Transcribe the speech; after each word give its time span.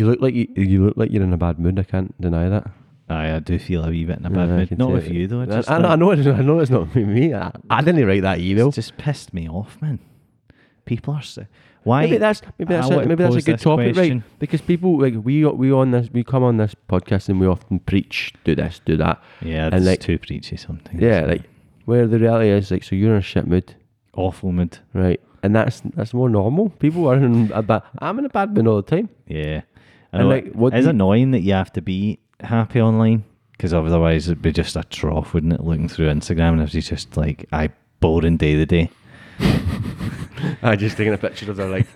You 0.00 0.06
look 0.06 0.20
like 0.22 0.34
you, 0.34 0.48
you 0.56 0.86
look 0.86 0.96
like 0.96 1.10
you're 1.10 1.22
in 1.22 1.32
a 1.34 1.36
bad 1.36 1.58
mood. 1.58 1.78
I 1.78 1.82
can't 1.82 2.18
deny 2.20 2.48
that. 2.48 2.70
Aye, 3.10 3.34
I 3.34 3.38
do 3.40 3.58
feel 3.58 3.84
a 3.84 3.90
wee 3.90 4.06
bit 4.06 4.18
in 4.18 4.24
a 4.24 4.30
bad 4.30 4.48
Yeah, 4.48 4.54
I 4.54 4.58
mood. 4.58 4.68
can 4.68 4.78
Not 4.78 4.92
with 4.92 5.06
it. 5.08 5.12
you 5.12 5.26
though. 5.26 5.42
I, 5.42 5.46
Just 5.46 5.70
I, 5.70 5.76
I 5.76 5.96
know. 5.96 6.10
It's, 6.12 6.26
I 6.26 6.40
know 6.40 6.58
it's 6.60 6.70
not 6.70 6.94
me. 6.96 7.34
I, 7.34 7.52
I 7.68 7.82
didn't 7.82 8.06
write 8.06 8.22
that 8.22 8.38
email. 8.38 8.68
It's 8.68 8.76
just 8.76 8.96
pissed 8.96 9.34
me 9.34 9.46
off, 9.46 9.76
man. 9.82 9.98
People 10.86 11.14
are 11.14 11.22
so. 11.22 11.44
Why? 11.82 12.02
Maybe 12.06 12.16
that's 12.18 12.40
maybe 12.58 12.74
I 12.74 12.78
that's 12.78 12.88
want 12.90 13.00
a, 13.00 13.02
to 13.04 13.08
maybe 13.10 13.22
that's 13.24 13.34
a 13.34 13.36
pose 13.38 13.44
good 13.44 13.54
this 13.56 13.62
topic, 13.62 13.94
question. 13.94 14.18
right? 14.20 14.38
Because 14.38 14.60
people 14.62 14.98
like 15.00 15.14
we 15.22 15.44
we 15.44 15.70
on 15.72 15.90
this 15.90 16.08
we 16.12 16.24
come 16.24 16.42
on 16.42 16.56
this 16.56 16.74
podcast 16.88 17.28
and 17.28 17.38
we 17.40 17.46
often 17.46 17.78
preach 17.80 18.32
do 18.44 18.54
this 18.54 18.80
do 18.86 18.96
that. 18.96 19.20
Yeah, 19.42 19.66
And, 19.66 19.74
it's 19.76 19.86
like- 19.86 20.00
too 20.00 20.18
preachy 20.18 20.56
sometimes. 20.56 21.00
Yeah, 21.00 21.26
like 21.26 21.42
where 21.84 22.06
the 22.06 22.18
reality 22.18 22.50
is 22.50 22.70
like 22.70 22.84
so 22.84 22.94
you're 22.96 23.12
in 23.12 23.18
a 23.18 23.22
shit 23.22 23.46
mood, 23.46 23.74
awful 24.14 24.52
mood. 24.52 24.78
right? 24.94 25.20
And 25.42 25.54
that's 25.56 25.80
that's 25.96 26.12
more 26.12 26.28
normal. 26.28 26.68
People 26.68 27.06
are 27.08 27.16
in 27.16 27.50
a 27.52 27.62
bad. 27.62 27.82
I'm 27.98 28.18
in 28.18 28.24
a 28.26 28.28
bad 28.28 28.54
mood 28.54 28.66
all 28.66 28.82
the 28.82 28.90
time. 28.96 29.08
Yeah, 29.26 29.62
And, 30.12 30.28
like, 30.28 30.52
what 30.52 30.74
it's 30.74 30.86
annoying 30.86 31.30
that 31.32 31.40
you 31.40 31.52
have 31.52 31.72
to 31.74 31.82
be 31.82 32.18
happy 32.40 32.80
online 32.80 33.24
because 33.52 33.72
otherwise 33.74 34.26
it'd 34.28 34.40
be 34.42 34.52
just 34.52 34.74
a 34.74 34.82
trough, 34.84 35.34
wouldn't 35.34 35.52
it? 35.52 35.60
Looking 35.60 35.88
through 35.88 36.08
Instagram 36.08 36.52
and 36.54 36.62
it's 36.62 36.88
just 36.88 37.16
like 37.16 37.46
I 37.52 37.68
boring 38.00 38.38
day 38.38 38.54
to 38.56 38.64
day. 38.66 38.90
I 40.62 40.76
just 40.76 40.96
taking 40.96 41.12
a 41.12 41.18
picture 41.18 41.50
of 41.50 41.56
their 41.58 41.68
like 41.68 41.86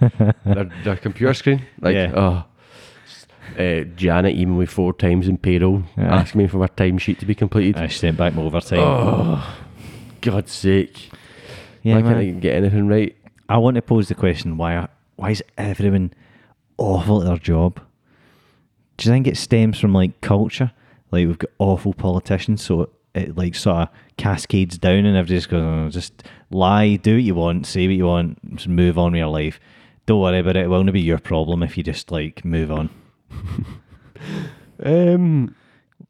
their, 0.44 0.70
their 0.84 0.96
computer 0.96 1.34
screen. 1.34 1.64
Like 1.80 1.94
Yeah. 1.94 2.12
oh, 2.14 2.44
uh, 3.58 3.84
Janet 3.96 4.36
emailed 4.36 4.58
me 4.58 4.66
four 4.66 4.92
times 4.92 5.28
in 5.28 5.38
payroll 5.38 5.82
Yeah. 5.96 6.14
asking 6.16 6.40
me 6.42 6.46
for 6.48 6.58
my 6.58 6.66
timesheet 6.68 7.18
to 7.20 7.26
be 7.26 7.34
completed. 7.34 7.76
I 7.80 7.88
sent 7.88 8.16
back 8.18 8.34
my 8.34 8.42
overtime. 8.42 8.78
Oh, 8.80 9.56
God's 10.20 10.52
sake! 10.52 11.10
yeah, 11.82 11.96
Why 11.96 12.02
can't. 12.02 12.16
I 12.18 12.24
get 12.32 12.56
anything 12.56 12.88
right? 12.88 13.16
I 13.48 13.58
want 13.58 13.76
to 13.76 13.82
pose 13.82 14.08
the 14.08 14.14
question: 14.14 14.56
Why? 14.56 14.88
Why 15.16 15.30
is 15.30 15.42
everyone 15.56 16.12
awful 16.76 17.22
at 17.22 17.26
their 17.28 17.38
job? 17.38 17.80
Do 18.96 19.08
you 19.08 19.14
think 19.14 19.26
it 19.26 19.36
stems 19.36 19.78
from 19.78 19.92
like 19.92 20.20
culture? 20.20 20.72
Like 21.10 21.26
we've 21.26 21.38
got 21.38 21.50
awful 21.58 21.94
politicians, 21.94 22.62
so 22.62 22.90
it 23.14 23.36
like 23.36 23.54
sort 23.54 23.82
of 23.82 23.88
cascades 24.16 24.78
down, 24.78 25.04
and 25.06 25.16
everybody 25.16 25.36
just 25.36 25.48
goes, 25.48 25.62
oh, 25.62 25.90
"Just 25.90 26.24
lie, 26.50 26.96
do 26.96 27.14
what 27.14 27.22
you 27.22 27.34
want, 27.34 27.66
say 27.66 27.86
what 27.86 27.96
you 27.96 28.06
want, 28.06 28.56
just 28.56 28.68
move 28.68 28.98
on 28.98 29.12
with 29.12 29.18
your 29.18 29.28
life. 29.28 29.60
Don't 30.06 30.20
worry 30.20 30.40
about 30.40 30.56
it. 30.56 30.64
It 30.64 30.68
will 30.68 30.84
not 30.84 30.92
be 30.92 31.00
your 31.00 31.18
problem 31.18 31.62
if 31.62 31.76
you 31.76 31.82
just 31.82 32.10
like 32.10 32.44
move 32.44 32.70
on. 32.70 32.90
Um, 34.82 35.54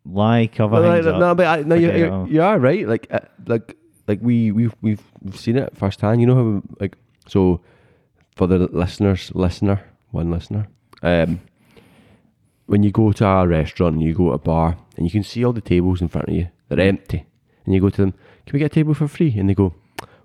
Lie, 0.07 0.51
cover 0.55 0.81
like, 0.81 1.05
up. 1.05 1.19
no, 1.19 1.35
but 1.35 1.47
I, 1.47 1.62
no, 1.62 1.75
you, 1.75 1.93
you, 1.93 2.27
you 2.29 2.43
are 2.43 2.59
right. 2.59 2.87
Like, 2.87 3.07
uh, 3.11 3.21
like, 3.47 3.77
like 4.07 4.21
we 4.23 4.53
we've 4.53 4.75
we've 4.83 5.03
we've 5.23 5.39
seen 5.39 5.57
it 5.57 5.77
firsthand. 5.77 6.21
You 6.21 6.27
know 6.27 6.35
how 6.35 6.62
like 6.81 6.97
so 7.27 7.61
for 8.37 8.47
the 8.47 8.59
listeners, 8.59 9.31
listener, 9.35 9.83
one 10.11 10.31
listener, 10.31 10.69
um, 11.03 11.41
when 12.67 12.83
you 12.83 12.91
go 12.91 13.12
to 13.12 13.27
a 13.27 13.47
restaurant 13.47 13.95
and 13.95 14.03
you 14.03 14.15
go 14.15 14.29
to 14.29 14.34
a 14.34 14.39
bar 14.39 14.77
and 14.97 15.07
you 15.07 15.11
can 15.11 15.23
see 15.23 15.45
all 15.45 15.53
the 15.53 15.61
tables 15.61 16.01
in 16.01 16.09
front 16.09 16.29
of 16.29 16.34
you, 16.34 16.48
they're 16.69 16.79
mm. 16.79 16.89
empty, 16.89 17.27
and 17.65 17.75
you 17.75 17.81
go 17.81 17.91
to 17.91 18.03
them, 18.03 18.12
can 18.47 18.53
we 18.55 18.59
get 18.59 18.73
a 18.73 18.75
table 18.75 18.95
for 18.95 19.09
free? 19.09 19.34
And 19.39 19.48
they 19.48 19.55
go, 19.55 19.75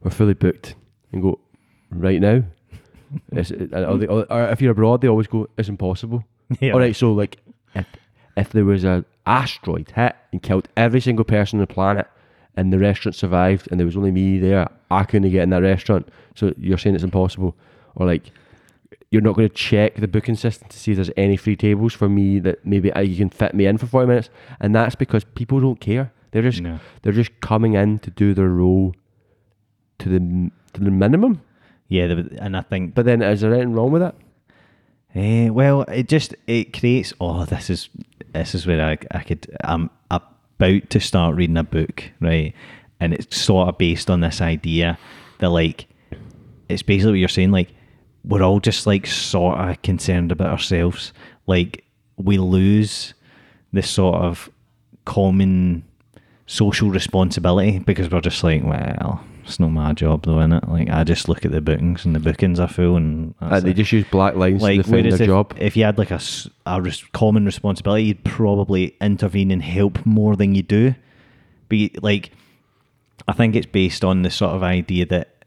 we're 0.02 0.12
fully 0.12 0.34
booked. 0.34 0.76
And 1.12 1.22
go, 1.22 1.40
right 1.92 2.22
now. 2.22 2.44
They, 3.32 3.42
or 4.06 4.50
if 4.50 4.62
you're 4.62 4.72
abroad, 4.72 5.02
they 5.02 5.08
always 5.08 5.26
go, 5.26 5.48
it's 5.58 5.70
impossible. 5.70 6.24
Yeah. 6.60 6.74
All 6.74 6.80
right, 6.80 6.96
so 6.96 7.14
like 7.14 7.38
if 7.76 7.86
if 8.36 8.50
there 8.54 8.66
was 8.66 8.84
a 8.84 9.06
asteroid 9.28 9.92
hit 9.96 10.16
and 10.32 10.42
killed 10.42 10.68
every 10.76 11.00
single 11.00 11.26
person 11.26 11.60
on 11.60 11.62
the 11.62 11.72
planet, 11.72 12.08
and 12.56 12.74
the 12.74 12.80
restaurant 12.80 13.16
survived, 13.16 13.68
and 13.70 13.80
there 13.80 13.86
was 13.86 13.96
only 13.96 14.12
me 14.12 14.40
there, 14.40 14.68
I 14.90 15.04
couldn't 15.04 15.30
get 15.30 15.44
in 15.44 15.52
that 15.52 15.62
restaurant. 15.62 16.10
So 16.36 16.54
you're 16.58 16.80
saying 16.80 16.96
it's 16.96 17.04
impossible, 17.04 17.56
or 17.96 18.08
like 18.08 18.32
you're 19.12 19.22
not 19.22 19.36
going 19.36 19.48
to 19.50 19.54
check 19.56 19.96
the 19.96 20.08
booking 20.08 20.36
system 20.36 20.68
to 20.70 20.78
see 20.80 20.92
if 20.92 20.98
there's 20.98 21.12
any 21.18 21.36
free 21.38 21.56
tables 21.56 21.94
for 21.94 22.08
me 22.10 22.40
that 22.40 22.66
maybe 22.66 22.92
uh, 22.94 23.02
you 23.02 23.16
can 23.18 23.30
fit 23.30 23.54
me 23.54 23.66
in 23.66 23.78
for 23.78 23.88
forty 23.88 24.08
minutes, 24.08 24.30
and 24.60 24.76
that's 24.76 24.96
because 24.96 25.24
people 25.24 25.60
don't 25.60 25.80
care. 25.80 26.12
They're 26.32 26.44
just 26.44 26.62
No. 26.62 26.80
they're 27.02 27.14
just 27.14 27.40
coming 27.42 27.74
in 27.74 28.00
to 28.00 28.12
do 28.12 28.34
their 28.34 28.50
role 28.50 28.94
to 30.00 30.10
the 30.10 30.52
to 30.74 30.82
the 30.84 30.92
minimum. 30.92 31.42
Yeah, 31.88 32.08
the- 32.08 32.38
and 32.42 32.56
I 32.56 32.62
think 32.62 32.94
But 32.94 33.06
then, 33.06 33.22
is 33.22 33.42
there 33.42 33.52
anything 33.54 33.74
wrong 33.74 33.92
with 33.92 34.04
it? 34.04 34.16
Eh, 35.16 35.50
well, 35.50 35.82
it 35.84 36.08
just 36.08 36.36
it 36.46 36.72
creates. 36.78 37.14
Oh, 37.20 37.46
this 37.46 37.70
is 37.70 37.90
this 38.34 38.54
is 38.54 38.68
where 38.68 38.80
I 38.86 38.98
I 39.12 39.24
could. 39.24 39.48
I'm 39.64 39.90
about 40.12 40.90
to 40.92 41.00
start 41.00 41.36
reading 41.36 41.58
a 41.58 41.64
book, 41.64 42.04
right? 42.20 42.54
And 43.00 43.14
it's 43.14 43.36
sort 43.38 43.70
of 43.70 43.78
based 43.80 44.10
on 44.12 44.20
this 44.22 44.40
idea 44.42 45.00
that 45.40 45.50
like 45.50 45.88
it's 46.68 46.84
basically 46.84 47.14
what 47.14 47.20
you're 47.20 47.28
saying. 47.28 47.50
Like 47.52 47.70
we're 48.30 48.44
all 48.44 48.60
just 48.60 48.86
like 48.88 49.08
sort 49.08 49.58
of 49.60 49.82
concerned 49.82 50.32
about 50.32 50.52
ourselves. 50.52 51.12
Like 51.48 51.84
we 52.16 52.38
lose 52.38 53.14
this 53.74 53.90
sort 53.90 54.16
of 54.22 54.50
common 55.06 55.84
social 56.46 56.90
responsibility 56.90 57.80
because 57.80 58.10
we're 58.12 58.22
just 58.22 58.44
like, 58.44 58.64
well, 58.64 59.24
it's 59.44 59.60
not 59.60 59.70
my 59.70 59.94
job 59.94 60.26
though, 60.26 60.34
innit? 60.36 60.68
Like 60.70 60.90
I 60.90 61.04
just 61.04 61.28
look 61.28 61.44
at 61.44 61.52
the 61.52 61.60
bookings 61.62 62.06
and 62.06 62.16
the 62.16 62.20
bookings 62.20 62.60
are 62.60 62.68
full, 62.68 62.96
and 62.98 63.34
Uh, 63.42 63.60
they 63.60 63.72
it 63.72 63.76
just 63.76 63.92
use 63.92 64.06
black 64.12 64.36
lines 64.36 64.60
to 64.60 64.64
like 64.64 64.78
define 64.78 64.92
whereas 65.06 65.18
their 65.18 65.26
if, 65.26 65.28
job. 65.28 65.54
if 65.58 65.76
you 65.76 65.84
had 65.84 65.98
like 65.98 66.12
a 66.12 66.20
res- 66.82 67.04
common 67.14 67.46
responsibility 67.46 68.04
you'd 68.04 68.24
probably 68.24 68.96
intervene 69.02 69.50
and 69.50 69.64
help 69.64 70.06
more 70.06 70.36
than 70.36 70.54
you 70.54 70.62
do 70.62 70.94
but 71.68 71.80
like 72.04 72.32
i 73.28 73.34
think 73.34 73.56
it's 73.56 73.66
based 73.66 74.04
on 74.04 74.22
the 74.22 74.30
sort 74.30 74.52
of 74.56 74.62
idea 74.62 75.06
that 75.06 75.39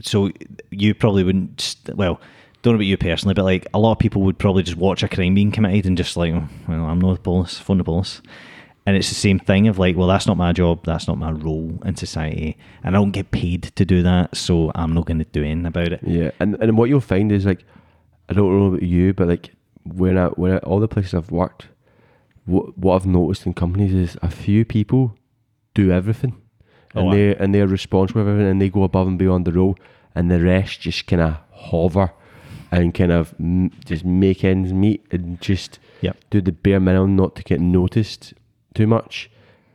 so 0.00 0.30
you 0.70 0.94
probably 0.94 1.24
wouldn't 1.24 1.76
well 1.94 2.20
don't 2.62 2.74
know 2.74 2.76
about 2.76 2.86
you 2.86 2.96
personally 2.96 3.34
but 3.34 3.44
like 3.44 3.66
a 3.74 3.78
lot 3.78 3.92
of 3.92 3.98
people 3.98 4.22
would 4.22 4.38
probably 4.38 4.62
just 4.62 4.76
watch 4.76 5.02
a 5.02 5.08
crime 5.08 5.34
being 5.34 5.52
committed 5.52 5.86
and 5.86 5.96
just 5.96 6.16
like 6.16 6.32
"Oh, 6.32 6.48
well 6.68 6.84
i'm 6.84 7.00
not 7.00 7.14
the 7.14 7.20
police 7.20 7.58
phone 7.58 7.78
the 7.78 7.84
police. 7.84 8.20
And 8.88 8.96
it's 8.96 9.08
the 9.08 9.16
same 9.16 9.40
thing 9.40 9.66
of 9.66 9.80
like 9.80 9.96
well 9.96 10.06
that's 10.06 10.28
not 10.28 10.36
my 10.36 10.52
job 10.52 10.84
that's 10.84 11.08
not 11.08 11.18
my 11.18 11.32
role 11.32 11.76
in 11.84 11.96
society 11.96 12.56
and 12.84 12.94
i 12.94 12.98
don't 13.00 13.10
get 13.10 13.32
paid 13.32 13.64
to 13.74 13.84
do 13.84 14.00
that 14.04 14.36
so 14.36 14.70
i'm 14.76 14.94
not 14.94 15.06
going 15.06 15.18
to 15.18 15.24
do 15.24 15.42
anything 15.42 15.66
about 15.66 15.92
it. 15.92 16.00
Yeah, 16.04 16.30
and 16.38 16.54
and 16.62 16.78
what 16.78 16.88
you'll 16.88 17.00
find 17.00 17.32
is 17.32 17.44
like, 17.44 17.64
I 18.28 18.32
don't 18.32 18.56
know 18.56 18.66
about 18.66 18.82
you, 18.84 19.12
but 19.12 19.26
like 19.26 19.56
when 19.84 20.16
I 20.16 20.26
when 20.28 20.52
I, 20.52 20.58
all 20.58 20.78
the 20.78 20.86
places 20.86 21.14
I've 21.14 21.32
worked, 21.32 21.66
what 22.44 22.78
what 22.78 22.94
I've 22.94 23.06
noticed 23.06 23.44
in 23.46 23.54
companies 23.54 23.92
is 23.92 24.16
a 24.22 24.30
few 24.30 24.64
people 24.64 25.16
do 25.74 25.90
everything, 25.90 26.40
and 26.96 27.08
Oh, 27.08 27.10
they 27.14 27.36
and 27.36 27.54
they're 27.54 27.66
responsible 27.66 28.22
for 28.24 28.28
everything, 28.30 28.50
and 28.50 28.60
they 28.60 28.68
go 28.70 28.82
above 28.82 29.06
and 29.06 29.18
beyond 29.18 29.44
the 29.44 29.52
role, 29.52 29.76
and 30.14 30.30
the 30.30 30.40
rest 30.40 30.80
just 30.80 31.06
kind 31.06 31.22
of 31.22 31.36
hover, 31.52 32.12
and 32.70 32.94
kind 32.94 33.12
of 33.12 33.36
mm, 33.38 33.70
just 33.84 34.04
make 34.04 34.44
ends 34.44 34.72
meet, 34.72 35.04
and 35.10 35.40
just 35.40 35.78
Yep. 36.02 36.16
do 36.30 36.40
the 36.40 36.52
bare 36.52 36.80
minimum 36.80 37.16
not 37.16 37.34
to 37.36 37.42
get 37.42 37.60
noticed 37.60 38.34
too 38.74 38.86
much, 38.86 39.30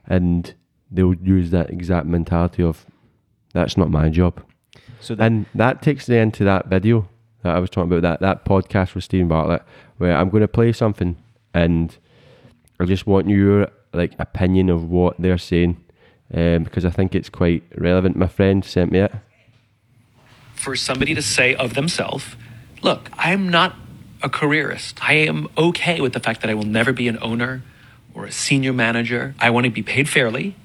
and 0.06 0.54
they'll 0.92 1.16
use 1.16 1.50
that 1.52 1.70
exact 1.70 2.06
mentality 2.06 2.62
of, 2.64 2.86
that's 3.54 3.76
not 3.78 3.90
my 3.90 4.10
job. 4.10 4.42
so 5.00 5.16
And 5.18 5.46
that 5.56 5.82
takes 5.82 6.08
me 6.10 6.18
into 6.18 6.44
that 6.44 6.68
video 6.68 7.08
that 7.44 7.56
I 7.56 7.60
was 7.60 7.70
talking 7.70 7.92
about, 7.92 8.02
that, 8.04 8.20
that 8.22 8.46
podcast 8.46 8.94
with 8.94 9.04
Steven 9.04 9.28
Bartlett, 9.28 9.64
where 9.98 10.16
I'm 10.16 10.30
going 10.30 10.42
to 10.42 10.48
play 10.48 10.72
something 10.74 11.18
and 11.54 11.98
I 12.80 12.86
just 12.86 13.08
want 13.08 13.28
your 13.30 13.70
like 13.94 14.14
opinion 14.20 14.70
of 14.70 14.90
what 14.90 15.16
they're 15.20 15.38
saying 15.38 15.84
um, 16.34 16.64
because 16.64 16.86
I 16.86 16.90
think 16.90 17.16
it's 17.16 17.30
quite 17.30 17.64
relevant. 17.76 18.16
My 18.16 18.28
friend 18.28 18.64
sent 18.64 18.92
me 18.92 19.00
it. 19.00 19.14
for 20.54 20.76
somebody 20.76 21.16
to 21.16 21.22
say 21.22 21.56
of 21.56 21.74
themselves, 21.74 22.36
look, 22.82 23.10
I'm 23.18 23.50
not 23.50 23.76
a 24.22 24.30
careerist. 24.30 25.00
I 25.04 25.14
am 25.14 25.48
okay 25.58 26.00
with 26.02 26.14
the 26.14 26.20
fact 26.20 26.42
that 26.42 26.50
I 26.50 26.54
will 26.54 26.66
never 26.66 26.94
be 26.94 27.08
an 27.08 27.18
owner 27.22 27.64
or 28.14 28.26
a 28.26 28.32
senior 28.32 28.74
manager. 28.74 29.34
I 29.40 29.50
want 29.50 29.66
to 29.66 29.72
be 29.72 29.82
paid 29.82 30.08
fairly. 30.08 30.56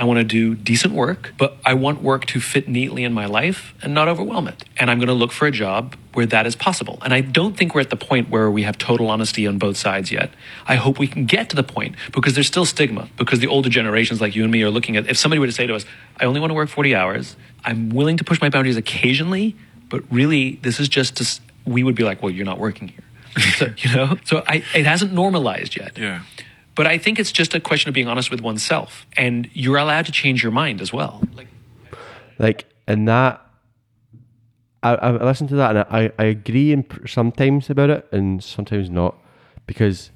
I 0.00 0.04
want 0.04 0.16
to 0.16 0.24
do 0.24 0.54
decent 0.54 0.94
work, 0.94 1.34
but 1.36 1.58
I 1.62 1.74
want 1.74 2.00
work 2.00 2.24
to 2.28 2.40
fit 2.40 2.66
neatly 2.66 3.04
in 3.04 3.12
my 3.12 3.26
life 3.26 3.74
and 3.82 3.92
not 3.92 4.08
overwhelm 4.08 4.48
it. 4.48 4.64
And 4.78 4.90
I'm 4.90 4.96
going 4.96 5.08
to 5.08 5.14
look 5.14 5.30
for 5.30 5.46
a 5.46 5.50
job 5.50 5.94
where 6.14 6.24
that 6.24 6.46
is 6.46 6.56
possible. 6.56 6.98
And 7.02 7.12
I 7.12 7.20
don't 7.20 7.54
think 7.54 7.74
we're 7.74 7.82
at 7.82 7.90
the 7.90 7.98
point 7.98 8.30
where 8.30 8.50
we 8.50 8.62
have 8.62 8.78
total 8.78 9.10
honesty 9.10 9.46
on 9.46 9.58
both 9.58 9.76
sides 9.76 10.10
yet. 10.10 10.30
I 10.66 10.76
hope 10.76 10.98
we 10.98 11.06
can 11.06 11.26
get 11.26 11.50
to 11.50 11.56
the 11.56 11.62
point 11.62 11.96
because 12.12 12.32
there's 12.32 12.46
still 12.46 12.64
stigma. 12.64 13.10
Because 13.18 13.40
the 13.40 13.48
older 13.48 13.68
generations 13.68 14.22
like 14.22 14.34
you 14.34 14.42
and 14.42 14.50
me 14.50 14.62
are 14.62 14.70
looking 14.70 14.96
at 14.96 15.06
if 15.06 15.18
somebody 15.18 15.38
were 15.38 15.46
to 15.46 15.52
say 15.52 15.66
to 15.66 15.74
us, 15.74 15.84
I 16.18 16.24
only 16.24 16.40
want 16.40 16.50
to 16.50 16.54
work 16.54 16.70
40 16.70 16.94
hours, 16.94 17.36
I'm 17.62 17.90
willing 17.90 18.16
to 18.16 18.24
push 18.24 18.40
my 18.40 18.48
boundaries 18.48 18.78
occasionally, 18.78 19.54
but 19.90 20.02
really 20.10 20.52
this 20.62 20.80
is 20.80 20.88
just 20.88 21.18
to, 21.18 21.40
we 21.66 21.82
would 21.82 21.94
be 21.94 22.04
like, 22.04 22.22
well, 22.22 22.32
you're 22.32 22.46
not 22.46 22.58
working 22.58 22.88
here. 22.88 23.04
so, 23.58 23.66
you 23.76 23.94
know? 23.94 24.16
So 24.24 24.42
I, 24.48 24.64
it 24.74 24.86
hasn't 24.86 25.12
normalized 25.12 25.76
yet. 25.76 25.98
Yeah. 25.98 26.22
But 26.74 26.86
I 26.86 26.98
think 26.98 27.18
it's 27.18 27.32
just 27.32 27.54
a 27.54 27.60
question 27.60 27.88
of 27.88 27.94
being 27.94 28.08
honest 28.08 28.30
with 28.30 28.40
oneself. 28.40 29.06
And 29.16 29.50
you're 29.52 29.76
allowed 29.76 30.06
to 30.06 30.12
change 30.12 30.42
your 30.42 30.52
mind 30.52 30.80
as 30.80 30.92
well. 30.92 31.22
Like, 31.34 31.48
Like, 32.38 32.64
and 32.86 33.06
that, 33.08 33.40
I, 34.82 34.94
I 34.94 35.10
listened 35.24 35.50
to 35.50 35.56
that 35.56 35.76
and 35.76 35.86
I, 35.90 36.10
I 36.18 36.24
agree 36.26 36.72
in 36.72 36.86
sometimes 37.06 37.68
about 37.68 37.90
it 37.90 38.08
and 38.12 38.42
sometimes 38.42 38.88
not 38.88 39.14
because 39.66 40.10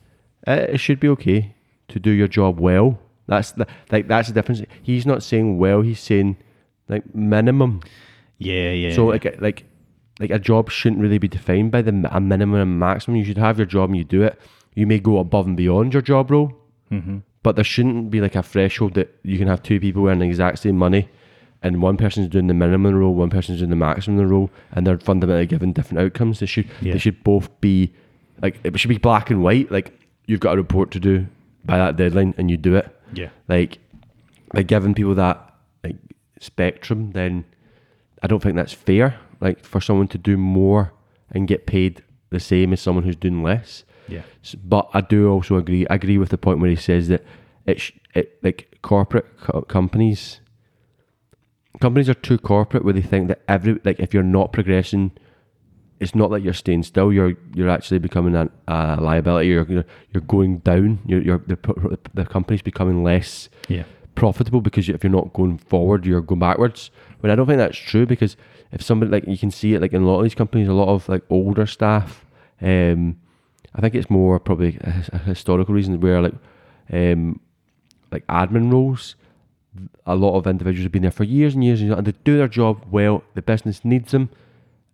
it, 0.47 0.71
it 0.71 0.79
should 0.79 1.01
be 1.01 1.09
okay 1.09 1.55
to 1.89 1.99
do 1.99 2.11
your 2.11 2.29
job 2.29 2.61
well. 2.61 2.99
That's 3.27 3.53
the, 3.53 3.67
like, 3.91 4.09
that's 4.09 4.29
the 4.29 4.35
difference. 4.35 4.63
He's 4.83 5.05
not 5.05 5.23
saying 5.23 5.59
well, 5.59 5.83
he's 5.83 6.01
saying 6.01 6.37
like 6.89 7.15
minimum. 7.15 7.81
Yeah, 8.39 8.71
yeah. 8.71 8.95
So 8.95 9.07
like 9.07 9.41
like 9.41 9.65
like 10.21 10.31
a 10.31 10.39
job 10.39 10.71
shouldn't 10.71 11.01
really 11.01 11.19
be 11.19 11.29
defined 11.29 11.71
by 11.71 11.83
the 11.83 11.93
m- 11.93 12.07
a 12.11 12.21
minimum 12.21 12.61
and 12.61 12.79
maximum. 12.79 13.17
You 13.17 13.25
should 13.25 13.39
have 13.39 13.59
your 13.59 13.67
job 13.67 13.91
and 13.91 13.97
you 13.97 14.05
do 14.05 14.23
it. 14.23 14.39
You 14.75 14.87
may 14.87 14.99
go 14.99 15.19
above 15.19 15.47
and 15.47 15.57
beyond 15.57 15.93
your 15.93 16.03
job 16.03 16.31
role, 16.31 16.53
Mm-hmm. 16.91 17.19
but 17.43 17.57
there 17.57 17.65
shouldn't 17.65 18.11
be 18.11 18.21
like 18.21 18.35
a 18.37 18.43
threshold 18.43 18.95
that 18.95 19.17
you 19.23 19.39
can 19.39 19.49
have 19.49 19.63
two 19.63 19.81
people 19.81 20.07
earning 20.07 20.21
the 20.21 20.27
exact 20.27 20.59
same 20.61 20.77
money, 20.77 21.09
and 21.63 21.81
one 21.83 21.97
person's 21.97 22.29
doing 22.29 22.47
the 22.47 22.55
minimum 22.55 22.95
role, 22.95 23.15
one 23.15 23.31
person's 23.31 23.59
doing 23.61 23.71
the 23.71 23.77
maximum 23.77 24.29
role, 24.29 24.51
and 24.73 24.87
they're 24.87 24.99
fundamentally 24.99 25.47
given 25.47 25.73
different 25.73 26.01
outcomes. 26.01 26.41
They 26.41 26.47
should 26.47 26.69
Yeah. 26.83 26.93
they 26.93 26.99
should 26.99 27.25
both 27.25 27.49
be 27.61 27.93
like 28.43 28.59
it 28.65 28.79
should 28.79 28.89
be 28.91 28.99
black 28.99 29.31
and 29.31 29.43
white. 29.43 29.71
Like 29.71 29.99
you've 30.27 30.41
got 30.41 30.55
a 30.55 30.57
report 30.57 30.91
to 30.93 31.01
do 31.01 31.27
by 31.65 31.79
that 31.79 31.97
deadline, 31.97 32.35
and 32.37 32.51
you 32.51 32.57
do 32.59 32.77
it. 32.77 32.87
Yeah. 33.15 33.31
Like 33.49 33.79
by 34.53 34.63
giving 34.63 34.95
people 34.95 35.15
that 35.15 35.55
like 35.83 35.97
spectrum, 36.41 37.13
then 37.13 37.45
I 38.23 38.27
don't 38.27 38.43
think 38.43 38.57
that's 38.57 38.73
fair. 38.75 39.19
Like 39.41 39.65
for 39.65 39.81
someone 39.81 40.09
to 40.09 40.19
do 40.19 40.37
more 40.37 40.93
and 41.31 41.49
get 41.49 41.67
paid 41.67 42.03
the 42.31 42.41
same 42.41 42.73
as 42.73 42.81
someone 42.81 43.05
who's 43.05 43.17
doing 43.17 43.43
less. 43.43 43.85
Yeah. 44.09 44.23
But 44.65 44.89
I 44.95 45.01
do 45.01 45.31
also 45.31 45.57
agree. 45.57 45.87
I 45.89 45.95
agree 45.95 46.19
with 46.19 46.29
the 46.31 46.39
point 46.39 46.61
where 46.61 46.71
he 46.71 46.77
says 46.77 47.09
that 47.09 47.25
it's 47.67 47.91
it 48.15 48.39
like 48.43 48.79
corporate 48.83 49.27
co- 49.41 49.63
companies. 49.63 50.41
Companies 51.81 52.09
are 52.09 52.15
too 52.15 52.39
corporate 52.39 52.85
where 52.85 52.93
they 52.95 53.03
think 53.03 53.29
that 53.29 53.43
every 53.49 53.81
like 53.85 53.99
if 53.99 54.15
you're 54.15 54.23
not 54.23 54.53
progressing, 54.53 55.11
it's 55.99 56.15
not 56.15 56.31
like 56.31 56.45
you're 56.45 56.53
staying 56.53 56.85
still. 56.85 57.13
You're 57.13 57.35
you're 57.55 57.69
actually 57.69 57.99
becoming 57.99 58.37
a, 58.37 58.49
a 58.69 59.01
liability. 59.01 59.49
You're 59.49 59.67
you're, 59.69 59.85
you're 60.13 60.21
going 60.23 60.59
down. 60.59 61.01
You're, 61.07 61.23
you're 61.23 61.39
the, 61.47 61.99
the 62.15 62.25
company's 62.27 62.63
becoming 62.63 63.03
less 63.03 63.49
Yeah. 63.69 63.85
profitable 64.15 64.61
because 64.61 64.89
if 64.89 65.03
you're 65.03 65.11
not 65.11 65.33
going 65.33 65.59
forward, 65.59 66.07
you're 66.07 66.21
going 66.21 66.39
backwards. 66.39 66.91
But 67.21 67.31
I 67.31 67.35
don't 67.35 67.47
think 67.47 67.59
that's 67.59 67.79
true 67.79 68.07
because 68.07 68.37
if 68.71 68.81
somebody 68.83 69.11
like 69.11 69.27
you 69.27 69.39
can 69.39 69.51
see 69.51 69.75
it 69.75 69.81
like 69.81 69.93
in 69.93 70.03
a 70.03 70.07
lot 70.07 70.19
of 70.19 70.25
these 70.25 70.35
companies, 70.37 70.69
a 70.69 70.73
lot 70.75 70.89
of 70.89 71.09
like 71.09 71.23
older 71.29 71.67
staff. 71.67 72.25
Um, 72.63 73.17
I 73.75 73.81
think 73.81 73.95
it's 73.95 74.11
more 74.11 74.39
probably 74.39 74.79
a, 74.83 75.05
a 75.13 75.19
historical 75.19 75.75
reason 75.75 75.99
where 76.01 76.21
like, 76.23 76.35
um, 76.93 77.41
like 78.13 78.27
admin 78.29 78.73
roles. 78.73 79.17
A 80.07 80.15
lot 80.15 80.37
of 80.37 80.47
individuals 80.47 80.85
have 80.85 80.93
been 80.93 81.03
there 81.03 81.11
for 81.11 81.25
years 81.25 81.55
and 81.55 81.65
years 81.65 81.81
and, 81.81 81.89
years, 81.89 81.99
and 81.99 82.07
they 82.07 82.13
do 82.23 82.37
their 82.37 82.47
job 82.47 82.85
well. 82.91 83.25
The 83.35 83.43
business 83.43 83.85
needs 83.85 84.13
them. 84.13 84.31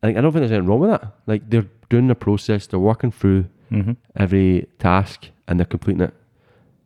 I 0.02 0.06
think 0.06 0.16
I 0.16 0.22
don't 0.22 0.32
think 0.32 0.40
there's 0.40 0.52
anything 0.52 0.68
wrong 0.70 0.80
with 0.80 0.90
that. 0.90 1.14
Like 1.26 1.50
they're 1.50 1.66
doing 1.90 2.08
the 2.08 2.14
process, 2.14 2.66
they're 2.66 2.80
working 2.80 3.12
through 3.12 3.46
Mm-hmm. 3.70 3.92
every 4.16 4.66
task 4.80 5.28
and 5.46 5.60
they're 5.60 5.64
completing 5.64 6.02
it. 6.02 6.12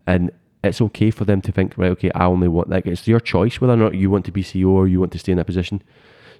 And 0.06 0.30
it's 0.62 0.82
okay 0.82 1.10
for 1.10 1.24
them 1.24 1.40
to 1.40 1.50
think, 1.50 1.78
right, 1.78 1.90
okay, 1.92 2.10
I 2.14 2.26
only 2.26 2.46
want 2.46 2.68
like 2.68 2.84
it's 2.84 3.08
your 3.08 3.20
choice 3.20 3.58
whether 3.58 3.72
or 3.72 3.76
not 3.76 3.94
you 3.94 4.10
want 4.10 4.26
to 4.26 4.32
be 4.32 4.42
CEO 4.42 4.68
or 4.68 4.86
you 4.86 5.00
want 5.00 5.10
to 5.12 5.18
stay 5.18 5.32
in 5.32 5.38
that 5.38 5.46
position. 5.46 5.82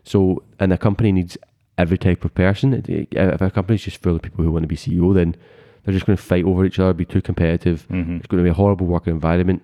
So 0.03 0.43
and 0.61 0.71
a 0.71 0.77
company 0.77 1.13
needs 1.13 1.39
every 1.79 1.99
type 1.99 2.25
of 2.25 2.35
person. 2.35 2.83
If 2.87 3.41
a 3.41 3.51
company's 3.51 3.83
just 3.83 4.03
full 4.03 4.17
of 4.17 4.23
people 4.23 4.45
who 4.45 4.51
want 4.53 4.63
to 4.63 4.69
be 4.69 4.77
CEO, 4.77 5.15
then 5.15 5.37
they're 5.83 5.95
just 5.95 6.07
going 6.07 6.17
to 6.17 6.23
fight 6.23 6.45
over 6.45 6.65
each 6.65 6.79
other, 6.79 6.93
be 6.93 7.05
too 7.05 7.21
competitive. 7.23 7.87
Mhm. 7.91 8.19
It's 8.19 8.27
going 8.27 8.39
to 8.43 8.45
be 8.45 8.51
a 8.51 8.55
horrible 8.55 8.87
working 8.87 9.13
environment. 9.13 9.63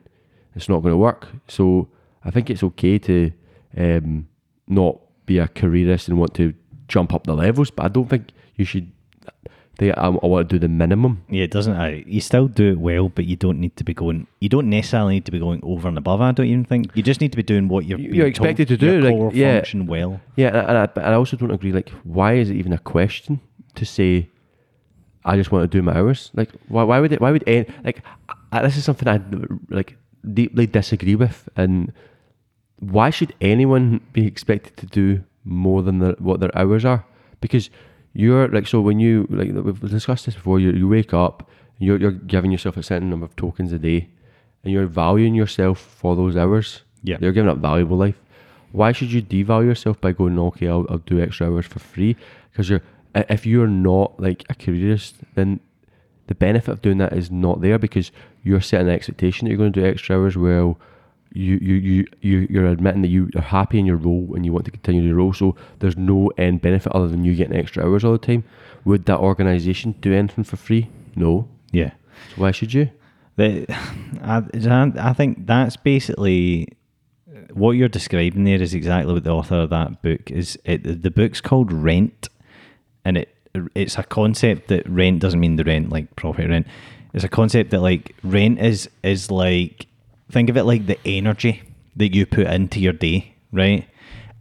It's 0.54 0.68
not 0.68 0.80
going 0.82 0.92
to 0.92 0.96
work. 0.98 1.28
So 1.48 1.88
I 2.24 2.30
think 2.30 2.50
it's 2.50 2.62
okay 2.62 2.98
to 2.98 3.30
um, 3.76 4.28
not 4.66 4.98
be 5.26 5.38
a 5.38 5.46
careerist 5.48 6.08
and 6.08 6.18
want 6.18 6.34
to 6.34 6.52
jump 6.88 7.14
up 7.14 7.24
the 7.24 7.34
levels, 7.34 7.70
but 7.70 7.84
I 7.86 7.88
don't 7.88 8.08
think 8.10 8.32
you 8.56 8.64
should. 8.64 8.90
Think 9.78 9.96
I, 9.96 10.06
I 10.06 10.26
want 10.26 10.48
to 10.48 10.54
do 10.54 10.58
the 10.58 10.68
minimum. 10.68 11.24
Yeah, 11.30 11.44
it 11.44 11.50
doesn't. 11.50 11.74
Uh, 11.74 12.00
you 12.06 12.20
still 12.20 12.48
do 12.48 12.72
it 12.72 12.78
well, 12.78 13.08
but 13.08 13.24
you 13.24 13.36
don't 13.36 13.58
need 13.60 13.76
to 13.76 13.84
be 13.84 13.94
going. 13.94 14.26
You 14.40 14.48
don't 14.48 14.68
necessarily 14.68 15.14
need 15.14 15.24
to 15.26 15.32
be 15.32 15.38
going 15.38 15.60
over 15.62 15.88
and 15.88 15.96
above. 15.96 16.20
I 16.20 16.32
don't 16.32 16.46
even 16.46 16.64
think 16.64 16.90
you 16.94 17.02
just 17.02 17.20
need 17.20 17.32
to 17.32 17.36
be 17.36 17.42
doing 17.42 17.68
what 17.68 17.86
you're. 17.86 17.98
You're 17.98 18.26
expected 18.26 18.68
to 18.68 18.76
do, 18.76 19.00
Your 19.00 19.26
like, 19.26 19.34
yeah. 19.34 19.56
function 19.56 19.86
well. 19.86 20.20
Yeah, 20.36 20.48
and 20.48 20.56
I, 20.56 20.84
and 20.84 20.98
I, 20.98 21.10
I 21.12 21.14
also 21.14 21.36
don't 21.36 21.50
agree. 21.50 21.72
Like, 21.72 21.90
why 22.04 22.34
is 22.34 22.50
it 22.50 22.56
even 22.56 22.72
a 22.72 22.78
question 22.78 23.40
to 23.76 23.86
say, 23.86 24.28
"I 25.24 25.36
just 25.36 25.50
want 25.50 25.62
to 25.70 25.78
do 25.78 25.82
my 25.82 25.96
hours"? 25.96 26.30
Like, 26.34 26.50
why? 26.68 26.82
Why 26.82 27.00
would 27.00 27.12
it? 27.12 27.20
Why 27.20 27.30
would 27.30 27.44
any, 27.46 27.66
like? 27.84 28.02
I, 28.52 28.62
this 28.62 28.76
is 28.76 28.84
something 28.84 29.08
I 29.08 29.20
like 29.68 29.96
deeply 30.34 30.66
disagree 30.66 31.14
with. 31.14 31.48
And 31.56 31.92
why 32.78 33.10
should 33.10 33.34
anyone 33.40 34.00
be 34.12 34.26
expected 34.26 34.76
to 34.78 34.86
do 34.86 35.24
more 35.44 35.82
than 35.82 36.00
their, 36.00 36.12
what 36.18 36.40
their 36.40 36.56
hours 36.58 36.84
are? 36.84 37.04
Because 37.40 37.70
you're 38.12 38.48
like, 38.48 38.66
so 38.66 38.80
when 38.80 38.98
you 39.00 39.26
like 39.30 39.50
we've 39.52 39.80
discussed 39.80 40.26
this 40.26 40.34
before. 40.34 40.60
You 40.60 40.72
you 40.72 40.88
wake 40.88 41.14
up, 41.14 41.48
you're 41.78 41.98
you're 41.98 42.10
giving 42.12 42.50
yourself 42.50 42.76
a 42.76 42.82
certain 42.82 43.10
number 43.10 43.26
of 43.26 43.36
tokens 43.36 43.72
a 43.72 43.78
day, 43.78 44.08
and 44.64 44.72
you're 44.72 44.86
valuing 44.86 45.34
yourself 45.34 45.78
for 45.78 46.16
those 46.16 46.36
hours. 46.36 46.82
Yeah. 47.02 47.16
you're 47.18 47.32
giving 47.32 47.48
up 47.48 47.56
valuable 47.56 47.96
life 47.96 48.20
why 48.72 48.92
should 48.92 49.12
you 49.12 49.22
devalue 49.22 49.66
yourself 49.66 50.00
by 50.00 50.12
going 50.12 50.38
okay 50.38 50.68
I'll, 50.68 50.86
I'll 50.88 50.98
do 50.98 51.20
extra 51.20 51.46
hours 51.46 51.66
for 51.66 51.78
free 51.78 52.16
because 52.50 52.70
you're 52.70 52.82
if 53.14 53.46
you're 53.46 53.66
not 53.66 54.20
like 54.20 54.44
a 54.48 54.54
careerist 54.54 55.16
then 55.34 55.60
the 56.28 56.34
benefit 56.34 56.70
of 56.70 56.82
doing 56.82 56.98
that 56.98 57.12
is 57.12 57.30
not 57.30 57.60
there 57.60 57.78
because 57.78 58.12
you're 58.44 58.60
setting 58.60 58.88
an 58.88 58.94
expectation 58.94 59.44
that 59.44 59.50
you're 59.50 59.58
going 59.58 59.72
to 59.72 59.80
do 59.80 59.86
extra 59.86 60.16
hours 60.16 60.36
well 60.36 60.78
you 61.32 61.56
you 61.60 61.74
you, 61.74 62.06
you 62.20 62.46
you're 62.50 62.66
admitting 62.66 63.02
that 63.02 63.08
you 63.08 63.30
are 63.36 63.42
happy 63.42 63.78
in 63.78 63.86
your 63.86 63.96
role 63.96 64.32
and 64.34 64.44
you 64.44 64.52
want 64.52 64.64
to 64.64 64.70
continue 64.70 65.02
your 65.02 65.16
role 65.16 65.32
so 65.32 65.54
there's 65.78 65.96
no 65.96 66.28
end 66.36 66.60
benefit 66.60 66.92
other 66.92 67.08
than 67.08 67.24
you 67.24 67.34
getting 67.34 67.56
extra 67.56 67.84
hours 67.84 68.04
all 68.04 68.12
the 68.12 68.18
time 68.18 68.42
would 68.84 69.04
that 69.06 69.18
organization 69.18 69.94
do 70.00 70.12
anything 70.12 70.44
for 70.44 70.56
free 70.56 70.88
no 71.14 71.46
Yeah. 71.72 71.90
so 72.34 72.42
why 72.42 72.50
should 72.50 72.74
you 72.74 72.90
The, 73.36 73.66
I, 74.22 74.42
I 75.10 75.12
think 75.12 75.46
that's 75.46 75.76
basically 75.76 76.68
uh, 77.28 77.40
what 77.54 77.72
you're 77.72 77.88
describing 77.88 78.44
there 78.44 78.60
is 78.60 78.74
exactly 78.74 79.12
what 79.14 79.24
the 79.24 79.30
author 79.30 79.60
of 79.62 79.70
that 79.70 80.02
book 80.02 80.30
is. 80.30 80.58
It, 80.64 81.02
the 81.02 81.10
book's 81.10 81.40
called 81.40 81.72
Rent, 81.72 82.28
and 83.04 83.16
it 83.16 83.28
it's 83.74 83.96
a 83.98 84.02
concept 84.02 84.68
that 84.68 84.86
rent 84.88 85.20
doesn't 85.20 85.40
mean 85.40 85.56
the 85.56 85.64
rent 85.64 85.90
like 85.90 86.14
property 86.16 86.48
rent. 86.48 86.66
It's 87.14 87.24
a 87.24 87.28
concept 87.28 87.70
that 87.70 87.80
like 87.80 88.14
rent 88.22 88.58
is 88.60 88.88
is 89.02 89.30
like 89.30 89.86
think 90.30 90.50
of 90.50 90.56
it 90.56 90.64
like 90.64 90.86
the 90.86 90.98
energy 91.04 91.62
that 91.96 92.14
you 92.14 92.26
put 92.26 92.46
into 92.46 92.80
your 92.80 92.92
day, 92.92 93.34
right? 93.52 93.86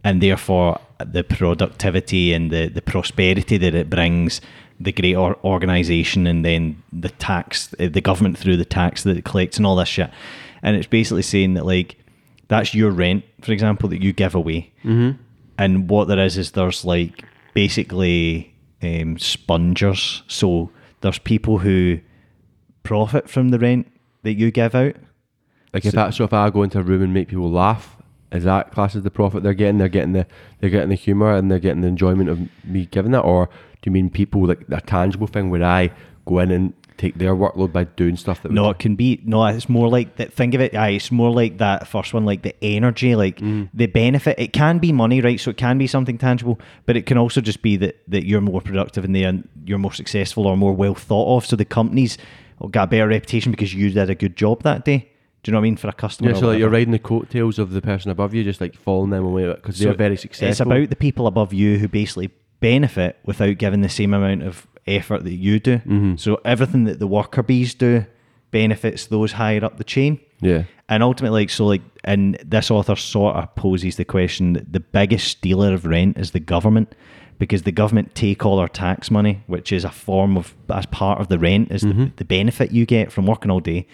And 0.04 0.22
therefore 0.22 0.80
the 1.04 1.24
productivity 1.24 2.32
and 2.32 2.50
the, 2.50 2.68
the 2.68 2.82
prosperity 2.82 3.56
that 3.58 3.74
it 3.74 3.90
brings, 3.90 4.40
the 4.78 4.92
great 4.92 5.14
or- 5.14 5.38
organization, 5.44 6.26
and 6.26 6.44
then 6.44 6.82
the 6.92 7.10
tax, 7.10 7.74
uh, 7.78 7.88
the 7.88 8.00
government 8.00 8.38
through 8.38 8.56
the 8.56 8.64
tax 8.64 9.02
that 9.02 9.16
it 9.16 9.24
collects, 9.24 9.56
and 9.56 9.66
all 9.66 9.76
this 9.76 9.88
shit. 9.88 10.10
And 10.62 10.76
it's 10.76 10.86
basically 10.86 11.22
saying 11.22 11.54
that 11.54 11.66
like 11.66 11.96
that's 12.48 12.74
your 12.74 12.90
rent, 12.90 13.24
for 13.40 13.52
example, 13.52 13.88
that 13.90 14.02
you 14.02 14.12
give 14.12 14.34
away. 14.34 14.72
Mm-hmm. 14.84 15.22
And 15.58 15.88
what 15.88 16.08
there 16.08 16.18
is 16.18 16.38
is 16.38 16.52
there's 16.52 16.84
like 16.84 17.24
basically 17.54 18.54
um, 18.82 19.18
spongers. 19.18 20.22
So 20.26 20.70
there's 21.00 21.18
people 21.18 21.58
who 21.58 22.00
profit 22.82 23.28
from 23.28 23.50
the 23.50 23.58
rent 23.58 23.86
that 24.22 24.34
you 24.34 24.50
give 24.50 24.74
out. 24.74 24.96
Like 25.72 25.84
if 25.84 25.96
I, 25.96 26.10
so 26.10 26.24
if 26.24 26.32
I 26.32 26.50
go 26.50 26.62
into 26.62 26.78
a 26.78 26.82
room 26.82 27.02
and 27.02 27.14
make 27.14 27.28
people 27.28 27.50
laugh, 27.50 27.96
is 28.32 28.44
that 28.44 28.72
class 28.72 28.96
as 28.96 29.02
the 29.02 29.10
profit 29.10 29.42
they're 29.42 29.54
getting? 29.54 29.78
They're 29.78 29.88
getting 29.88 30.12
the 30.12 30.26
they're 30.60 30.70
getting 30.70 30.88
the 30.88 30.94
humour 30.94 31.34
and 31.34 31.50
they're 31.50 31.58
getting 31.58 31.80
the 31.80 31.88
enjoyment 31.88 32.28
of 32.28 32.48
me 32.64 32.86
giving 32.86 33.12
that, 33.12 33.20
or 33.20 33.46
do 33.46 33.88
you 33.88 33.92
mean 33.92 34.10
people 34.10 34.46
like 34.46 34.64
a 34.70 34.80
tangible 34.80 35.26
thing 35.26 35.50
where 35.50 35.64
I 35.64 35.90
go 36.26 36.38
in 36.40 36.50
and 36.50 36.74
take 37.00 37.16
their 37.16 37.34
workload 37.34 37.72
by 37.72 37.84
doing 37.84 38.14
stuff 38.14 38.42
that 38.42 38.52
No, 38.52 38.68
it 38.68 38.78
can 38.78 38.94
be 38.94 39.20
no. 39.24 39.44
It's 39.46 39.68
more 39.68 39.88
like 39.88 40.16
that. 40.16 40.32
Think 40.32 40.54
of 40.54 40.60
it. 40.60 40.74
Aye, 40.74 40.90
it's 40.90 41.10
more 41.10 41.30
like 41.30 41.58
that 41.58 41.88
first 41.88 42.12
one, 42.12 42.26
like 42.26 42.42
the 42.42 42.54
energy, 42.62 43.16
like 43.16 43.38
mm. 43.38 43.70
the 43.72 43.86
benefit. 43.86 44.38
It 44.38 44.52
can 44.52 44.78
be 44.78 44.92
money, 44.92 45.20
right? 45.20 45.40
So 45.40 45.50
it 45.50 45.56
can 45.56 45.78
be 45.78 45.86
something 45.86 46.18
tangible, 46.18 46.60
but 46.84 46.96
it 46.96 47.06
can 47.06 47.16
also 47.16 47.40
just 47.40 47.62
be 47.62 47.76
that 47.78 47.96
that 48.08 48.26
you're 48.26 48.42
more 48.42 48.60
productive 48.60 49.04
in 49.04 49.16
and 49.16 49.24
then 49.24 49.48
you're 49.64 49.78
more 49.78 49.94
successful 49.94 50.46
or 50.46 50.56
more 50.56 50.74
well 50.74 50.94
thought 50.94 51.38
of. 51.38 51.46
So 51.46 51.56
the 51.56 51.64
companies 51.64 52.18
got 52.70 52.84
a 52.84 52.86
better 52.86 53.08
reputation 53.08 53.50
because 53.50 53.72
you 53.72 53.90
did 53.90 54.10
a 54.10 54.14
good 54.14 54.36
job 54.36 54.62
that 54.62 54.84
day. 54.84 55.10
Do 55.42 55.50
you 55.50 55.52
know 55.52 55.58
what 55.58 55.62
I 55.62 55.70
mean 55.70 55.76
for 55.76 55.88
a 55.88 55.92
customer? 55.92 56.30
yeah, 56.30 56.38
so 56.38 56.48
like 56.48 56.58
you're 56.58 56.68
riding 56.68 56.92
the 56.92 56.98
coattails 56.98 57.58
of 57.58 57.70
the 57.70 57.80
person 57.80 58.10
above 58.10 58.34
you, 58.34 58.44
just 58.44 58.60
like 58.60 58.74
following 58.76 59.10
them 59.10 59.24
away 59.24 59.46
because 59.46 59.76
So 59.76 59.84
they're 59.84 59.94
very 59.94 60.16
successful. 60.16 60.48
It's 60.48 60.60
about 60.60 60.90
the 60.90 60.96
people 60.96 61.26
above 61.26 61.54
you 61.54 61.78
who 61.78 61.88
basically 61.88 62.30
benefit 62.60 63.18
without 63.24 63.56
giving 63.58 63.80
the 63.80 63.88
same 63.88 64.12
amount 64.12 64.42
of 64.42 64.66
effort 64.86 65.24
that 65.24 65.34
you 65.34 65.58
do. 65.58 65.78
Mm-hmm. 65.78 66.16
So 66.16 66.40
everything 66.44 66.84
that 66.84 66.98
the 66.98 67.06
worker 67.06 67.42
bees 67.42 67.74
do 67.74 68.04
benefits 68.50 69.06
those 69.06 69.32
higher 69.32 69.64
up 69.64 69.78
the 69.78 69.84
chain. 69.84 70.20
yeah, 70.40 70.64
And 70.88 71.02
ultimately, 71.02 71.42
like 71.42 71.50
so, 71.50 71.66
like, 71.66 71.82
and 72.04 72.36
this 72.44 72.70
author 72.70 72.96
sort 72.96 73.36
of 73.36 73.54
poses 73.54 73.96
the 73.96 74.04
question 74.04 74.54
that 74.54 74.72
the 74.72 74.80
biggest 74.80 75.28
stealer 75.28 75.72
of 75.72 75.86
rent 75.86 76.18
is 76.18 76.32
the 76.32 76.40
government, 76.40 76.94
because 77.38 77.62
the 77.62 77.72
government 77.72 78.14
take 78.14 78.44
all 78.44 78.58
our 78.58 78.68
tax 78.68 79.10
money, 79.10 79.42
which 79.46 79.72
is 79.72 79.84
a 79.84 79.90
form 79.90 80.36
of 80.36 80.54
as 80.68 80.86
part 80.86 81.20
of 81.20 81.28
the 81.28 81.38
rent, 81.38 81.70
is 81.70 81.82
the, 81.82 82.12
the 82.16 82.24
benefit 82.24 82.72
you 82.72 82.84
get 82.84 83.12
from 83.12 83.26
working 83.26 83.50
all 83.50 83.60
day. 83.60 83.86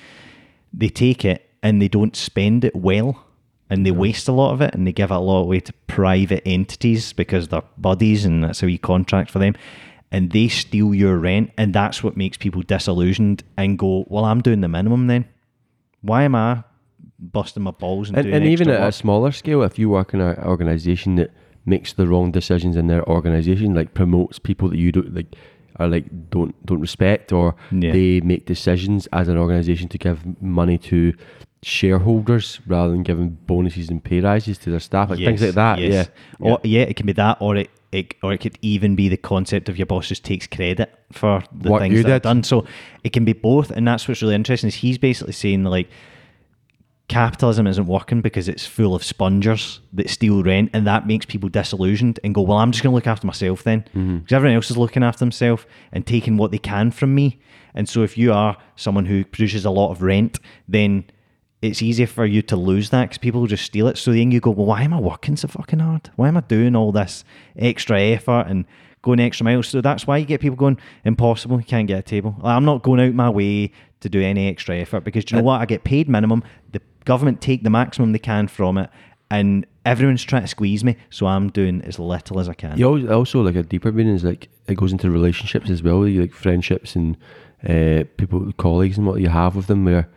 They 0.76 0.88
take 0.88 1.25
it 1.25 1.49
and 1.62 1.80
they 1.80 1.88
don't 1.88 2.14
spend 2.14 2.64
it 2.64 2.76
well, 2.76 3.25
and 3.68 3.85
they 3.85 3.90
waste 3.90 4.28
a 4.28 4.33
lot 4.33 4.52
of 4.52 4.61
it, 4.61 4.75
and 4.75 4.87
they 4.87 4.92
give 4.92 5.11
it 5.11 5.14
a 5.14 5.18
lot 5.18 5.40
away 5.40 5.61
to 5.61 5.73
private 5.88 6.42
entities 6.47 7.12
because 7.12 7.49
they're 7.49 7.62
buddies, 7.78 8.25
and 8.25 8.45
that's 8.45 8.61
how 8.61 8.68
you 8.68 8.78
contract 8.78 9.30
for 9.30 9.40
them. 9.40 9.54
And 10.12 10.30
they 10.30 10.47
steal 10.47 10.95
your 10.95 11.16
rent, 11.16 11.50
and 11.59 11.75
that's 11.75 12.04
what 12.04 12.16
makes 12.16 12.37
people 12.37 12.62
disillusioned 12.62 13.42
and 13.56 13.78
go, 13.78 14.04
"Well, 14.09 14.25
I'm 14.25 14.42
doing 14.42 14.61
the 14.61 14.68
minimum 14.68 15.09
then." 15.09 15.25
why 16.06 16.23
am 16.23 16.35
I 16.35 16.62
busting 17.18 17.62
my 17.62 17.71
balls 17.71 18.09
and, 18.09 18.18
and, 18.18 18.33
and 18.33 18.45
even 18.45 18.68
at 18.71 18.88
a 18.88 18.92
smaller 18.92 19.33
scale, 19.33 19.62
if 19.62 19.78
you 19.78 19.88
work 19.88 20.14
in 20.14 20.21
an 20.21 20.38
organisation 20.45 21.16
that 21.16 21.30
makes 21.64 21.95
the 21.95 22.06
wrong 22.06 22.30
decisions 22.30 22.76
in 22.76 22.87
their 22.87 23.06
organization, 23.09 23.75
like 23.75 23.95
promotes 23.95 24.38
people 24.38 24.68
that 24.68 24.78
you 24.78 24.92
don't 24.92 25.14
like 25.14 25.35
are 25.78 25.88
like 25.88 26.04
don't 26.30 26.54
don't 26.66 26.80
respect, 26.80 27.33
or 27.33 27.54
Yeah. 27.73 27.92
they 27.92 28.21
make 28.21 28.47
decisions 28.47 29.06
as 29.12 29.28
an 29.28 29.37
organization 29.38 29.88
to 29.88 29.99
give 29.99 30.21
money 30.42 30.78
to 30.78 31.12
shareholders 31.62 32.61
rather 32.66 32.92
than 32.92 33.02
giving 33.02 33.30
bonuses 33.47 33.88
and 33.90 34.02
pay 34.02 34.21
rises 34.21 34.59
to 34.59 34.71
their 34.71 34.80
staff, 34.80 35.11
like 35.11 35.18
things 35.18 35.42
like 35.42 35.54
that. 35.54 35.78
yes. 35.80 36.09
Yeah, 36.40 36.50
Or 36.50 36.61
yeah, 36.62 36.83
it 36.83 36.97
can 36.97 37.06
be 37.06 37.12
that, 37.14 37.38
or 37.40 37.56
it, 37.56 37.71
it 37.92 38.14
or 38.23 38.33
it 38.33 38.38
could 38.38 38.59
even 38.62 38.95
be 38.97 39.09
the 39.09 39.16
concept 39.16 39.68
of 39.68 39.76
your 39.78 39.87
boss 39.87 40.09
just 40.09 40.25
takes 40.25 40.47
credit 40.47 40.92
for 41.12 41.42
the 41.52 41.71
What 41.71 41.80
things 41.83 42.02
that 42.04 42.23
done. 42.23 42.42
So 42.42 42.64
it 43.04 43.12
can 43.12 43.25
be 43.25 43.33
both, 43.33 43.71
and 43.71 43.87
that's 43.87 44.06
what's 44.06 44.23
really 44.23 44.35
interesting. 44.35 44.68
Is 44.68 44.76
he's 44.76 44.99
basically 44.99 45.33
saying 45.33 45.64
like 45.64 45.88
capitalism 47.09 47.67
isn't 47.67 47.87
working 47.87 48.21
because 48.21 48.49
it's 48.49 48.67
full 48.67 48.95
of 48.95 49.05
spongers 49.05 49.81
that 49.93 50.11
steal 50.11 50.43
rent, 50.43 50.71
and 50.73 50.87
that 50.87 51.07
makes 51.07 51.27
people 51.27 51.49
disillusioned 51.49 52.19
and 52.25 52.35
go, 52.35 52.43
"Well, 52.43 52.59
I'm 52.59 52.73
just 52.73 52.83
going 52.83 52.93
to 52.93 52.95
look 52.95 53.07
after 53.07 53.27
myself 53.27 53.63
then," 53.63 53.83
mm-hmm. 53.95 54.19
because 54.19 54.33
everyone 54.33 54.57
else 54.57 54.71
is 54.71 54.77
looking 54.77 55.03
after 55.03 55.21
themselves 55.21 55.65
and 55.93 56.07
taking 56.07 56.37
what 56.37 56.51
they 56.51 56.59
can 56.59 56.91
from 56.91 57.15
me. 57.15 57.41
And 57.75 57.89
so, 57.89 58.03
if 58.03 58.19
you 58.19 58.33
are 58.33 58.57
someone 58.75 59.07
who 59.07 59.25
produces 59.25 59.65
a 59.65 59.71
lot 59.71 59.91
of 59.91 60.03
rent, 60.03 60.41
then 60.67 61.05
it's 61.63 61.83
easier 61.83 62.07
for 62.07 62.27
you 62.27 62.43
to 62.43 62.57
lose 62.57 62.91
that 62.91 63.05
because 63.05 63.19
people 63.19 63.41
will 63.41 63.49
just 63.49 63.65
steal 63.65 63.89
it. 63.89 63.99
So 63.99 64.13
then 64.13 64.31
you 64.31 64.41
go, 64.41 64.51
well, 64.51 64.67
why 64.67 64.83
am 64.83 64.93
I 64.93 65.01
working 65.01 65.37
so 65.37 65.49
fucking 65.49 65.79
hard? 65.79 66.11
Why 66.17 66.29
am 66.29 66.37
I 66.37 66.41
doing 66.41 66.77
all 66.77 66.93
this 66.93 67.25
extra 67.57 68.01
effort 68.01 68.47
and 68.49 68.67
going 69.03 69.21
extra 69.21 69.45
miles? 69.45 69.69
So 69.69 69.81
that's 69.81 70.07
why 70.07 70.19
you 70.19 70.27
get 70.27 70.41
people 70.41 70.57
going, 70.57 70.79
impossible, 71.05 71.59
you 71.59 71.65
can't 71.65 71.89
get 71.89 71.99
a 71.99 72.03
table. 72.03 72.37
I'm 72.43 72.65
not 72.65 72.83
going 72.83 73.01
out 73.01 73.15
my 73.15 73.31
way 73.31 73.73
to 74.01 74.09
do 74.09 74.21
any 74.21 74.49
extra 74.49 74.77
effort 74.77 75.03
because 75.03 75.25
do 75.25 75.35
you 75.35 75.39
uh, 75.39 75.41
know 75.41 75.47
what? 75.47 75.61
I 75.61 75.67
get 75.67 75.85
paid 75.85 76.09
minimum. 76.09 76.45
The 76.73 76.81
government 77.07 77.41
take 77.41 77.63
the 77.63 77.71
maximum 77.71 78.13
they 78.13 78.19
can 78.19 78.47
from 78.49 78.77
it, 78.77 78.91
and 79.31 79.67
everyone's 79.87 80.23
trying 80.23 80.43
to 80.43 80.49
squeeze 80.49 80.85
me. 80.85 80.97
So 81.09 81.27
I'm 81.27 81.49
doing 81.49 81.81
as 81.83 81.99
little 81.99 82.39
as 82.39 82.49
I 82.49 82.55
can. 82.55 82.77
You 82.77 82.87
always, 82.87 83.07
also 83.09 83.41
like 83.41 83.57
a 83.57 83.63
deeper 83.63 83.91
meaning 83.91 84.15
is 84.15 84.25
like 84.25 84.49
it 84.67 84.75
goes 84.75 84.93
into 84.93 85.11
relationships 85.11 85.71
as 85.71 85.83
well. 85.83 86.07
You 86.07 86.21
like 86.21 86.35
friendships 86.35 86.95
and 86.95 87.17
uh, 87.67 88.05
people, 88.19 88.53
colleagues, 88.59 88.99
and 88.99 89.07
what 89.07 89.21
you 89.23 89.31
have 89.31 89.57
with 89.57 89.69
them. 89.69 89.87
Where 89.87 90.09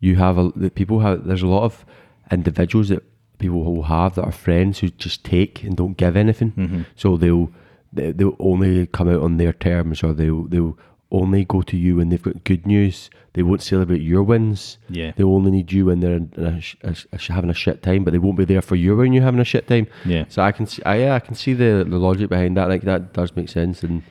you 0.00 0.16
have 0.16 0.36
a 0.36 0.52
the 0.54 0.70
people 0.70 1.00
have. 1.00 1.24
There's 1.24 1.42
a 1.42 1.46
lot 1.48 1.64
of 1.64 1.86
individuals 2.30 2.88
that 2.90 3.02
people 3.38 3.64
will 3.64 3.84
have 3.84 4.14
that 4.14 4.24
are 4.24 4.32
friends 4.32 4.78
who 4.80 4.88
just 4.90 5.24
take 5.24 5.64
and 5.64 5.76
don't 5.76 5.96
give 5.96 6.16
anything. 6.16 6.52
So 6.96 7.16
they'll 7.16 7.50
they, 7.92 8.12
they'll 8.12 8.36
only 8.38 8.86
come 8.86 9.08
out 9.08 9.22
on 9.22 9.36
their 9.36 9.52
terms, 9.52 10.02
or 10.02 10.12
they'll 10.12 10.44
they'll 10.44 10.78
only 11.12 11.44
go 11.44 11.62
to 11.62 11.76
you 11.76 11.96
when 11.96 12.08
they've 12.08 12.20
got 12.22 12.42
good 12.42 12.66
news. 12.66 13.08
They 13.34 13.42
won't 13.42 13.62
celebrate 13.62 14.00
your 14.02 14.22
wins. 14.24 14.78
Yeah. 14.88 15.12
They 15.14 15.22
only 15.22 15.50
need 15.52 15.70
you 15.70 15.86
when 15.86 16.00
they're 16.00 16.20
a, 16.36 16.60
sh- 16.60 16.76
a, 16.82 16.96
having 17.32 17.50
a 17.50 17.54
shit 17.54 17.82
time, 17.82 18.02
but 18.04 18.10
they 18.10 18.18
won't 18.18 18.36
be 18.36 18.44
there 18.44 18.62
for 18.62 18.74
you 18.76 18.96
when 18.96 19.12
you're 19.12 19.22
having 19.22 19.40
a 19.40 19.44
shit 19.44 19.68
time. 19.68 19.86
Yeah. 20.04 20.24
So 20.28 20.42
I 20.42 20.50
can 20.52 20.66
see, 20.66 20.82
I, 20.84 20.96
yeah, 20.96 21.14
I 21.14 21.20
can 21.20 21.34
see 21.34 21.52
the, 21.52 21.86
the 21.88 21.98
logic 21.98 22.28
behind 22.28 22.56
that. 22.56 22.68
Like 22.68 22.82
that 22.82 23.12
does 23.12 23.34
make 23.36 23.48
sense. 23.48 23.82
And 23.82 24.02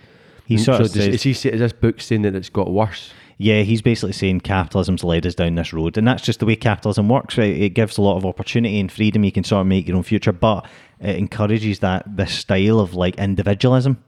He 0.45 0.55
and 0.55 0.63
sort 0.63 0.77
so 0.77 0.83
of 0.85 0.91
does, 0.93 1.03
says- 1.05 1.25
is, 1.25 1.43
he, 1.43 1.49
is 1.49 1.59
this 1.59 1.73
book 1.73 1.99
saying 1.99 2.21
that 2.21 2.35
it's 2.35 2.49
got 2.49 2.71
worse? 2.71 3.11
Yeah, 3.37 3.63
he's 3.63 3.81
basically 3.81 4.13
saying 4.13 4.41
capitalism's 4.41 5.03
led 5.03 5.25
us 5.25 5.33
down 5.33 5.55
this 5.55 5.73
road, 5.73 5.97
and 5.97 6.07
that's 6.07 6.21
just 6.21 6.39
the 6.39 6.45
way 6.45 6.55
capitalism 6.55 7.09
works. 7.09 7.39
Right, 7.39 7.55
it 7.55 7.69
gives 7.69 7.97
a 7.97 8.01
lot 8.03 8.17
of 8.17 8.23
opportunity 8.23 8.79
and 8.79 8.91
freedom. 8.91 9.23
You 9.23 9.31
can 9.31 9.43
sort 9.43 9.61
of 9.61 9.67
make 9.67 9.87
your 9.87 9.97
own 9.97 10.03
future, 10.03 10.31
but 10.31 10.67
it 10.99 11.15
encourages 11.15 11.79
that 11.79 12.03
this 12.05 12.31
style 12.33 12.79
of 12.79 12.93
like 12.93 13.15
individualism, 13.17 14.03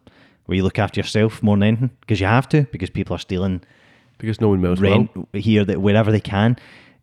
where 0.45 0.55
you 0.57 0.63
look 0.63 0.79
after 0.79 0.99
yourself 0.99 1.41
more 1.41 1.55
than 1.55 1.63
anything, 1.63 1.89
because 2.01 2.19
you 2.19 2.25
have 2.27 2.47
to, 2.49 2.63
because 2.71 2.89
people 2.89 3.15
are 3.15 3.19
stealing 3.19 3.61
Because 4.17 4.39
no 4.41 4.49
one 4.49 4.65
else 4.65 4.79
rent 4.79 5.15
will. 5.15 5.27
here 5.33 5.65
that 5.65 5.81
wherever 5.81 6.11
they 6.11 6.19
can. 6.21 6.57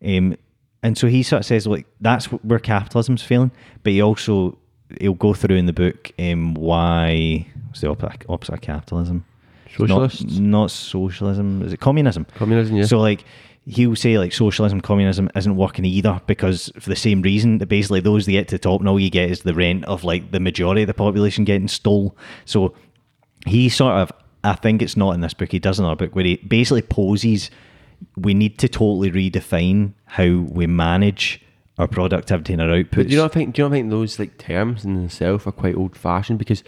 Um, 0.05 0.35
and 0.83 0.97
so 0.97 1.07
he 1.07 1.23
sort 1.23 1.41
of 1.41 1.45
says 1.45 1.67
like 1.67 1.85
that's 1.99 2.25
where 2.27 2.59
capitalism's 2.59 3.21
failing, 3.23 3.51
but 3.83 3.93
he 3.93 4.01
also 4.01 4.57
he'll 4.99 5.13
go 5.13 5.33
through 5.33 5.55
in 5.55 5.65
the 5.67 5.73
book 5.73 6.11
um, 6.19 6.53
why 6.55 7.45
what's 7.67 7.81
the 7.81 7.89
opposite, 7.89 8.25
opposite 8.27 8.53
of 8.55 8.61
capitalism? 8.61 9.23
Not- 9.79 10.39
not, 10.39 10.71
socialism. 10.71 11.61
Is 11.61 11.71
it 11.73 11.79
communism? 11.79 12.25
Communism, 12.35 12.75
yeah. 12.75 12.85
So 12.85 12.99
like 12.99 13.23
he'll 13.65 13.95
say 13.95 14.17
like 14.17 14.33
socialism, 14.33 14.81
communism 14.81 15.29
isn't 15.35 15.55
working 15.55 15.85
either 15.85 16.19
because 16.25 16.71
for 16.79 16.89
the 16.89 16.95
same 16.95 17.21
reason 17.21 17.59
that 17.59 17.67
basically 17.67 17.99
those 18.01 18.25
that 18.25 18.31
get 18.31 18.47
to 18.49 18.55
the 18.55 18.59
top 18.59 18.79
and 18.81 18.89
all 18.89 18.99
you 18.99 19.09
get 19.11 19.29
is 19.29 19.43
the 19.43 19.53
rent 19.53 19.85
of 19.85 20.03
like 20.03 20.31
the 20.31 20.39
majority 20.39 20.81
of 20.81 20.87
the 20.87 20.93
population 20.95 21.45
getting 21.45 21.67
stole. 21.67 22.17
So 22.45 22.73
he 23.45 23.69
sort 23.69 23.95
of 23.95 24.11
I 24.43 24.53
think 24.53 24.81
it's 24.81 24.97
not 24.97 25.13
in 25.13 25.21
this 25.21 25.33
book, 25.33 25.51
he 25.51 25.59
does 25.59 25.79
another 25.79 25.95
book 25.95 26.15
where 26.15 26.25
he 26.25 26.37
basically 26.37 26.81
poses 26.81 27.51
we 28.17 28.33
need 28.33 28.57
to 28.59 28.67
totally 28.67 29.11
redefine 29.11 29.93
how 30.05 30.25
we 30.25 30.67
manage 30.67 31.41
our 31.77 31.87
productivity 31.87 32.53
and 32.53 32.61
our 32.61 32.69
outputs. 32.69 32.95
But 32.95 33.07
do 33.07 33.13
you 33.13 33.21
not 33.21 33.31
think? 33.31 33.55
Do 33.55 33.61
you 33.61 33.65
not 33.69 33.73
think 33.73 33.89
those 33.89 34.19
like 34.19 34.37
terms 34.37 34.85
in 34.85 34.95
themselves 34.95 35.47
are 35.47 35.51
quite 35.51 35.75
old 35.75 35.95
fashioned? 35.95 36.39
Because, 36.39 36.63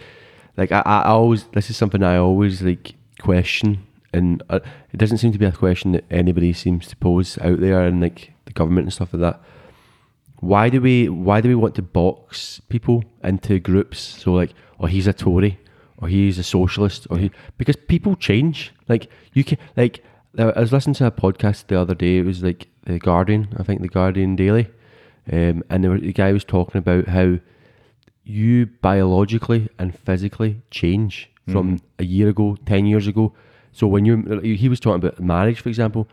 like, 0.56 0.72
I, 0.72 0.80
I 0.80 1.04
always 1.06 1.44
this 1.48 1.70
is 1.70 1.76
something 1.76 2.02
I 2.02 2.16
always 2.16 2.62
like 2.62 2.94
question, 3.20 3.86
and 4.12 4.42
uh, 4.50 4.60
it 4.92 4.96
doesn't 4.96 5.18
seem 5.18 5.32
to 5.32 5.38
be 5.38 5.46
a 5.46 5.52
question 5.52 5.92
that 5.92 6.04
anybody 6.10 6.52
seems 6.52 6.86
to 6.88 6.96
pose 6.96 7.38
out 7.38 7.60
there, 7.60 7.84
and 7.84 8.00
like 8.00 8.32
the 8.46 8.52
government 8.52 8.86
and 8.86 8.92
stuff 8.92 9.12
like 9.12 9.20
that. 9.20 9.40
Why 10.40 10.68
do 10.68 10.80
we 10.80 11.08
Why 11.08 11.40
do 11.40 11.48
we 11.48 11.54
want 11.54 11.74
to 11.76 11.82
box 11.82 12.60
people 12.68 13.04
into 13.22 13.58
groups? 13.58 13.98
So 13.98 14.32
like, 14.32 14.52
oh, 14.80 14.86
he's 14.86 15.06
a 15.06 15.12
Tory, 15.12 15.58
or 15.98 16.08
he's 16.08 16.38
a 16.38 16.42
socialist, 16.42 17.06
or 17.10 17.18
he 17.18 17.30
because 17.58 17.76
people 17.76 18.16
change. 18.16 18.72
Like 18.88 19.10
you 19.32 19.44
can 19.44 19.58
like. 19.76 20.04
I 20.36 20.58
was 20.58 20.72
listening 20.72 20.94
to 20.94 21.06
a 21.06 21.12
podcast 21.12 21.68
the 21.68 21.80
other 21.80 21.94
day. 21.94 22.18
It 22.18 22.24
was 22.24 22.42
like 22.42 22.66
the 22.84 22.98
Guardian, 22.98 23.54
I 23.56 23.62
think 23.62 23.82
the 23.82 23.88
Guardian 23.88 24.34
Daily, 24.34 24.68
um, 25.32 25.62
and 25.70 25.84
there 25.84 25.92
were, 25.92 25.98
the 25.98 26.12
guy 26.12 26.32
was 26.32 26.42
talking 26.42 26.78
about 26.78 27.06
how 27.06 27.38
you 28.24 28.66
biologically 28.66 29.68
and 29.78 29.96
physically 29.96 30.62
change 30.72 31.30
from 31.46 31.80
a 31.98 32.04
year 32.04 32.30
ago, 32.30 32.56
ten 32.66 32.86
years 32.86 33.06
ago. 33.06 33.32
So 33.70 33.86
when 33.86 34.04
you're, 34.04 34.40
he 34.42 34.68
was 34.68 34.80
talking 34.80 35.06
about 35.06 35.20
marriage, 35.20 35.60
for 35.60 35.68
example. 35.68 36.08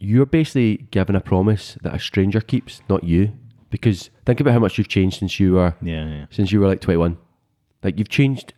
You're 0.00 0.26
basically 0.26 0.86
given 0.92 1.16
a 1.16 1.20
promise 1.20 1.76
that 1.82 1.92
a 1.92 1.98
stranger 1.98 2.40
keeps, 2.40 2.82
not 2.88 3.02
you, 3.02 3.32
because 3.70 4.10
think 4.24 4.40
about 4.40 4.52
how 4.52 4.60
much 4.60 4.78
you've 4.78 4.88
changed 4.88 5.18
since 5.18 5.40
you 5.40 5.54
were 5.54 5.74
yeah, 5.82 6.06
yeah. 6.06 6.26
since 6.30 6.52
you 6.52 6.60
were 6.60 6.68
like 6.68 6.80
21. 6.80 7.18
Like 7.82 7.98
you've 7.98 8.08
changed 8.08 8.54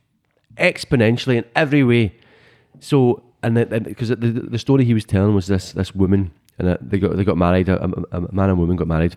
exponentially 0.56 1.36
in 1.36 1.44
every 1.54 1.84
way. 1.84 2.14
So, 2.80 3.22
and 3.42 3.54
because 3.84 4.08
the, 4.08 4.16
the, 4.16 4.28
the 4.28 4.58
story 4.58 4.84
he 4.84 4.94
was 4.94 5.04
telling 5.04 5.34
was 5.34 5.46
this 5.46 5.72
this 5.72 5.94
woman, 5.94 6.32
and 6.58 6.78
they 6.80 6.98
got 6.98 7.16
they 7.16 7.24
got 7.24 7.36
married. 7.36 7.68
A, 7.68 7.84
a, 7.84 7.88
a 8.12 8.32
man 8.32 8.50
and 8.50 8.58
woman 8.58 8.76
got 8.76 8.86
married, 8.86 9.16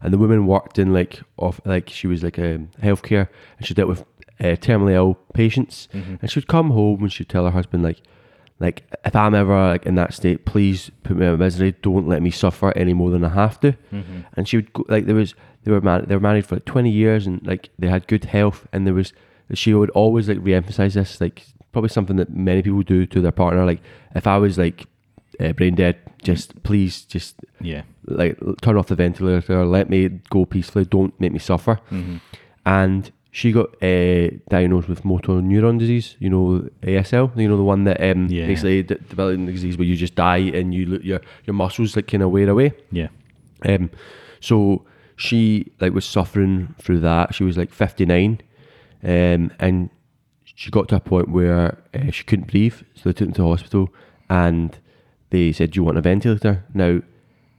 and 0.00 0.12
the 0.12 0.18
woman 0.18 0.46
worked 0.46 0.78
in 0.78 0.92
like 0.92 1.20
off 1.36 1.60
like 1.64 1.88
she 1.88 2.06
was 2.06 2.22
like 2.22 2.38
a 2.38 2.58
healthcare, 2.82 3.28
and 3.58 3.66
she 3.66 3.74
dealt 3.74 3.88
with 3.88 4.02
uh, 4.40 4.56
terminally 4.56 4.92
ill 4.92 5.18
patients, 5.34 5.88
and 6.20 6.30
she 6.30 6.38
would 6.38 6.48
come 6.48 6.70
home 6.70 7.02
and 7.02 7.12
she'd 7.12 7.28
tell 7.28 7.44
her 7.44 7.50
husband 7.50 7.82
like. 7.82 8.00
Like 8.62 8.78
if 9.04 9.14
I'm 9.16 9.34
ever 9.34 9.54
like 9.72 9.84
in 9.86 9.96
that 9.96 10.14
state, 10.14 10.44
please 10.46 10.90
put 11.02 11.16
me 11.16 11.26
out 11.26 11.34
of 11.34 11.40
misery. 11.40 11.74
Don't 11.82 12.08
let 12.08 12.22
me 12.22 12.30
suffer 12.30 12.72
any 12.76 12.94
more 12.94 13.10
than 13.10 13.24
I 13.24 13.30
have 13.30 13.58
to. 13.60 13.74
And 14.36 14.48
she 14.48 14.56
would 14.58 14.72
go, 14.72 14.84
like 14.88 15.04
there 15.06 15.16
was 15.16 15.34
they 15.64 15.70
were 15.72 15.80
married 15.80 16.08
they 16.08 16.14
were 16.16 16.20
married 16.20 16.46
for 16.46 16.56
like 16.56 16.64
20 16.64 16.90
years 16.90 17.26
and 17.26 17.44
like 17.46 17.68
they 17.78 17.88
had 17.88 18.06
good 18.06 18.24
health 18.24 18.66
and 18.72 18.86
there 18.86 18.94
was 18.94 19.12
she 19.54 19.74
would 19.74 19.90
always 19.90 20.28
like 20.28 20.38
re-emphasize 20.40 20.94
this 20.94 21.20
like 21.20 21.44
probably 21.72 21.88
something 21.88 22.16
that 22.16 22.30
many 22.30 22.62
people 22.62 22.82
do 22.82 23.04
to 23.06 23.20
their 23.20 23.32
partner. 23.32 23.64
Like 23.66 23.82
if 24.14 24.26
I 24.26 24.38
was 24.38 24.56
like 24.58 24.86
uh, 25.40 25.52
brain 25.52 25.74
dead, 25.74 25.96
just 26.22 26.62
please 26.62 27.02
just 27.02 27.36
Yeah. 27.60 27.82
like 28.06 28.38
turn 28.60 28.76
off 28.76 28.86
the 28.88 28.94
ventilator, 28.94 29.64
let 29.66 29.88
me 29.90 30.08
go 30.30 30.44
peacefully, 30.46 30.84
don't 30.84 31.18
make 31.20 31.32
me 31.32 31.38
suffer. 31.38 31.80
Mm-hmm. 31.90 32.16
And 32.66 33.10
she 33.34 33.50
got 33.50 33.68
uh, 33.82 34.28
diagnosed 34.50 34.88
with 34.88 35.04
motor 35.06 35.32
neuron 35.40 35.78
disease, 35.78 36.16
you 36.18 36.28
know, 36.28 36.68
ASL, 36.82 37.34
you 37.36 37.48
know, 37.48 37.56
the 37.56 37.64
one 37.64 37.84
that 37.84 37.98
um, 38.02 38.26
Yeah. 38.28 38.46
basically 38.46 38.82
de- 38.82 38.96
developing 38.96 39.46
the 39.46 39.52
disease 39.52 39.78
where 39.78 39.86
you 39.86 39.96
just 39.96 40.14
die 40.14 40.50
and 40.58 40.74
you 40.74 41.00
your 41.02 41.20
your 41.46 41.54
muscles 41.54 41.96
like 41.96 42.06
kind 42.08 42.22
of 42.22 42.30
wear 42.30 42.48
away. 42.50 42.72
Yeah. 42.90 43.08
Um, 43.66 43.88
so 44.40 44.84
she 45.16 45.72
like 45.80 45.94
was 45.94 46.04
suffering 46.04 46.74
through 46.78 47.00
that. 47.00 47.34
She 47.34 47.42
was 47.42 47.56
like 47.56 47.72
59, 47.72 48.40
um, 49.02 49.50
and 49.58 49.88
she 50.44 50.70
got 50.70 50.88
to 50.90 50.96
a 50.96 51.00
point 51.00 51.30
where 51.30 51.78
uh, 51.94 52.10
she 52.10 52.24
couldn't 52.24 52.50
breathe. 52.50 52.74
So 52.94 53.02
they 53.08 53.12
took 53.14 53.28
her 53.28 53.34
to 53.36 53.44
hospital, 53.48 53.88
and 54.28 54.76
they 55.30 55.52
said, 55.52 55.70
"Do 55.70 55.80
you 55.80 55.84
want 55.84 55.96
a 55.96 56.02
ventilator?" 56.02 56.64
Now, 56.74 57.00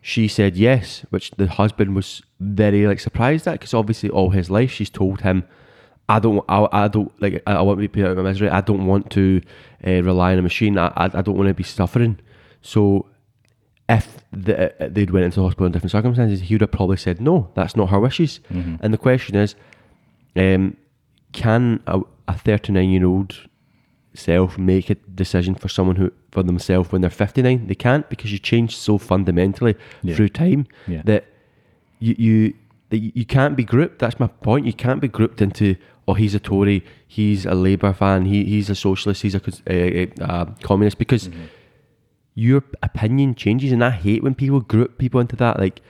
she 0.01 0.27
said 0.27 0.55
yes, 0.55 1.03
which 1.09 1.31
the 1.31 1.47
husband 1.47 1.95
was 1.95 2.21
very 2.39 2.85
like 2.85 2.99
surprised 2.99 3.47
at 3.47 3.53
because 3.53 3.73
obviously 3.73 4.09
all 4.11 4.29
his 4.29 4.51
life 4.51 4.69
she's 4.71 4.91
told 4.91 5.21
him. 5.21 5.45
I 6.09 6.19
don't. 6.19 6.43
I, 6.49 6.67
I 6.71 6.87
don't 6.87 7.11
like. 7.21 7.41
I, 7.47 7.53
I 7.53 7.61
want 7.61 7.77
to 7.77 7.81
be 7.81 7.87
put 7.87 8.03
out 8.05 8.11
of 8.11 8.17
my 8.17 8.23
misery. 8.23 8.49
I 8.49 8.61
don't 8.61 8.85
want 8.85 9.09
to 9.11 9.41
uh, 9.87 10.01
rely 10.03 10.33
on 10.33 10.39
a 10.39 10.41
machine. 10.41 10.77
I, 10.77 10.87
I, 10.95 11.05
I 11.05 11.21
don't 11.21 11.37
want 11.37 11.47
to 11.47 11.53
be 11.53 11.63
suffering. 11.63 12.19
So 12.61 13.07
if 13.89 14.17
the, 14.31 14.83
uh, 14.83 14.89
they'd 14.91 15.11
went 15.11 15.25
into 15.25 15.41
hospital 15.41 15.65
in 15.65 15.71
different 15.71 15.91
circumstances, 15.91 16.41
he 16.41 16.53
would 16.55 16.61
have 16.61 16.71
probably 16.71 16.97
said 16.97 17.21
no. 17.21 17.49
That's 17.55 17.75
not 17.75 17.89
her 17.89 17.99
wishes. 17.99 18.39
And 18.49 18.93
the 18.93 18.97
question 18.97 19.35
is, 19.35 19.55
um, 20.35 20.75
can 21.31 21.81
a, 21.87 22.01
a 22.27 22.33
39 22.37 22.89
year 22.89 23.05
old 23.05 23.47
self 24.13 24.57
make 24.57 24.89
a 24.89 24.95
decision 24.95 25.55
for 25.55 25.67
someone 25.69 25.95
who 25.95 26.11
for 26.31 26.43
themselves 26.43 26.91
when 26.91 27.01
they're 27.01 27.09
59? 27.09 27.67
They 27.67 27.75
can't 27.75 28.09
because 28.09 28.31
you 28.31 28.39
change 28.39 28.75
so 28.77 28.97
fundamentally 28.97 29.75
Yeah. 30.01 30.15
through 30.15 30.29
time 30.29 30.67
Yeah. 30.87 31.01
that 31.05 31.25
you, 31.99 32.15
you 32.17 32.53
that 32.89 32.97
you 32.99 33.11
you 33.15 33.25
can't 33.25 33.55
be 33.55 33.63
grouped. 33.63 33.99
That's 33.99 34.19
my 34.19 34.27
point. 34.27 34.65
You 34.65 34.73
can't 34.73 35.01
be 35.01 35.07
grouped 35.07 35.41
into 35.41 35.75
oh 36.07 36.13
he's 36.13 36.35
a 36.35 36.39
Tory, 36.39 36.83
he's 37.07 37.45
a 37.45 37.55
Labour 37.55 37.93
fan, 37.93 38.25
he 38.25 38.43
he's 38.43 38.69
a 38.69 38.75
socialist, 38.75 39.21
he's 39.21 39.35
a, 39.35 39.41
a, 39.67 39.73
a, 39.73 40.03
eh, 40.03 40.05
eh, 40.05 40.23
a 40.23 40.55
communist 40.63 40.97
because 40.97 41.27
mm-hmm. 41.27 41.45
your 42.35 42.63
opinion 42.81 43.35
changes, 43.35 43.71
and 43.71 43.83
I 43.83 43.91
hate 43.91 44.23
when 44.23 44.35
people 44.35 44.61
group 44.61 44.97
people 44.97 45.19
into 45.19 45.35
that. 45.37 45.59
Like 45.59 45.81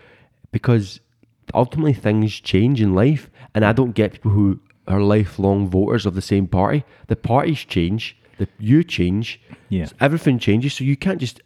because 0.51 0.99
ultimately 1.53 1.93
things 1.93 2.39
change 2.39 2.81
in 2.81 2.95
life, 2.95 3.29
and 3.53 3.65
I 3.65 3.69
mm-hmm. 3.69 3.77
don't 3.77 3.91
get 3.91 4.13
people 4.13 4.31
who 4.31 4.59
are 4.87 5.01
lifelong 5.01 5.69
voters 5.69 6.05
of 6.05 6.15
the 6.15 6.21
same 6.21 6.47
party. 6.47 6.83
The 7.07 7.15
parties 7.15 7.59
change. 7.59 8.17
The, 8.39 8.47
you 8.57 8.83
change, 8.83 9.39
Yeah. 9.69 9.87
Everything 9.99 10.39
changes, 10.39 10.73
so 10.73 10.83
you 10.83 10.97
can't 10.97 11.19
just 11.19 11.41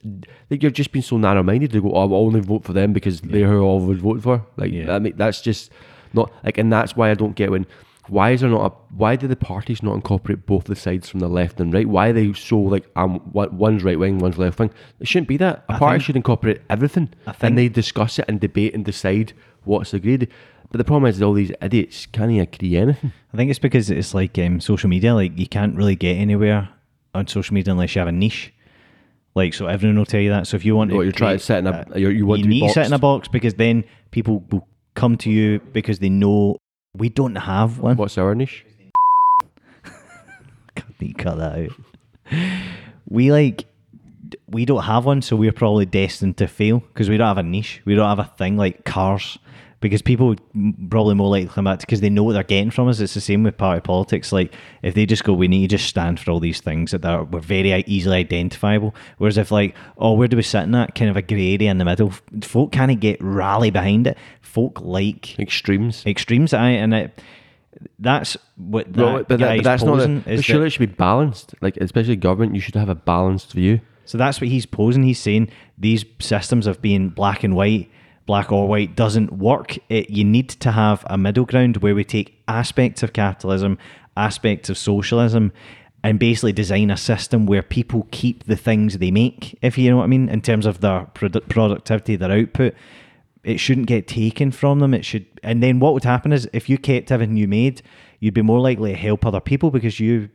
like 0.49 0.63
you're 0.63 0.71
just 0.71 0.93
being 0.93 1.03
so 1.03 1.17
narrow-minded 1.17 1.71
to 1.71 1.81
go. 1.81 1.91
Oh, 1.91 2.01
I'll 2.01 2.15
only 2.15 2.39
vote 2.39 2.63
for 2.63 2.71
them 2.71 2.93
because 2.93 3.19
they're 3.19 3.47
who 3.47 3.69
I 3.69 3.73
would 3.75 4.01
vote 4.01 4.23
for. 4.23 4.45
Like 4.55 4.71
Yeah. 4.71 4.97
Mean, 4.99 5.13
that's 5.17 5.41
just 5.41 5.69
not 6.13 6.31
like, 6.45 6.57
and 6.57 6.71
that's 6.71 6.95
why 6.95 7.11
I 7.11 7.13
don't 7.13 7.35
get 7.35 7.51
when. 7.51 7.65
Why 8.09 8.31
is 8.31 8.41
there 8.41 8.49
not 8.49 8.71
a? 8.71 8.75
Why 8.95 9.15
do 9.15 9.27
the 9.27 9.35
parties 9.35 9.83
not 9.83 9.95
incorporate 9.95 10.45
both 10.45 10.65
the 10.65 10.75
sides 10.75 11.09
from 11.09 11.19
the 11.19 11.27
left 11.27 11.59
and 11.59 11.73
right? 11.73 11.87
Why 11.87 12.09
are 12.09 12.13
they 12.13 12.33
so 12.33 12.57
like 12.59 12.85
um 12.95 13.19
one's 13.33 13.83
right 13.83 13.99
wing, 13.99 14.19
one's 14.19 14.37
left 14.37 14.59
wing? 14.59 14.71
It 14.99 15.07
shouldn't 15.07 15.27
be 15.27 15.37
that. 15.37 15.65
A 15.69 15.73
I 15.73 15.77
party 15.79 15.93
think- 15.95 16.03
should 16.03 16.15
incorporate 16.15 16.61
everything, 16.69 17.09
I 17.25 17.31
think- 17.33 17.43
and 17.43 17.57
they 17.57 17.69
discuss 17.69 18.17
it 18.19 18.25
and 18.27 18.39
debate 18.39 18.73
and 18.73 18.85
decide 18.85 19.33
what's 19.65 19.93
agreed. 19.93 20.27
But 20.69 20.77
the 20.79 20.83
problem 20.83 21.09
is, 21.09 21.21
all 21.21 21.33
these 21.33 21.51
idiots 21.61 22.05
can't 22.07 22.31
agree 22.39 22.75
anything. 22.75 23.13
I 23.33 23.37
think 23.37 23.49
it's 23.49 23.59
because 23.59 23.89
it's 23.89 24.13
like 24.13 24.37
um, 24.39 24.59
social 24.59 24.89
media. 24.89 25.13
Like 25.13 25.37
you 25.37 25.47
can't 25.47 25.75
really 25.75 25.95
get 25.95 26.15
anywhere 26.15 26.69
on 27.13 27.27
social 27.27 27.53
media 27.53 27.71
unless 27.73 27.95
you 27.95 27.99
have 27.99 28.07
a 28.09 28.11
niche. 28.11 28.53
Like 29.35 29.53
so, 29.53 29.67
everyone 29.67 29.97
will 29.97 30.05
tell 30.05 30.19
you 30.19 30.29
that. 30.31 30.47
So 30.47 30.55
if 30.57 30.65
you 30.65 30.75
want, 30.75 30.91
What, 30.91 30.99
to 30.99 31.03
you're 31.05 31.13
trying 31.13 31.37
to 31.37 31.43
set 31.43 31.59
in 31.59 31.67
a- 31.67 31.85
you- 31.95 32.09
you 32.09 32.25
want 32.25 32.41
to 32.41 32.47
be 32.47 32.61
need 32.61 32.67
to 32.67 32.73
sit 32.73 32.85
in 32.87 32.93
a 32.93 32.99
box 32.99 33.27
because 33.27 33.53
then 33.53 33.83
people 34.11 34.43
will 34.51 34.67
come 34.95 35.15
to 35.17 35.29
you 35.29 35.59
because 35.73 35.99
they 35.99 36.09
know 36.09 36.57
we 36.97 37.09
don't 37.09 37.35
have 37.35 37.79
one. 37.79 37.97
What's 37.97 38.17
our 38.17 38.35
niche? 38.35 38.65
Need 40.99 41.17
to 41.17 41.23
cut 41.23 41.37
that 41.37 41.69
out. 41.69 42.41
We 43.09 43.31
like 43.31 43.65
we 44.49 44.65
don't 44.65 44.83
have 44.83 45.05
one, 45.05 45.21
so 45.21 45.35
we're 45.35 45.51
probably 45.51 45.85
destined 45.85 46.37
to 46.37 46.47
fail 46.47 46.79
because 46.79 47.09
we 47.09 47.17
don't 47.17 47.27
have 47.27 47.37
a 47.37 47.43
niche. 47.43 47.81
We 47.85 47.95
don't 47.95 48.07
have 48.07 48.19
a 48.19 48.31
thing 48.37 48.57
like 48.57 48.83
cars. 48.83 49.37
Because 49.79 50.01
people 50.01 50.27
would 50.29 50.41
probably 50.89 51.13
more 51.13 51.29
likely 51.29 51.49
come 51.49 51.65
back 51.65 51.81
because 51.81 52.01
they 52.01 52.09
know 52.09 52.23
what 52.23 52.33
they're 52.33 52.41
getting 52.43 52.71
from 52.71 52.87
us. 52.87 52.99
It's 52.99 53.13
the 53.13 53.21
same 53.21 53.43
with 53.43 53.57
party 53.57 53.79
politics. 53.79 54.31
Like 54.31 54.51
if 54.81 54.95
they 54.95 55.05
just 55.05 55.23
go, 55.23 55.33
we 55.33 55.47
need 55.47 55.69
to 55.69 55.77
just 55.77 55.87
stand 55.87 56.19
for 56.19 56.31
all 56.31 56.39
these 56.39 56.59
things 56.61 56.89
that 56.91 57.05
are 57.05 57.23
we're 57.23 57.41
very 57.41 57.83
easily 57.85 58.17
identifiable. 58.17 58.95
Whereas 59.19 59.37
if 59.37 59.51
like, 59.51 59.75
oh, 59.99 60.13
where 60.13 60.27
do 60.27 60.35
we 60.35 60.41
sit 60.41 60.63
in 60.63 60.71
that 60.71 60.95
kind 60.95 61.11
of 61.11 61.15
a 61.17 61.21
grey 61.21 61.53
area 61.53 61.69
in 61.69 61.77
the 61.77 61.85
middle? 61.85 62.11
Folk 62.41 62.71
kind 62.71 62.89
of 62.89 62.99
get 62.99 63.21
rally 63.21 63.69
behind 63.69 64.07
it. 64.07 64.17
Folk 64.41 64.81
like 64.81 65.37
Extremes. 65.37 66.03
extremes. 66.07 66.55
I 66.55 66.69
and 66.69 66.93
it, 66.95 67.21
that's 67.99 68.35
what 68.55 68.91
that 68.93 68.99
No, 68.99 69.13
but, 69.23 69.37
that, 69.37 69.57
but 69.57 69.63
that's 69.63 69.83
not. 69.83 69.99
is 69.99 70.07
but 70.25 70.43
surely 70.43 70.61
that- 70.61 70.67
it 70.67 70.69
should 70.71 70.89
be 70.89 70.95
balanced. 70.95 71.53
Like 71.61 71.77
especially 71.77 72.15
government, 72.15 72.55
you 72.55 72.61
should 72.61 72.73
have 72.75 72.89
a 72.89 72.95
balanced 72.95 73.53
view. 73.53 73.81
So 74.05 74.17
that's 74.17 74.41
what 74.41 74.47
he's 74.49 74.65
posing. 74.65 75.03
He's 75.03 75.19
saying 75.19 75.49
these 75.77 76.03
systems 76.19 76.65
of 76.65 76.81
being 76.81 77.09
black 77.09 77.43
and 77.43 77.55
white, 77.55 77.91
black 78.27 78.51
or 78.51 78.67
white, 78.67 78.95
doesn't 78.95 79.33
work. 79.33 79.77
It, 79.89 80.11
you 80.11 80.23
need 80.23 80.49
to 80.49 80.71
have 80.71 81.03
a 81.09 81.17
middle 81.17 81.45
ground 81.45 81.77
where 81.77 81.95
we 81.95 82.03
take 82.03 82.39
aspects 82.47 83.01
of 83.01 83.13
capitalism, 83.13 83.79
aspects 84.15 84.69
of 84.69 84.77
socialism, 84.77 85.51
and 86.03 86.19
basically 86.19 86.53
design 86.53 86.91
a 86.91 86.97
system 86.97 87.47
where 87.47 87.63
people 87.63 88.07
keep 88.11 88.43
the 88.43 88.55
things 88.55 88.99
they 88.99 89.09
make, 89.09 89.57
if 89.63 89.77
you 89.77 89.89
know 89.89 89.97
what 89.97 90.03
I 90.03 90.07
mean, 90.07 90.29
in 90.29 90.41
terms 90.41 90.67
of 90.67 90.81
their 90.81 91.07
produ- 91.15 91.49
productivity, 91.49 92.15
their 92.15 92.31
output. 92.31 92.75
It 93.43 93.59
shouldn't 93.59 93.87
get 93.87 94.07
taken 94.07 94.51
from 94.51 94.79
them. 94.79 94.93
It 94.93 95.05
should, 95.05 95.25
and 95.41 95.63
then 95.63 95.79
what 95.79 95.93
would 95.93 96.03
happen 96.03 96.33
is 96.33 96.49
if 96.53 96.69
you 96.69 96.77
kept 96.77 97.11
everything 97.11 97.37
you 97.37 97.47
made, 97.47 97.81
you'd 98.19 98.33
be 98.33 98.41
more 98.41 98.59
likely 98.59 98.91
to 98.91 98.97
help 98.97 99.25
other 99.25 99.39
people 99.39 99.71
because 99.71 99.99
you 99.99 100.29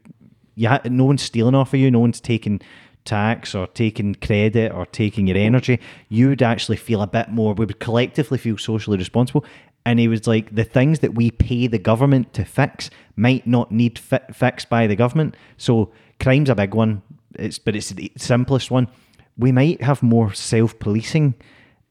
ha- 0.64 0.81
no 0.85 1.05
one's 1.05 1.22
stealing 1.22 1.55
off 1.55 1.74
of 1.74 1.81
you, 1.81 1.90
no 1.90 2.00
one's 2.00 2.20
taking 2.20 2.61
tax 3.04 3.54
or 3.54 3.66
taking 3.68 4.14
credit 4.14 4.72
or 4.72 4.86
taking 4.86 5.26
your 5.26 5.36
energy. 5.36 5.80
You 6.08 6.28
would 6.30 6.42
actually 6.42 6.76
feel 6.76 7.02
a 7.02 7.06
bit 7.06 7.30
more. 7.30 7.54
We 7.54 7.66
would 7.66 7.80
collectively 7.80 8.38
feel 8.38 8.58
socially 8.58 8.98
responsible. 8.98 9.44
And 9.84 9.98
he 9.98 10.08
was 10.08 10.26
like, 10.26 10.54
the 10.54 10.64
things 10.64 11.00
that 11.00 11.14
we 11.14 11.30
pay 11.30 11.66
the 11.66 11.78
government 11.78 12.32
to 12.34 12.44
fix 12.44 12.90
might 13.16 13.46
not 13.46 13.72
need 13.72 13.98
fi- 13.98 14.20
fixed 14.32 14.68
by 14.68 14.86
the 14.86 14.96
government. 14.96 15.36
So 15.56 15.90
crime's 16.20 16.50
a 16.50 16.54
big 16.54 16.74
one. 16.74 17.02
It's 17.34 17.58
but 17.58 17.74
it's 17.74 17.90
the 17.90 18.12
simplest 18.16 18.70
one. 18.70 18.88
We 19.36 19.50
might 19.50 19.82
have 19.82 20.02
more 20.02 20.32
self 20.34 20.78
policing 20.78 21.34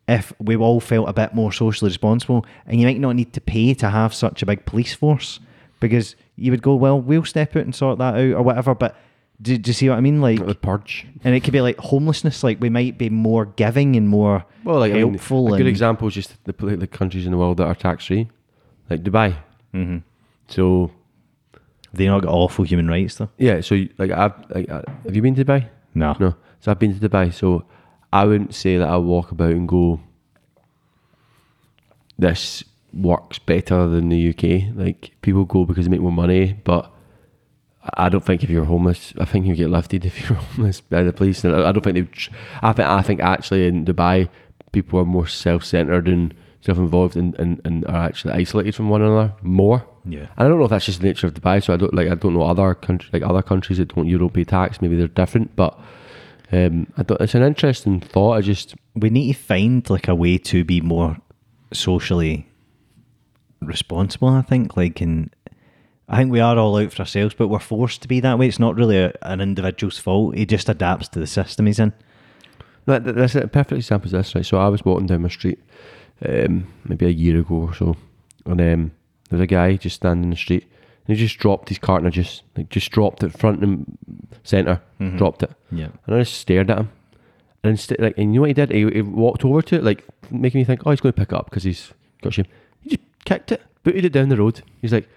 if 0.08 0.34
we 0.40 0.56
all 0.56 0.80
felt 0.80 1.10
a 1.10 1.14
bit 1.14 1.34
more 1.34 1.52
socially 1.52 1.90
responsible, 1.90 2.46
and 2.66 2.80
you 2.80 2.86
might 2.86 3.00
not 3.00 3.16
need 3.16 3.34
to 3.34 3.42
pay 3.42 3.74
to 3.76 3.90
have 3.90 4.14
such 4.14 4.42
a 4.42 4.46
big 4.46 4.66
police 4.66 4.94
force 4.94 5.40
because 5.80 6.16
you 6.36 6.52
would 6.52 6.62
go, 6.62 6.76
well, 6.76 7.00
we'll 7.00 7.26
step 7.26 7.56
out 7.56 7.64
and 7.64 7.76
sort 7.76 7.98
that 8.00 8.16
out 8.16 8.34
or 8.34 8.42
whatever. 8.42 8.76
But 8.76 8.96
do, 9.42 9.58
do 9.58 9.70
you 9.70 9.74
see 9.74 9.90
what 9.90 9.98
I 9.98 10.02
mean? 10.02 10.22
Like, 10.22 10.46
The 10.46 10.54
purge. 10.56 11.06
and 11.24 11.34
it 11.36 11.42
could 11.44 11.54
be 11.54 11.62
like 11.62 11.78
homelessness. 11.78 12.44
Like 12.44 12.60
we 12.62 12.70
might 12.70 12.98
be 12.98 13.10
more 13.10 13.46
giving 13.46 13.96
and 13.96 14.08
more 14.08 14.46
Well, 14.64 14.80
like 14.80 14.92
I 14.92 14.96
mean, 15.02 15.10
helpful. 15.14 15.54
a 15.54 15.58
good 15.58 15.68
example 15.68 16.08
is 16.08 16.14
just 16.14 16.44
the 16.46 16.54
the 16.54 16.88
countries 16.88 17.26
in 17.26 17.32
the 17.32 17.38
world 17.38 17.58
that 17.58 17.66
are 17.66 17.76
tax 17.76 18.06
free, 18.06 18.30
like 18.90 19.02
Dubai. 19.04 19.36
Mm-hmm. 19.74 19.98
So 20.48 20.92
They 21.94 22.06
not 22.08 22.22
got 22.24 22.32
awful 22.32 22.64
human 22.66 22.88
rights 22.88 23.16
though. 23.16 23.30
yeah, 23.38 23.62
so 23.62 23.74
like 23.98 24.12
I've 24.12 24.34
like 24.56 24.70
uh, 24.70 24.82
have 25.06 25.16
you 25.16 25.22
been 25.22 25.36
to 25.36 25.44
Dubai? 25.46 25.68
No. 25.96 26.16
No. 26.20 26.36
So 26.62 26.72
I've 26.72 26.80
been 26.80 26.98
to 26.98 27.10
Dubai. 27.10 27.34
So 27.34 27.64
I 28.14 28.26
wouldn't 28.26 28.54
say 28.54 28.78
that 28.78 28.88
I 28.88 28.98
walk 28.98 29.32
about 29.32 29.52
and 29.52 29.68
go, 29.68 30.00
this 32.18 32.64
works 32.94 33.40
better 33.40 33.88
than 33.90 34.10
the 34.10 34.30
UK. 34.30 34.76
Like 34.76 35.12
people 35.22 35.46
go 35.46 35.66
because 35.66 35.86
they 35.86 35.92
make 35.92 36.02
more 36.02 36.12
money, 36.12 36.54
but 36.64 36.92
I 37.96 38.10
don't 38.10 38.24
think 38.24 38.44
if 38.44 38.50
you're 38.50 38.66
homeless, 38.66 39.14
I 39.20 39.26
think 39.26 39.46
you 39.46 39.56
get 39.56 39.70
lifted 39.70 40.06
if 40.06 40.20
you're 40.30 40.38
homeless 40.38 40.82
by 40.82 41.04
the 41.04 41.14
police. 41.14 41.44
And 41.44 41.56
I 41.56 41.72
don't 41.72 41.84
think 41.84 41.96
they. 41.96 42.32
I 42.62 42.74
think 42.74 42.88
I 42.88 43.02
think 43.02 43.22
actually 43.22 43.68
in 43.68 43.86
Dubai, 43.86 44.30
people 44.72 45.00
are 45.00 45.06
more 45.06 45.28
self-centered 45.28 46.08
and 46.08 46.34
self-involved 46.62 47.16
and, 47.16 47.34
and, 47.40 47.60
and 47.66 47.86
are 47.88 48.06
actually 48.06 48.34
isolated 48.34 48.76
from 48.76 48.90
one 48.90 49.02
another 49.02 49.34
more. 49.42 49.84
Yeah. 50.06 50.20
And 50.20 50.30
I 50.38 50.48
don't 50.48 50.60
know 50.60 50.66
if 50.66 50.70
that's 50.70 50.86
just 50.86 51.02
the 51.02 51.08
nature 51.08 51.28
of 51.28 51.34
Dubai. 51.34 51.64
So 51.64 51.74
I 51.74 51.78
don't 51.78 51.94
like. 51.94 52.10
I 52.10 52.16
don't 52.16 52.34
know 52.34 52.44
other 52.44 52.74
countries 52.76 53.12
like 53.14 53.24
other 53.24 53.42
countries 53.42 53.80
that 53.80 53.96
don't 53.96 54.08
Euro 54.08 54.30
pay 54.30 54.44
tax. 54.44 54.82
Maybe 54.82 54.96
they're 54.96 55.08
different, 55.08 55.56
but 55.56 55.80
um, 56.52 56.92
I 56.98 57.04
don't. 57.04 57.20
It's 57.22 57.36
an 57.36 57.44
interesting 57.44 58.00
thought. 58.00 58.34
I 58.34 58.42
just 58.42 58.76
We 58.96 59.10
need 59.10 59.34
to 59.34 59.40
find 59.40 59.88
like 59.90 60.08
a 60.08 60.16
way 60.16 60.38
to 60.38 60.64
be 60.64 60.82
more 60.82 61.18
socially 61.74 62.48
responsible. 63.62 64.30
I 64.30 64.42
think 64.44 64.78
like 64.78 65.02
and. 65.02 65.34
I 66.12 66.18
think 66.18 66.32
we 66.32 66.42
are 66.42 66.58
all 66.58 66.78
out 66.78 66.92
for 66.92 67.00
ourselves, 67.04 67.34
but 67.34 67.48
we're 67.48 67.60
forced 67.60 68.02
to 68.02 68.08
be 68.08 68.20
that 68.20 68.38
way. 68.38 68.48
It's 68.48 68.60
not 68.60 68.76
really 68.76 68.98
a, 68.98 69.14
an 69.22 69.40
individual's 69.42 69.98
fault. 69.98 70.36
He 70.36 70.46
just 70.46 70.68
adapts 70.70 71.08
to 71.10 71.20
the 71.20 71.26
system 71.28 71.66
he's 71.68 71.80
in. 71.80 71.94
No, 72.86 73.00
That's 73.00 73.36
a 73.36 73.48
perfect 73.48 73.72
example 73.80 74.08
of 74.08 74.12
this, 74.12 74.36
right? 74.36 74.46
So 74.46 74.58
I 74.58 74.68
was 74.68 74.84
walking 74.84 75.08
down 75.08 75.22
my 75.22 75.30
street, 75.30 75.60
um, 76.28 76.68
maybe 76.84 77.06
a 77.06 77.10
year 77.10 77.40
ago 77.40 77.56
or 77.56 77.74
so, 77.74 77.96
and 78.46 78.60
um, 78.60 78.92
there 79.30 79.38
was 79.38 79.42
a 79.42 79.48
guy 79.48 79.76
just 79.78 79.96
standing 79.98 80.26
in 80.26 80.30
the 80.32 80.36
street, 80.36 80.64
and 81.08 81.16
he 81.18 81.24
just 81.26 81.38
dropped 81.40 81.70
his 81.70 81.80
carton 81.80 82.08
of 82.08 82.14
juice, 82.14 82.42
like 82.58 82.70
just 82.70 82.92
dropped 82.92 83.24
it 83.24 83.38
front 83.40 83.62
and 83.64 83.98
center, 84.44 84.82
dropped 85.16 85.44
it, 85.44 85.52
Yeah. 85.72 85.90
and 86.06 86.16
I 86.16 86.20
just 86.20 86.34
stared 86.40 86.70
at 86.72 86.80
him, 86.80 86.90
and 87.64 87.72
instead, 87.72 88.00
like, 88.02 88.18
and 88.18 88.34
you 88.34 88.40
know 88.40 88.42
what 88.42 88.50
he 88.50 88.54
did? 88.56 88.72
He, 88.72 88.90
he 88.90 89.02
walked 89.02 89.46
over 89.46 89.62
to 89.62 89.76
it, 89.76 89.84
like 89.84 90.04
making 90.30 90.60
me 90.60 90.66
think, 90.66 90.82
oh, 90.86 90.90
he's 90.90 91.00
going 91.02 91.14
to 91.14 91.20
pick 91.20 91.32
it 91.32 91.36
up 91.36 91.50
because 91.50 91.64
he's 91.64 91.94
got 92.22 92.34
shame. 92.34 92.48
He 92.82 92.90
just 92.90 93.04
kicked 93.24 93.52
it, 93.52 93.62
booted 93.84 94.04
it 94.06 94.12
down 94.14 94.30
the 94.30 94.38
road. 94.38 94.62
He's 94.82 94.92
like, 94.92 95.08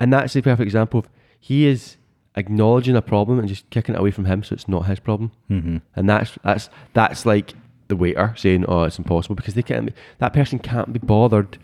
and 0.00 0.12
that's 0.12 0.32
the 0.32 0.42
perfect 0.42 0.66
example 0.66 1.00
of 1.00 1.08
he 1.38 1.66
is 1.66 1.96
acknowledging 2.36 2.96
a 2.96 3.02
problem 3.02 3.38
and 3.38 3.48
just 3.48 3.68
kicking 3.70 3.94
it 3.94 3.98
away 3.98 4.10
from 4.10 4.24
him, 4.24 4.42
so 4.42 4.54
it's 4.54 4.68
not 4.68 4.86
his 4.86 5.00
problem. 5.00 5.32
Mm-hmm. 5.50 5.78
And 5.96 6.08
that's 6.08 6.38
that's 6.42 6.70
that's 6.94 7.26
like 7.26 7.54
the 7.88 7.96
waiter 7.96 8.34
saying, 8.36 8.64
"Oh, 8.66 8.84
it's 8.84 8.98
impossible," 8.98 9.36
because 9.36 9.54
they 9.54 9.62
can't. 9.62 9.86
Be, 9.86 9.92
that 10.18 10.32
person 10.32 10.58
can't 10.58 10.92
be 10.92 10.98
bothered 10.98 11.58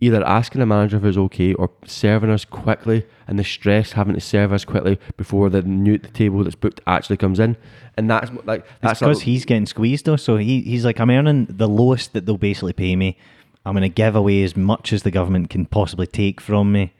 either 0.00 0.26
asking 0.26 0.60
the 0.60 0.66
manager 0.66 0.96
if 0.96 1.04
it's 1.04 1.18
okay 1.18 1.52
or 1.54 1.70
serving 1.84 2.30
us 2.30 2.44
quickly, 2.44 3.06
and 3.28 3.38
the 3.38 3.44
stress 3.44 3.92
having 3.92 4.14
to 4.14 4.20
serve 4.20 4.52
us 4.52 4.64
quickly 4.64 4.98
before 5.16 5.50
the 5.50 5.62
new 5.62 5.98
the 5.98 6.08
table 6.08 6.42
that's 6.42 6.56
booked 6.56 6.80
actually 6.86 7.18
comes 7.18 7.38
in. 7.38 7.56
And 7.96 8.10
that's 8.10 8.30
like 8.44 8.66
That's 8.80 9.00
that's 9.00 9.00
because 9.00 9.22
he's 9.22 9.44
getting 9.44 9.66
squeezed 9.66 10.06
though. 10.06 10.16
So 10.16 10.36
he, 10.36 10.62
he's 10.62 10.84
like, 10.84 10.98
I'm 11.00 11.10
earning 11.10 11.46
the 11.50 11.68
lowest 11.68 12.14
that 12.14 12.26
they'll 12.26 12.38
basically 12.38 12.72
pay 12.72 12.96
me. 12.96 13.18
I'm 13.66 13.74
going 13.74 13.82
to 13.82 13.90
give 13.90 14.16
away 14.16 14.42
as 14.42 14.56
much 14.56 14.92
as 14.92 15.02
the 15.02 15.10
government 15.10 15.50
can 15.50 15.66
possibly 15.66 16.06
take 16.06 16.40
from 16.40 16.72
me. 16.72 16.94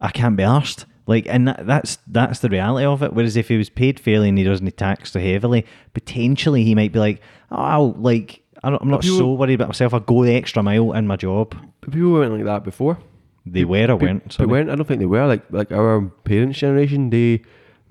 I 0.00 0.10
can't 0.10 0.36
be 0.36 0.42
arsed. 0.42 0.84
Like, 1.06 1.26
and 1.26 1.48
that, 1.48 1.66
that's 1.66 1.98
that's 2.06 2.40
the 2.40 2.50
reality 2.50 2.84
of 2.84 3.02
it. 3.02 3.14
Whereas 3.14 3.36
if 3.36 3.48
he 3.48 3.56
was 3.56 3.70
paid 3.70 3.98
fairly 3.98 4.28
and 4.28 4.36
he 4.36 4.44
doesn't 4.44 4.76
tax 4.76 5.12
so 5.12 5.20
heavily, 5.20 5.64
potentially 5.94 6.64
he 6.64 6.74
might 6.74 6.92
be 6.92 6.98
like, 6.98 7.20
oh, 7.50 7.56
I'll, 7.56 7.92
like, 7.92 8.42
I 8.62 8.68
don't, 8.70 8.82
I'm 8.82 8.90
not 8.90 9.00
people- 9.00 9.18
so 9.18 9.32
worried 9.32 9.54
about 9.54 9.68
myself. 9.68 9.94
I'll 9.94 10.00
go 10.00 10.24
the 10.24 10.34
extra 10.34 10.62
mile 10.62 10.92
in 10.92 11.06
my 11.06 11.16
job. 11.16 11.56
But 11.80 11.92
people 11.92 12.12
weren't 12.12 12.34
like 12.34 12.44
that 12.44 12.62
before. 12.62 12.98
They 13.46 13.64
were 13.64 13.90
or 13.90 13.96
weren't. 13.96 14.36
They 14.36 14.44
weren't. 14.44 14.68
I 14.68 14.74
don't 14.74 14.84
think 14.86 15.00
they 15.00 15.06
were. 15.06 15.26
Like 15.26 15.42
like 15.50 15.72
our 15.72 16.02
parents' 16.24 16.58
generation, 16.58 17.08
they. 17.08 17.42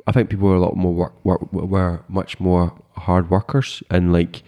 I 0.06 0.12
think 0.12 0.30
people 0.30 0.48
were 0.48 0.56
a 0.56 0.60
lot 0.60 0.78
more 0.78 0.94
work, 0.94 1.26
work 1.26 1.52
were 1.52 2.04
much 2.08 2.40
more 2.40 2.80
hard 2.96 3.32
workers 3.32 3.82
and 3.90 4.14
like 4.14 4.44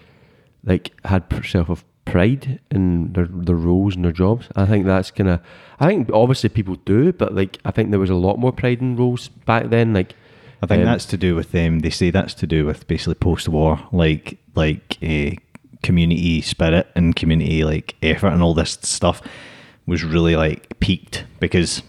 like 0.64 0.92
had 1.06 1.24
self 1.46 1.70
of 1.70 1.84
pride 2.12 2.60
in 2.72 3.14
their 3.14 3.28
their 3.28 3.56
roles 3.56 3.96
and 3.96 4.06
their 4.06 4.12
jobs. 4.12 4.48
I 4.56 4.66
think 4.66 4.86
that's 4.86 5.12
gonna. 5.12 5.42
I 5.80 5.88
think 5.88 6.10
obviously 6.12 6.50
people 6.50 6.76
do, 6.76 7.14
but 7.14 7.34
like 7.34 7.60
I 7.66 7.72
think 7.72 7.92
there 7.92 8.00
was 8.00 8.10
a 8.10 8.16
lot 8.16 8.38
more 8.38 8.52
pride 8.52 8.82
in 8.82 8.96
roles 8.96 9.28
back 9.28 9.70
then. 9.70 9.94
Like 9.94 10.16
I 10.62 10.68
think 10.68 10.80
um, 10.80 10.86
that's 10.86 11.06
to 11.06 11.18
do 11.18 11.36
with 11.36 11.52
them. 11.52 11.80
They 11.80 11.90
say 11.90 12.10
that's 12.10 12.34
to 12.36 12.48
do 12.48 12.66
with 12.66 12.88
basically 12.88 13.16
post-war, 13.16 13.80
like 13.92 14.38
like 14.56 14.98
uh, 15.02 15.32
community 15.84 16.42
spirit 16.42 16.88
and 16.96 17.16
community 17.16 17.64
like 17.64 17.96
effort 18.02 18.30
and 18.30 18.42
all 18.42 18.54
this 18.54 18.78
stuff 18.82 19.22
was 19.86 20.04
really 20.04 20.36
like 20.36 20.80
peaked 20.80 21.26
because 21.40 21.82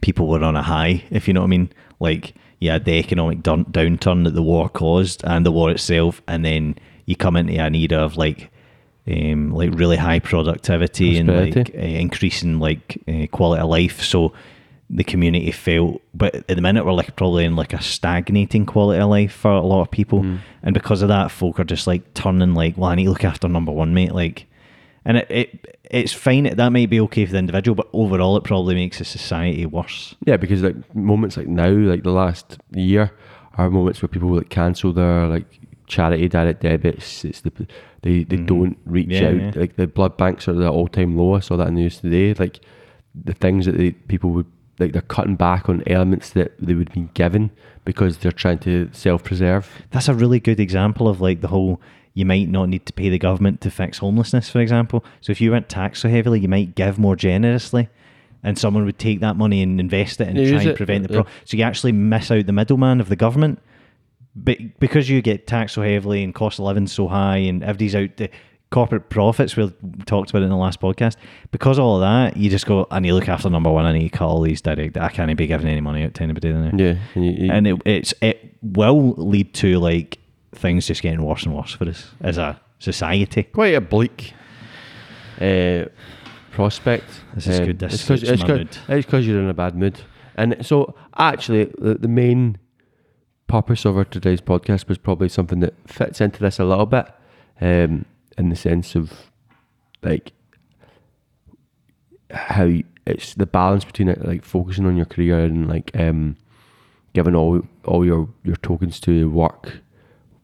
people 0.00 0.26
were 0.28 0.42
on 0.42 0.56
a 0.56 0.62
high. 0.62 1.04
If 1.10 1.28
you 1.28 1.34
know 1.34 1.40
what 1.40 1.48
I 1.48 1.50
mean, 1.50 1.70
like 2.00 2.34
yeah, 2.60 2.78
the 2.78 2.92
economic 2.92 3.42
downturn 3.42 4.24
that 4.24 4.34
the 4.34 4.42
war 4.42 4.68
caused 4.68 5.24
and 5.24 5.44
the 5.44 5.52
war 5.52 5.70
itself, 5.70 6.22
and 6.28 6.44
then 6.44 6.76
you 7.06 7.16
come 7.16 7.36
into 7.36 7.54
an 7.54 7.74
era 7.74 7.98
of 7.98 8.16
like. 8.16 8.50
Um, 9.04 9.52
like 9.52 9.70
really 9.72 9.96
high 9.96 10.20
productivity 10.20 11.18
and 11.18 11.28
like 11.28 11.74
uh, 11.74 11.78
increasing 11.78 12.60
like 12.60 13.02
uh, 13.08 13.26
quality 13.32 13.60
of 13.60 13.68
life. 13.68 14.00
So 14.00 14.32
the 14.88 15.02
community 15.02 15.50
felt, 15.50 16.00
but 16.14 16.36
at 16.36 16.46
the 16.46 16.60
minute 16.60 16.86
we're 16.86 16.92
like 16.92 17.16
probably 17.16 17.44
in 17.44 17.56
like 17.56 17.72
a 17.72 17.82
stagnating 17.82 18.64
quality 18.64 19.00
of 19.00 19.08
life 19.08 19.32
for 19.32 19.50
a 19.50 19.60
lot 19.62 19.80
of 19.82 19.90
people, 19.90 20.20
and 20.62 20.72
because 20.72 21.02
of 21.02 21.08
that, 21.08 21.32
folk 21.32 21.58
are 21.58 21.64
just 21.64 21.88
like 21.88 22.14
turning 22.14 22.54
like, 22.54 22.76
well, 22.76 22.90
I 22.90 22.94
need 22.94 23.04
to 23.04 23.10
look 23.10 23.24
after 23.24 23.48
number 23.48 23.72
one, 23.72 23.92
mate. 23.92 24.12
Like, 24.12 24.46
and 25.04 25.16
it, 25.16 25.26
it 25.30 25.78
it's 25.90 26.12
fine. 26.12 26.44
That 26.44 26.68
might 26.70 26.88
be 26.88 27.00
okay 27.00 27.26
for 27.26 27.32
the 27.32 27.38
individual, 27.38 27.74
but 27.74 27.88
overall, 27.92 28.36
it 28.36 28.44
probably 28.44 28.76
makes 28.76 28.98
the 28.98 29.04
society 29.04 29.66
worse. 29.66 30.14
Yeah, 30.24 30.36
because 30.36 30.62
like 30.62 30.94
moments 30.94 31.36
like 31.36 31.48
now, 31.48 31.70
like 31.70 32.04
the 32.04 32.12
last 32.12 32.58
year, 32.70 33.10
are 33.54 33.68
moments 33.68 34.00
where 34.00 34.08
people 34.08 34.28
like 34.36 34.48
cancel 34.48 34.92
their 34.92 35.26
like 35.26 35.58
charity 35.86 36.28
direct 36.28 36.62
debits. 36.62 37.24
It's 37.24 37.40
the 37.40 37.50
they 38.02 38.24
they 38.24 38.36
don't 38.36 38.76
reach 38.86 39.08
Mm-hmm. 39.08 39.38
Yeah, 39.40 39.46
out. 39.48 39.54
yeah. 39.54 39.60
Like 39.60 39.76
the 39.76 39.86
blood 39.86 40.16
banks 40.16 40.46
are 40.48 40.52
at 40.52 40.58
the 40.58 40.68
all 40.68 40.88
time 40.88 41.16
low. 41.16 41.34
I 41.34 41.40
saw 41.40 41.56
that 41.56 41.68
in 41.68 41.74
the 41.74 41.80
news 41.82 41.98
today. 42.00 42.34
Like 42.34 42.60
the 43.14 43.34
things 43.34 43.66
that 43.66 43.76
they, 43.76 43.92
people 43.92 44.30
would 44.30 44.46
like, 44.78 44.92
they're 44.92 45.02
cutting 45.02 45.36
back 45.36 45.68
on 45.68 45.82
elements 45.86 46.30
that 46.30 46.52
they 46.58 46.74
would 46.74 46.92
be 46.92 47.08
given 47.14 47.50
because 47.84 48.18
they're 48.18 48.32
trying 48.32 48.58
to 48.60 48.88
self 48.92 49.22
preserve. 49.24 49.70
That's 49.90 50.08
a 50.08 50.14
really 50.14 50.40
good 50.40 50.58
example 50.60 51.08
of 51.08 51.20
like 51.20 51.40
the 51.40 51.48
whole. 51.48 51.80
You 52.14 52.26
might 52.26 52.50
not 52.50 52.68
need 52.68 52.84
to 52.86 52.92
pay 52.92 53.08
the 53.08 53.18
government 53.18 53.62
to 53.62 53.70
fix 53.70 53.96
homelessness, 53.98 54.50
for 54.50 54.60
example. 54.60 55.02
So 55.22 55.30
if 55.30 55.40
you 55.40 55.50
weren't 55.50 55.70
taxed 55.70 56.02
so 56.02 56.10
heavily, 56.10 56.40
you 56.40 56.48
might 56.48 56.74
give 56.74 56.98
more 56.98 57.16
generously, 57.16 57.88
and 58.42 58.58
someone 58.58 58.84
would 58.84 58.98
take 58.98 59.20
that 59.20 59.36
money 59.36 59.62
and 59.62 59.80
invest 59.80 60.20
it 60.20 60.28
and 60.28 60.36
Yeah, 60.36 60.50
try 60.50 60.60
and 60.60 60.70
it, 60.70 60.76
prevent 60.76 61.02
the 61.04 61.14
problem. 61.14 61.32
So 61.46 61.56
you 61.56 61.62
actually 61.62 61.92
miss 61.92 62.30
out 62.30 62.44
the 62.44 62.52
middleman 62.52 63.00
of 63.00 63.08
the 63.08 63.16
government. 63.16 63.60
But 64.34 64.58
because 64.80 65.08
you 65.10 65.20
get 65.22 65.46
taxed 65.46 65.74
so 65.74 65.82
heavily 65.82 66.22
and 66.24 66.34
cost 66.34 66.58
of 66.58 66.64
living 66.64 66.86
so 66.86 67.06
high, 67.08 67.36
and 67.38 67.62
everybody's 67.62 67.94
out 67.94 68.16
the 68.16 68.30
corporate 68.70 69.10
profits, 69.10 69.54
we 69.56 69.70
talked 70.06 70.30
about 70.30 70.40
it 70.40 70.44
in 70.46 70.50
the 70.50 70.56
last 70.56 70.80
podcast. 70.80 71.16
Because 71.50 71.78
of 71.78 71.84
all 71.84 71.96
of 71.96 72.00
that, 72.00 72.36
you 72.38 72.48
just 72.48 72.64
go, 72.64 72.86
I 72.90 73.00
need 73.00 73.08
to 73.10 73.14
look 73.14 73.28
after 73.28 73.50
number 73.50 73.70
one. 73.70 73.84
I 73.84 73.92
need 73.92 74.10
to 74.10 74.16
cut 74.18 74.26
all 74.26 74.40
these 74.40 74.62
direct. 74.62 74.96
I 74.96 75.10
can't 75.10 75.36
be 75.36 75.46
giving 75.46 75.66
any 75.68 75.82
money 75.82 76.04
out 76.04 76.14
to 76.14 76.22
anybody. 76.22 76.50
Then 76.50 76.78
Yeah, 76.78 76.96
and, 77.14 77.24
you, 77.26 77.32
you- 77.46 77.52
and 77.52 77.66
it, 77.66 77.82
it's 77.84 78.14
it 78.22 78.56
will 78.62 79.10
lead 79.18 79.52
to 79.54 79.78
like 79.78 80.18
things 80.54 80.86
just 80.86 81.02
getting 81.02 81.22
worse 81.22 81.44
and 81.44 81.54
worse 81.54 81.72
for 81.72 81.86
us 81.88 82.10
as 82.22 82.38
a 82.38 82.58
society. 82.78 83.42
quite 83.42 83.74
a 83.74 83.80
bleak 83.82 84.32
uh, 85.40 85.84
prospect. 86.52 87.04
This 87.34 87.46
is 87.48 87.60
Um, 87.60 87.66
good, 87.66 87.78
this 87.80 87.94
it's 87.94 88.04
'cause- 88.06 88.20
suits 88.20 88.30
it's 88.32 88.42
my 88.42 88.46
'cause- 88.48 88.58
mood. 88.58 88.78
It's 88.88 89.06
because 89.06 89.26
you're 89.26 89.40
in 89.40 89.48
a 89.50 89.54
bad 89.54 89.76
mood, 89.76 90.00
and 90.36 90.56
so 90.64 90.94
actually, 91.18 91.64
the, 91.78 91.94
the 91.94 92.08
main 92.08 92.56
purpose 93.52 93.84
of 93.84 93.98
our 93.98 94.04
today's 94.06 94.40
podcast 94.40 94.88
was 94.88 94.96
probably 94.96 95.28
something 95.28 95.60
that 95.60 95.74
fits 95.86 96.22
into 96.22 96.40
this 96.40 96.58
a 96.58 96.64
little 96.64 96.86
bit, 96.86 97.06
um, 97.60 98.06
in 98.38 98.48
the 98.48 98.56
sense 98.56 98.94
of 98.94 99.30
like 100.02 100.32
how 102.30 102.78
it's 103.04 103.34
the 103.34 103.44
balance 103.44 103.84
between 103.84 104.08
it, 104.08 104.24
like 104.24 104.42
focusing 104.42 104.86
on 104.86 104.96
your 104.96 105.04
career 105.04 105.40
and 105.40 105.68
like 105.68 105.90
um, 105.94 106.34
giving 107.12 107.34
all 107.34 107.60
all 107.84 108.06
your 108.06 108.26
your 108.42 108.56
tokens 108.56 108.98
to 109.00 109.28
work 109.28 109.80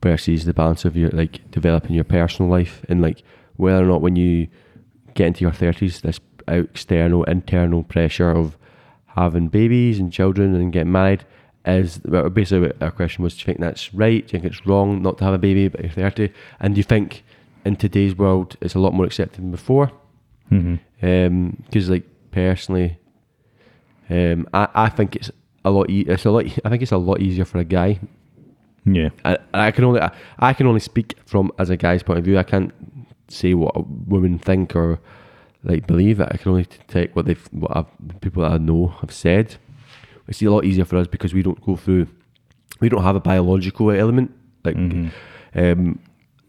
versus 0.02 0.44
the 0.44 0.52
balance 0.52 0.84
of 0.84 0.94
your 0.94 1.08
like 1.12 1.50
developing 1.50 1.94
your 1.94 2.04
personal 2.04 2.50
life 2.50 2.84
and 2.90 3.00
like 3.00 3.22
whether 3.56 3.82
or 3.82 3.86
not 3.86 4.02
when 4.02 4.16
you 4.16 4.48
get 5.14 5.28
into 5.28 5.40
your 5.40 5.52
thirties, 5.52 6.02
this 6.02 6.20
external 6.46 7.24
internal 7.24 7.84
pressure 7.84 8.30
of 8.30 8.58
having 9.16 9.48
babies 9.48 9.98
and 9.98 10.12
children 10.12 10.54
and 10.54 10.74
getting 10.74 10.92
married 10.92 11.24
is 11.64 11.98
basically 11.98 12.72
our 12.80 12.90
question 12.90 13.22
was: 13.24 13.34
Do 13.34 13.40
you 13.40 13.44
think 13.44 13.60
that's 13.60 13.92
right? 13.94 14.26
Do 14.26 14.36
you 14.36 14.40
think 14.40 14.52
it's 14.52 14.66
wrong 14.66 15.02
not 15.02 15.18
to 15.18 15.24
have 15.24 15.34
a 15.34 15.38
baby 15.38 15.68
but 15.68 15.80
you're 15.80 15.90
thirty? 15.90 16.32
And 16.60 16.74
do 16.74 16.78
you 16.78 16.84
think 16.84 17.24
in 17.64 17.76
today's 17.76 18.16
world 18.16 18.56
it's 18.60 18.74
a 18.74 18.78
lot 18.78 18.94
more 18.94 19.06
accepted 19.06 19.42
than 19.42 19.50
before? 19.50 19.90
Mm-hmm. 20.50 21.50
because 21.66 21.90
like 21.90 22.04
personally, 22.30 22.98
um, 24.08 24.48
I, 24.54 24.68
I 24.74 24.88
think 24.88 25.16
it's 25.16 25.30
a 25.64 25.70
lot. 25.70 25.90
E- 25.90 26.06
it's 26.08 26.24
a 26.24 26.30
lot. 26.30 26.46
I 26.64 26.70
think 26.70 26.82
it's 26.82 26.92
a 26.92 26.96
lot 26.96 27.20
easier 27.20 27.44
for 27.44 27.58
a 27.58 27.64
guy. 27.64 28.00
Yeah. 28.86 29.10
I, 29.24 29.36
I 29.52 29.70
can 29.70 29.84
only 29.84 30.00
I, 30.00 30.10
I 30.38 30.52
can 30.54 30.66
only 30.66 30.80
speak 30.80 31.14
from 31.26 31.52
as 31.58 31.68
a 31.70 31.76
guy's 31.76 32.02
point 32.02 32.18
of 32.18 32.24
view. 32.24 32.38
I 32.38 32.42
can't 32.42 32.72
say 33.28 33.52
what 33.54 33.76
a 33.76 33.80
women 33.80 34.38
think 34.38 34.74
or 34.74 34.98
like 35.64 35.86
believe 35.86 36.20
it. 36.20 36.28
I 36.30 36.36
can 36.38 36.52
only 36.52 36.64
take 36.64 37.14
what 37.14 37.26
they've 37.26 37.46
what 37.52 37.76
I've, 37.76 38.20
people 38.20 38.42
that 38.42 38.52
I 38.52 38.58
know 38.58 38.88
have 39.00 39.12
said. 39.12 39.56
It's 40.28 40.42
a 40.42 40.46
lot 40.46 40.64
easier 40.64 40.84
for 40.84 40.96
us 40.96 41.06
because 41.06 41.34
we 41.34 41.42
don't 41.42 41.60
go 41.64 41.76
through. 41.76 42.06
We 42.80 42.88
don't 42.88 43.02
have 43.02 43.16
a 43.16 43.20
biological 43.20 43.90
element 43.90 44.32
like 44.64 44.76
um, 45.54 45.98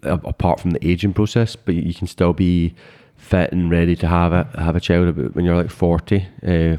apart 0.04 0.60
from 0.60 0.72
the 0.72 0.88
aging 0.88 1.14
process, 1.14 1.56
but 1.56 1.76
you 1.76 1.94
can 1.94 2.08
still 2.08 2.34
be 2.34 2.76
fit 3.16 3.52
and 3.52 3.70
ready 3.70 3.96
to 3.98 4.08
have 4.08 4.32
a 4.32 4.50
have 4.58 4.76
a 4.76 4.80
child 4.80 5.36
when 5.36 5.46
you're 5.46 5.56
like 5.56 5.70
40, 5.70 6.26
uh, 6.48 6.78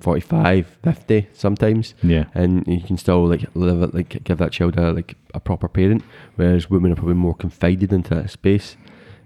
45, 0.00 0.78
50 0.82 1.28
sometimes. 1.32 1.94
Yeah. 2.02 2.24
And 2.34 2.66
you 2.66 2.80
can 2.80 2.96
still 2.96 3.26
like 3.26 3.44
live 3.54 3.82
it, 3.82 3.94
like 3.94 4.24
give 4.24 4.38
that 4.38 4.52
child 4.52 4.76
a 4.78 4.92
like 4.92 5.16
a 5.34 5.40
proper 5.40 5.68
parent, 5.68 6.02
whereas 6.36 6.70
women 6.70 6.92
are 6.92 6.96
probably 6.96 7.14
more 7.14 7.34
confided 7.34 7.92
into 7.92 8.14
that 8.14 8.30
space. 8.30 8.76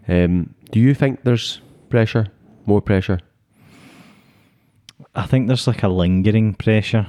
Um, 0.09 0.55
do 0.71 0.81
you 0.81 0.95
think 0.95 1.25
there's 1.25 1.61
pressure, 1.88 2.29
more 2.64 2.81
pressure? 2.81 3.21
I 5.15 5.27
think 5.27 5.47
there's 5.47 5.67
like 5.67 5.83
a 5.83 5.89
lingering 5.89 6.55
pressure. 6.55 7.07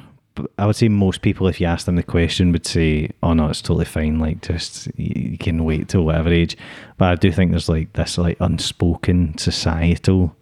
I 0.58 0.68
would 0.68 0.76
say 0.76 0.88
most 0.88 1.22
people, 1.22 1.48
if 1.48 1.60
you 1.60 1.66
ask 1.66 1.86
them 1.86 1.96
the 1.96 2.04
question, 2.04 2.52
would 2.52 2.68
say, 2.68 3.10
"Oh 3.24 3.34
no, 3.34 3.48
it's 3.48 3.62
totally 3.62 3.86
fine. 3.86 4.20
Like, 4.20 4.42
just 4.42 4.88
you 4.96 5.38
can 5.38 5.64
wait 5.64 5.90
till 5.90 6.04
whatever 6.06 6.30
age." 6.30 6.56
But 6.98 7.06
I 7.10 7.16
do 7.16 7.32
think 7.32 7.52
there's 7.52 7.70
like 7.70 7.94
this 7.94 8.18
like 8.18 8.38
unspoken 8.40 9.38
societal 9.38 10.36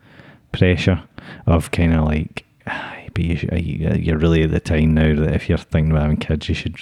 pressure 0.52 1.04
of 1.46 1.72
kind 1.72 1.94
of 1.94 2.06
like, 2.06 2.46
"Aye, 2.68 3.10
but 3.14 3.24
you 3.24 3.48
you're 3.96 4.18
really 4.18 4.44
at 4.44 4.52
the 4.52 4.60
time 4.60 4.94
now 4.94 5.16
that 5.16 5.34
if 5.34 5.48
you're 5.48 5.58
thinking 5.58 5.92
about 5.92 6.04
having 6.04 6.18
kids, 6.18 6.50
you 6.50 6.56
should 6.56 6.82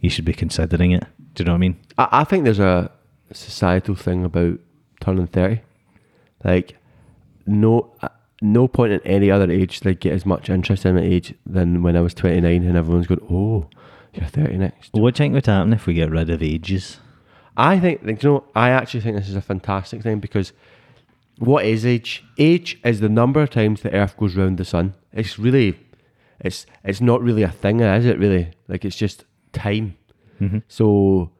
you 0.00 0.10
should 0.10 0.26
be 0.26 0.34
considering 0.34 0.92
it. 0.92 1.06
Do 1.34 1.42
you 1.42 1.46
know 1.46 1.52
what 1.52 1.56
I 1.56 1.60
mean? 1.60 1.80
I, 1.96 2.08
I 2.12 2.24
think 2.24 2.44
there's 2.44 2.58
a 2.58 2.90
societal 3.32 3.94
thing 3.94 4.24
about 4.24 4.58
turning 5.00 5.26
30. 5.26 5.60
Like, 6.44 6.76
no 7.46 7.94
uh, 8.02 8.08
no 8.42 8.68
point 8.68 8.92
at 8.92 9.02
any 9.04 9.30
other 9.30 9.50
age 9.50 9.80
did 9.80 9.90
I 9.90 9.92
get 9.94 10.12
as 10.12 10.26
much 10.26 10.50
interest 10.50 10.84
in 10.84 10.96
my 10.96 11.02
age 11.02 11.34
than 11.46 11.82
when 11.82 11.96
I 11.96 12.00
was 12.00 12.14
29 12.14 12.64
and 12.64 12.76
everyone's 12.76 13.06
going, 13.06 13.26
oh, 13.30 13.68
you're 14.12 14.26
30 14.26 14.58
next. 14.58 14.90
What 14.92 15.14
do 15.14 15.22
you 15.22 15.24
think 15.24 15.34
would 15.34 15.46
happen 15.46 15.72
if 15.72 15.86
we 15.86 15.94
get 15.94 16.10
rid 16.10 16.30
of 16.30 16.42
ages? 16.42 16.98
I 17.56 17.78
think, 17.78 18.02
you 18.04 18.28
know, 18.28 18.44
I 18.54 18.70
actually 18.70 19.00
think 19.00 19.16
this 19.16 19.28
is 19.28 19.36
a 19.36 19.42
fantastic 19.42 20.02
thing 20.02 20.20
because 20.20 20.52
what 21.38 21.64
is 21.64 21.84
age? 21.84 22.24
Age 22.38 22.80
is 22.84 23.00
the 23.00 23.08
number 23.08 23.42
of 23.42 23.50
times 23.50 23.82
the 23.82 23.92
Earth 23.92 24.16
goes 24.16 24.36
round 24.36 24.58
the 24.58 24.64
sun. 24.64 24.94
It's 25.12 25.38
really, 25.38 25.78
it's 26.40 26.66
it's 26.84 27.00
not 27.00 27.22
really 27.22 27.42
a 27.42 27.50
thing, 27.50 27.80
is 27.80 28.06
it? 28.06 28.18
Really, 28.18 28.52
like 28.68 28.84
it's 28.84 28.96
just 28.96 29.24
time. 29.52 29.96
Mm-hmm. 30.40 30.58
So, 30.68 31.30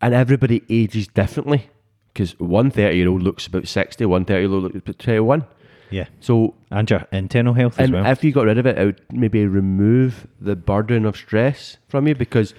and 0.00 0.14
everybody 0.14 0.62
ages 0.68 1.08
differently 1.08 1.70
because 2.12 2.38
one 2.38 2.70
30 2.70 2.96
year 2.96 3.08
old 3.08 3.22
looks 3.22 3.46
about 3.46 3.68
60, 3.68 4.04
one 4.06 4.24
30 4.24 4.40
year 4.40 4.52
old 4.52 4.62
looks 4.64 4.76
about 4.76 4.98
21. 4.98 5.44
Yeah, 5.90 6.06
So, 6.20 6.54
and 6.70 6.88
your 6.90 7.06
internal 7.12 7.54
health 7.54 7.78
as 7.80 7.86
and 7.86 7.94
well. 7.94 8.06
if 8.06 8.22
you 8.22 8.32
got 8.32 8.44
rid 8.46 8.58
of 8.58 8.66
it, 8.66 8.76
it 8.78 8.84
would 8.84 9.00
maybe 9.12 9.46
remove 9.46 10.26
the 10.40 10.54
burden 10.56 11.04
of 11.06 11.16
stress 11.16 11.78
from 11.88 12.06
you 12.06 12.14
because 12.14 12.54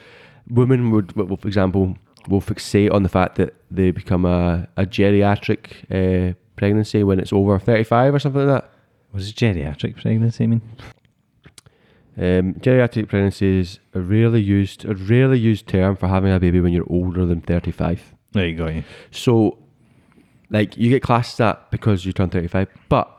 women 0.49 0.89
would, 0.91 1.15
well, 1.15 1.37
for 1.37 1.47
example, 1.47 1.95
will 2.27 2.41
fixate 2.41 2.91
on 2.91 3.03
the 3.03 3.09
fact 3.09 3.35
that 3.35 3.53
they 3.69 3.91
become 3.91 4.25
a, 4.25 4.67
a 4.77 4.85
geriatric 4.85 5.61
uh, 5.91 6.33
pregnancy 6.55 7.03
when 7.03 7.19
it's 7.19 7.31
over 7.31 7.59
35 7.59 8.15
or 8.15 8.19
something 8.19 8.47
like 8.47 8.61
that. 8.63 8.69
Was 9.13 9.29
it 9.29 9.35
geriatric 9.35 10.01
pregnancy? 10.01 10.43
I 10.43 10.47
mean, 10.47 10.61
Um, 12.17 12.55
geriatric 12.55 13.07
pregnancy 13.07 13.59
is 13.59 13.79
a 13.93 14.01
rarely 14.01 14.41
used, 14.41 14.83
a 14.85 14.93
rarely 14.93 15.39
used 15.39 15.67
term 15.67 15.95
for 15.95 16.07
having 16.07 16.33
a 16.33 16.39
baby 16.39 16.59
when 16.59 16.73
you're 16.73 16.89
older 16.89 17.25
than 17.25 17.41
35. 17.41 18.13
there 18.33 18.47
you 18.47 18.55
go. 18.57 18.67
Yeah. 18.67 18.81
So, 19.11 19.57
like, 20.49 20.75
you 20.77 20.89
get 20.89 21.01
classed 21.01 21.37
that 21.37 21.71
because 21.71 22.05
you 22.05 22.11
turn 22.11 22.29
35, 22.29 22.67
but 22.89 23.09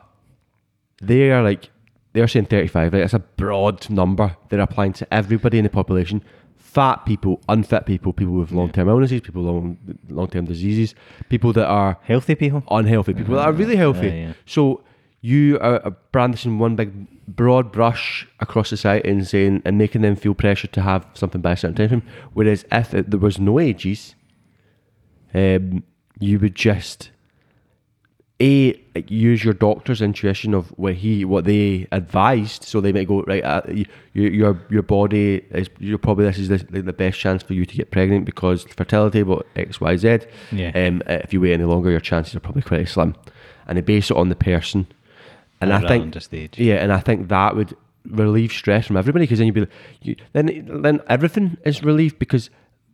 they 1.01 1.31
are 1.31 1.43
like, 1.43 1.69
they're 2.13 2.27
saying 2.27 2.45
35, 2.45 2.93
like, 2.93 3.03
it's 3.03 3.13
a 3.13 3.19
broad 3.19 3.89
number 3.89 4.35
they're 4.49 4.59
applying 4.59 4.93
to 4.93 5.13
everybody 5.13 5.57
in 5.57 5.63
the 5.63 5.69
population 5.69 6.23
fat 6.57 7.05
people, 7.05 7.41
unfit 7.49 7.85
people, 7.85 8.13
people 8.13 8.33
with 8.33 8.51
long 8.51 8.71
term 8.71 8.87
illnesses, 8.87 9.19
people 9.21 9.43
with 9.43 9.51
long 9.53 9.77
long 10.09 10.27
term 10.27 10.45
diseases, 10.45 10.95
people 11.29 11.51
that 11.53 11.67
are 11.67 11.97
Healthy 12.03 12.35
people. 12.35 12.63
unhealthy, 12.71 13.13
people 13.13 13.35
that 13.35 13.45
are 13.45 13.51
really 13.51 13.75
healthy. 13.75 14.07
Yeah, 14.07 14.13
yeah. 14.27 14.33
So 14.45 14.81
you 15.19 15.59
are 15.59 15.91
brandishing 16.11 16.59
one 16.59 16.75
big 16.75 16.91
broad 17.27 17.71
brush 17.71 18.27
across 18.39 18.69
society 18.69 19.09
and 19.09 19.27
saying 19.27 19.61
and 19.65 19.77
making 19.77 20.01
them 20.01 20.15
feel 20.15 20.33
pressure 20.33 20.67
to 20.67 20.81
have 20.81 21.05
something 21.13 21.41
by 21.41 21.51
a 21.51 21.57
certain 21.57 21.75
time 21.75 21.89
frame. 21.89 22.03
Whereas 22.33 22.65
if 22.71 22.93
it, 22.93 23.11
there 23.11 23.19
was 23.19 23.37
no 23.37 23.59
ages, 23.59 24.15
um, 25.33 25.83
you 26.19 26.39
would 26.39 26.55
just 26.55 27.11
a 28.41 28.81
use 29.07 29.43
your 29.43 29.53
doctor's 29.53 30.01
intuition 30.01 30.53
of 30.53 30.69
what 30.77 30.95
he 30.95 31.23
what 31.23 31.45
they 31.45 31.87
advised. 31.91 32.63
So 32.63 32.81
they 32.81 32.91
might 32.91 33.07
go 33.07 33.21
right. 33.23 33.43
Uh, 33.43 33.61
you, 33.67 33.85
your 34.13 34.59
your 34.69 34.83
body 34.83 35.45
is 35.51 35.69
you're 35.79 35.97
probably 35.97 36.25
this 36.25 36.39
is 36.39 36.49
the, 36.49 36.57
the, 36.81 36.91
best 36.91 37.19
chance 37.19 37.43
for 37.43 37.53
you 37.53 37.65
to 37.65 37.75
get 37.75 37.91
pregnant 37.91 38.25
because 38.25 38.63
fertility, 38.63 39.23
but 39.23 39.45
X 39.55 39.79
Y 39.79 39.95
Z. 39.95 40.19
Yeah. 40.51 40.71
Um, 40.75 41.03
if 41.07 41.31
you 41.31 41.39
wait 41.39 41.53
any 41.53 41.63
longer, 41.63 41.91
your 41.91 41.99
chances 41.99 42.35
are 42.35 42.39
probably 42.39 42.63
quite 42.63 42.87
slim, 42.89 43.15
and 43.67 43.77
they 43.77 43.81
base 43.81 44.09
it 44.09 44.17
on 44.17 44.29
the 44.29 44.35
person. 44.35 44.87
And 45.61 45.71
I 45.71 45.87
think 45.87 46.13
the 46.13 46.39
age. 46.39 46.57
yeah, 46.57 46.75
and 46.75 46.91
I 46.91 46.99
think 46.99 47.27
that 47.29 47.55
would 47.55 47.77
relieve 48.09 48.51
stress 48.51 48.87
from 48.87 48.97
everybody 48.97 49.25
because 49.25 49.37
then 49.37 49.47
you'd 49.47 49.53
be 49.53 49.67
you, 50.01 50.15
then 50.33 50.81
then 50.81 51.01
everything 51.07 51.57
is 51.63 51.83
relieved 51.83 52.17
because 52.17 52.49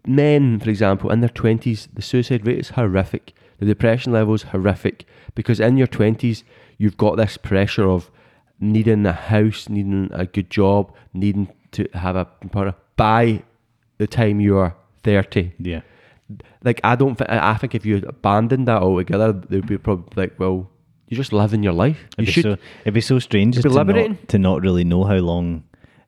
men, 0.06 0.60
for 0.60 0.70
example, 0.70 1.10
in 1.10 1.22
their 1.22 1.30
twenties, 1.30 1.88
the 1.94 2.02
suicide 2.02 2.46
rate 2.46 2.60
is 2.60 2.70
horrific, 2.72 3.34
the 3.60 3.65
depression 3.65 4.12
level 4.13 4.34
is 4.34 4.43
horrific 4.43 5.06
because 5.36 5.60
in 5.60 5.78
your 5.78 5.88
twenties 5.88 6.43
you've 6.78 6.98
got 6.98 7.17
this 7.17 7.38
pressure 7.38 7.88
of 7.89 8.12
needing 8.60 9.06
a 9.06 9.13
house, 9.13 9.70
needing 9.70 10.10
a 10.13 10.26
good 10.26 10.50
job, 10.50 10.93
needing 11.13 11.48
to 11.72 11.88
have 11.93 12.15
a 12.15 12.26
partner 12.52 12.74
by 12.96 13.43
the 13.98 14.08
time 14.08 14.39
you're 14.39 14.76
thirty 15.04 15.54
Yeah. 15.60 15.82
like 16.63 16.80
I 16.84 16.96
don't. 16.96 17.15
thi- 17.17 17.26
I 17.30 17.56
think 17.56 17.74
if 17.76 17.86
you 17.86 17.98
abandoned 18.08 18.67
that 18.67 18.82
altogether, 18.82 19.32
they'd 19.34 19.65
be 19.65 19.78
probably 19.78 20.24
like, 20.24 20.39
well, 20.39 20.70
you're 21.08 21.17
just 21.17 21.32
living 21.34 21.63
your 21.63 21.74
life. 21.74 21.98
You 22.17 22.24
It'd 22.24 22.26
be, 22.26 22.32
should. 22.32 22.43
so, 22.43 22.58
it'd 22.82 22.93
be 22.93 23.02
so 23.02 23.20
strange 23.20 23.56
be 23.56 23.62
to 23.62 23.70
not, 23.70 24.28
to 24.30 24.38
not 24.39 24.62
really 24.62 24.84
know 24.84 25.04
how 25.06 25.15
long. 25.15 25.63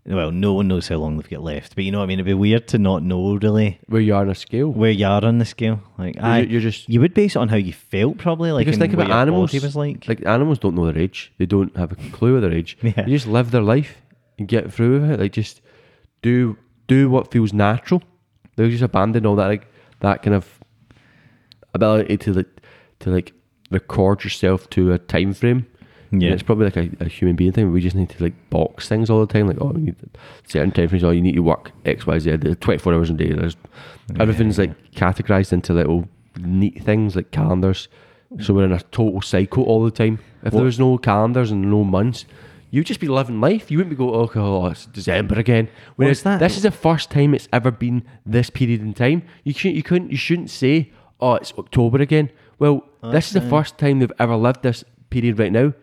Well, 0.05 0.31
no 0.31 0.53
one 0.53 0.67
knows 0.67 0.87
how 0.87 0.95
long 0.95 1.17
they've 1.17 1.29
got 1.29 1.43
left, 1.43 1.75
but 1.75 1.83
you 1.83 1.91
know 1.91 1.99
what 1.99 2.05
I 2.05 2.07
mean. 2.07 2.15
It'd 2.19 2.25
be 2.25 2.33
weird 2.33 2.67
to 2.69 2.77
not 2.79 3.03
know 3.03 3.35
really 3.35 3.79
where 3.87 4.01
you 4.01 4.15
are 4.15 4.21
on 4.21 4.29
a 4.29 4.35
scale. 4.35 4.69
where 4.71 4.89
you 4.91 5.05
are 5.05 5.23
on 5.23 5.37
the 5.37 5.45
scale. 5.45 5.81
Like, 5.99 6.15
I, 6.19 6.39
you're 6.39 6.61
just- 6.61 6.89
you 6.89 6.99
would 7.01 7.13
base 7.13 7.35
it 7.35 7.39
on 7.39 7.49
how 7.49 7.57
you 7.57 7.73
felt, 7.73 8.17
probably. 8.17 8.51
Like, 8.51 8.65
because 8.65 8.77
and 8.77 8.89
think 8.89 8.97
what 8.97 9.05
about 9.05 9.13
your 9.13 9.21
animals. 9.21 9.51
body 9.51 9.59
was 9.63 9.75
like. 9.75 10.07
like 10.07 10.25
animals 10.25 10.57
don't 10.57 10.73
know 10.75 10.85
their 10.91 10.97
age. 10.97 11.31
They 11.37 11.45
don't 11.45 11.75
have 11.77 11.91
a 11.91 11.95
clue 12.11 12.35
of 12.37 12.41
their 12.41 12.53
age. 12.53 12.77
Yeah. 12.83 12.93
They 13.03 13.11
just 13.11 13.27
live 13.27 13.51
their 13.51 13.61
life 13.61 14.01
and 14.39 14.47
get 14.47 14.73
through 14.73 15.01
with 15.01 15.11
it. 15.11 15.19
Like 15.19 15.33
just 15.33 15.61
do 16.23 16.57
do 16.87 17.09
what 17.09 17.31
feels 17.31 17.53
natural. 17.53 18.01
They 18.55 18.67
just 18.69 18.81
abandon 18.83 19.25
all 19.27 19.35
that 19.35 19.47
like 19.47 19.67
that 19.99 20.23
kind 20.23 20.33
of 20.35 20.59
ability 21.73 22.17
to 22.17 22.33
like 22.33 22.61
to 22.99 23.09
like 23.11 23.33
record 23.69 24.23
yourself 24.23 24.69
to 24.71 24.91
a 24.93 24.97
time 24.97 25.33
frame. 25.33 25.67
Yeah. 26.11 26.31
it's 26.31 26.43
probably 26.43 26.65
like 26.65 26.77
a, 26.77 26.89
a 27.01 27.07
human 27.07 27.35
being 27.35 27.51
thing. 27.51 27.71
We 27.71 27.81
just 27.81 27.95
need 27.95 28.09
to 28.09 28.23
like 28.23 28.49
box 28.49 28.87
things 28.87 29.09
all 29.09 29.25
the 29.25 29.31
time. 29.31 29.47
Like, 29.47 29.61
oh, 29.61 29.71
you 29.73 29.79
need 29.79 29.95
certain 30.47 30.71
time 30.71 30.87
frames. 30.87 31.03
Oh, 31.03 31.11
you 31.11 31.21
need 31.21 31.35
to 31.35 31.41
work 31.41 31.71
X, 31.85 32.07
Y, 32.07 32.19
Z. 32.19 32.37
There's 32.37 32.57
24 32.57 32.93
hours 32.93 33.09
a 33.09 33.13
day. 33.13 33.31
There's 33.31 33.55
everything's 34.19 34.57
like 34.57 34.91
categorized 34.91 35.53
into 35.53 35.73
little 35.73 36.07
neat 36.39 36.83
things 36.83 37.15
like 37.15 37.31
calendars. 37.31 37.87
So 38.41 38.53
we're 38.53 38.65
in 38.65 38.71
a 38.71 38.79
total 38.79 39.21
cycle 39.21 39.63
all 39.63 39.83
the 39.83 39.91
time. 39.91 40.19
If 40.43 40.53
there 40.53 40.63
was 40.63 40.79
no 40.79 40.97
calendars 40.97 41.51
and 41.51 41.69
no 41.69 41.83
months, 41.83 42.25
you'd 42.69 42.85
just 42.85 42.99
be 42.99 43.07
living 43.07 43.41
life. 43.41 43.71
You 43.71 43.77
wouldn't 43.79 43.89
be 43.89 43.97
going, 43.97 44.13
okay, 44.13 44.39
oh, 44.39 44.67
it's 44.67 44.85
December 44.85 45.39
again. 45.39 45.67
Whereas 45.95 46.21
that? 46.23 46.39
this 46.39 46.55
is 46.55 46.63
the 46.63 46.71
first 46.71 47.09
time 47.09 47.33
it's 47.33 47.49
ever 47.51 47.71
been 47.71 48.03
this 48.25 48.49
period 48.49 48.81
in 48.81 48.93
time. 48.93 49.23
You 49.43 49.53
shouldn't, 49.53 49.75
you 49.77 49.83
couldn't, 49.83 50.11
you 50.11 50.17
shouldn't 50.17 50.51
say, 50.51 50.91
oh, 51.19 51.35
it's 51.35 51.53
October 51.57 52.01
again. 52.01 52.31
Well, 52.59 52.83
this 53.01 53.27
is 53.27 53.33
the 53.33 53.41
first 53.49 53.77
time 53.77 53.99
they've 53.99 54.11
ever 54.19 54.35
lived 54.35 54.61
this 54.63 54.83
period 55.09 55.39
right 55.39 55.51
now. 55.51 55.73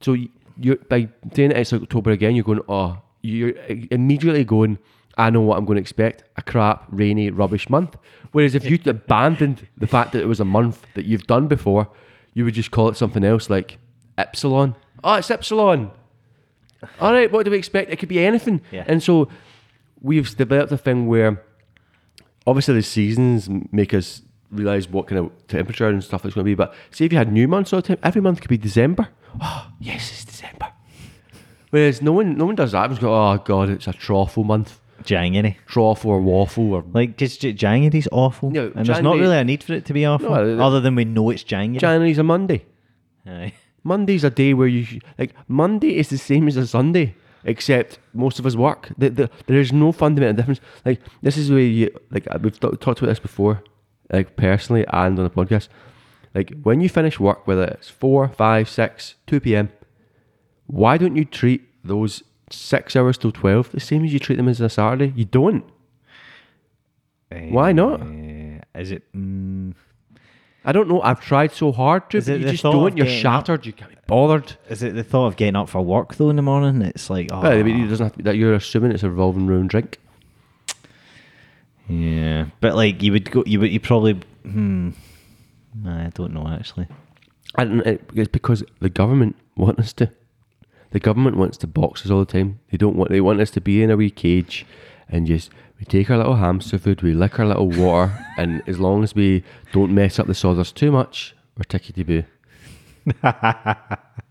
So 0.00 0.16
you're 0.60 0.76
by 0.76 1.08
saying 1.34 1.52
it's 1.52 1.72
October 1.72 2.10
again, 2.10 2.34
you're 2.34 2.44
going, 2.44 2.60
oh, 2.68 2.98
you're 3.22 3.54
immediately 3.90 4.44
going, 4.44 4.78
I 5.16 5.30
know 5.30 5.40
what 5.40 5.58
I'm 5.58 5.64
going 5.64 5.76
to 5.76 5.80
expect 5.80 6.24
a 6.36 6.42
crap, 6.42 6.84
rainy, 6.90 7.30
rubbish 7.30 7.68
month. 7.68 7.96
Whereas 8.32 8.54
if 8.54 8.64
you 8.70 8.78
abandoned 8.86 9.66
the 9.76 9.86
fact 9.86 10.12
that 10.12 10.22
it 10.22 10.26
was 10.26 10.40
a 10.40 10.44
month 10.44 10.86
that 10.94 11.04
you've 11.04 11.26
done 11.26 11.48
before, 11.48 11.88
you 12.34 12.44
would 12.44 12.54
just 12.54 12.70
call 12.70 12.88
it 12.88 12.96
something 12.96 13.24
else 13.24 13.50
like 13.50 13.78
Epsilon. 14.16 14.76
Oh, 15.02 15.14
it's 15.14 15.30
Epsilon. 15.30 15.90
All 17.00 17.12
right, 17.12 17.30
what 17.32 17.44
do 17.44 17.50
we 17.50 17.58
expect? 17.58 17.90
It 17.90 17.96
could 17.98 18.08
be 18.08 18.24
anything. 18.24 18.60
Yeah. 18.70 18.84
And 18.86 19.02
so 19.02 19.28
we've 20.00 20.36
developed 20.36 20.70
a 20.70 20.78
thing 20.78 21.08
where 21.08 21.42
obviously 22.46 22.74
the 22.74 22.82
seasons 22.82 23.48
make 23.72 23.92
us 23.92 24.22
realize 24.50 24.88
what 24.88 25.08
kind 25.08 25.18
of 25.18 25.48
temperature 25.48 25.88
and 25.88 26.02
stuff 26.02 26.24
it's 26.24 26.34
going 26.34 26.44
to 26.44 26.48
be. 26.48 26.54
But 26.54 26.74
see, 26.90 27.04
if 27.04 27.12
you 27.12 27.18
had 27.18 27.32
new 27.32 27.48
months 27.48 27.72
all 27.72 27.80
the 27.80 27.88
time, 27.88 27.98
every 28.02 28.20
month 28.20 28.40
could 28.40 28.50
be 28.50 28.58
December. 28.58 29.08
Oh, 29.40 29.70
yes, 29.80 30.10
it's 30.12 30.24
December. 30.24 30.66
Whereas 31.70 32.00
no 32.02 32.12
one, 32.12 32.36
no 32.36 32.46
one 32.46 32.54
does 32.54 32.72
that. 32.72 32.84
Everyone's 32.84 33.00
go, 33.00 33.14
oh 33.14 33.36
god, 33.44 33.68
it's 33.68 33.86
a 33.86 33.92
truffle 33.92 34.44
month, 34.44 34.80
January. 35.04 35.58
truffle 35.66 36.10
or 36.12 36.20
waffle 36.20 36.72
or 36.72 36.84
Like, 36.92 37.16
just 37.18 37.40
J- 37.42 37.52
January's 37.52 38.08
awful. 38.10 38.50
No, 38.50 38.66
and 38.74 38.86
there's 38.86 38.88
not 38.88 38.96
January- 38.96 39.20
really 39.20 39.38
a 39.38 39.44
need 39.44 39.62
for 39.62 39.74
it 39.74 39.84
to 39.86 39.92
be 39.92 40.06
awful. 40.06 40.30
No, 40.30 40.58
uh, 40.58 40.66
other 40.66 40.80
than 40.80 40.94
we 40.94 41.04
know 41.04 41.28
it's 41.30 41.42
January. 41.42 41.78
January's 41.78 42.18
a 42.18 42.22
Monday. 42.22 42.64
Aye. 43.26 43.52
Monday's 43.84 44.24
a 44.24 44.30
day 44.30 44.54
where 44.54 44.66
you 44.66 44.84
sh- 44.84 44.98
like 45.18 45.34
Monday 45.46 45.96
is 45.96 46.08
the 46.08 46.18
same 46.18 46.48
as 46.48 46.56
a 46.56 46.66
Sunday, 46.66 47.14
except 47.44 47.98
most 48.14 48.38
of 48.38 48.46
us 48.46 48.56
work. 48.56 48.90
The, 48.98 49.10
the, 49.10 49.30
there 49.46 49.60
is 49.60 49.72
no 49.72 49.92
fundamental 49.92 50.36
difference. 50.36 50.60
Like 50.84 51.00
this 51.22 51.36
is 51.36 51.50
where 51.50 51.60
you 51.60 51.90
like 52.10 52.26
uh, 52.30 52.38
we've 52.42 52.58
t- 52.58 52.68
talked 52.80 52.98
about 53.00 53.08
this 53.08 53.20
before, 53.20 53.62
like 54.10 54.36
personally 54.36 54.84
and 54.88 55.18
on 55.18 55.24
the 55.24 55.30
podcast. 55.30 55.68
Like 56.38 56.52
when 56.62 56.80
you 56.80 56.88
finish 56.88 57.18
work, 57.18 57.48
whether 57.48 57.64
it's 57.64 57.88
four, 57.88 58.28
five, 58.28 58.68
six, 58.68 59.16
two 59.26 59.40
p.m., 59.40 59.70
why 60.68 60.96
don't 60.96 61.16
you 61.16 61.24
treat 61.24 61.62
those 61.82 62.22
six 62.48 62.94
hours 62.94 63.18
till 63.18 63.32
twelve 63.32 63.72
the 63.72 63.80
same 63.80 64.04
as 64.04 64.12
you 64.12 64.20
treat 64.20 64.36
them 64.36 64.48
as 64.48 64.60
a 64.60 64.68
Saturday? 64.68 65.12
You 65.16 65.24
don't. 65.24 65.64
Why 67.56 67.72
not? 67.72 68.02
Uh, 68.02 68.78
is 68.82 68.92
it? 68.92 69.02
Mm, 69.12 69.74
I 70.64 70.70
don't 70.70 70.88
know. 70.88 71.02
I've 71.02 71.20
tried 71.20 71.50
so 71.52 71.72
hard 71.72 72.08
to, 72.10 72.20
but 72.20 72.38
you 72.40 72.50
just 72.50 72.62
don't. 72.62 72.96
You're 72.96 73.06
up? 73.06 73.12
shattered. 73.12 73.66
You 73.66 73.72
can't 73.72 73.90
be 73.90 73.96
bothered. 74.06 74.56
is 74.68 74.84
it 74.84 74.94
the 74.94 75.02
thought 75.02 75.26
of 75.26 75.36
getting 75.36 75.56
up 75.56 75.68
for 75.68 75.82
work 75.82 76.14
though 76.14 76.30
in 76.30 76.36
the 76.36 76.42
morning? 76.42 76.82
It's 76.82 77.10
like, 77.10 77.30
oh, 77.32 77.40
Well, 77.40 77.66
it 77.66 77.88
doesn't 77.88 78.06
have 78.06 78.12
to 78.12 78.18
be 78.18 78.22
that. 78.28 78.36
You're 78.36 78.54
assuming 78.54 78.92
it's 78.92 79.02
a 79.02 79.10
revolving 79.10 79.48
room 79.48 79.66
drink. 79.66 79.98
yeah. 81.88 82.46
But 82.60 82.76
like, 82.76 83.02
you 83.02 83.10
would 83.10 83.28
go. 83.28 83.42
You 83.44 83.58
would. 83.60 83.72
You 83.72 83.80
probably. 83.80 84.20
Hmm. 84.44 84.90
I 85.86 86.10
don't 86.14 86.34
know 86.34 86.48
actually. 86.48 86.88
I 87.54 87.64
don't, 87.64 87.86
it, 87.86 88.02
it's 88.14 88.28
because 88.28 88.62
the 88.80 88.90
government 88.90 89.36
want 89.56 89.78
us 89.78 89.92
to. 89.94 90.10
The 90.90 91.00
government 91.00 91.36
wants 91.36 91.58
to 91.58 91.66
box 91.66 92.04
us 92.04 92.10
all 92.10 92.20
the 92.20 92.32
time. 92.32 92.60
They 92.70 92.78
don't 92.78 92.96
want. 92.96 93.10
They 93.10 93.20
want 93.20 93.40
us 93.40 93.50
to 93.52 93.60
be 93.60 93.82
in 93.82 93.90
a 93.90 93.96
wee 93.96 94.10
cage, 94.10 94.66
and 95.08 95.26
just 95.26 95.50
we 95.78 95.84
take 95.84 96.10
our 96.10 96.16
little 96.16 96.36
hamster 96.36 96.78
food, 96.78 97.02
we 97.02 97.12
lick 97.12 97.38
our 97.38 97.46
little 97.46 97.68
water, 97.68 98.26
and 98.38 98.62
as 98.66 98.78
long 98.78 99.04
as 99.04 99.14
we 99.14 99.44
don't 99.72 99.94
mess 99.94 100.18
up 100.18 100.26
the 100.26 100.34
sawdust 100.34 100.76
too 100.76 100.90
much, 100.90 101.34
we're 101.56 101.64
tickety 101.64 102.06
boo. 102.06 102.24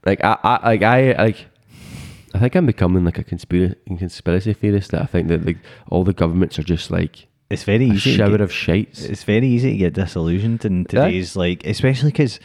like 0.05 0.23
I, 0.23 0.37
I, 0.43 0.67
like 0.67 0.81
I, 0.83 1.11
like. 1.13 1.45
I 2.33 2.39
think 2.39 2.55
I'm 2.55 2.65
becoming 2.65 3.05
like 3.05 3.17
a 3.17 3.23
conspiracy 3.23 3.75
conspiracy 3.97 4.53
theorist. 4.53 4.91
That 4.91 5.01
I 5.01 5.05
think 5.05 5.27
that 5.29 5.45
like 5.45 5.57
all 5.89 6.03
the 6.03 6.13
governments 6.13 6.59
are 6.59 6.63
just 6.63 6.91
like 6.91 7.27
It's 7.49 7.63
very 7.63 7.85
easy. 7.85 8.11
to 8.11 8.17
shower 8.17 8.31
get- 8.31 8.41
of 8.41 8.51
shites. 8.51 9.03
it's 9.03 9.23
very 9.23 9.47
easy 9.47 9.71
to 9.71 9.77
get 9.77 9.93
disillusioned 9.93 10.65
in 10.65 10.85
today's 10.85 11.35
like, 11.35 11.65
especially 11.65 12.11
because 12.11 12.39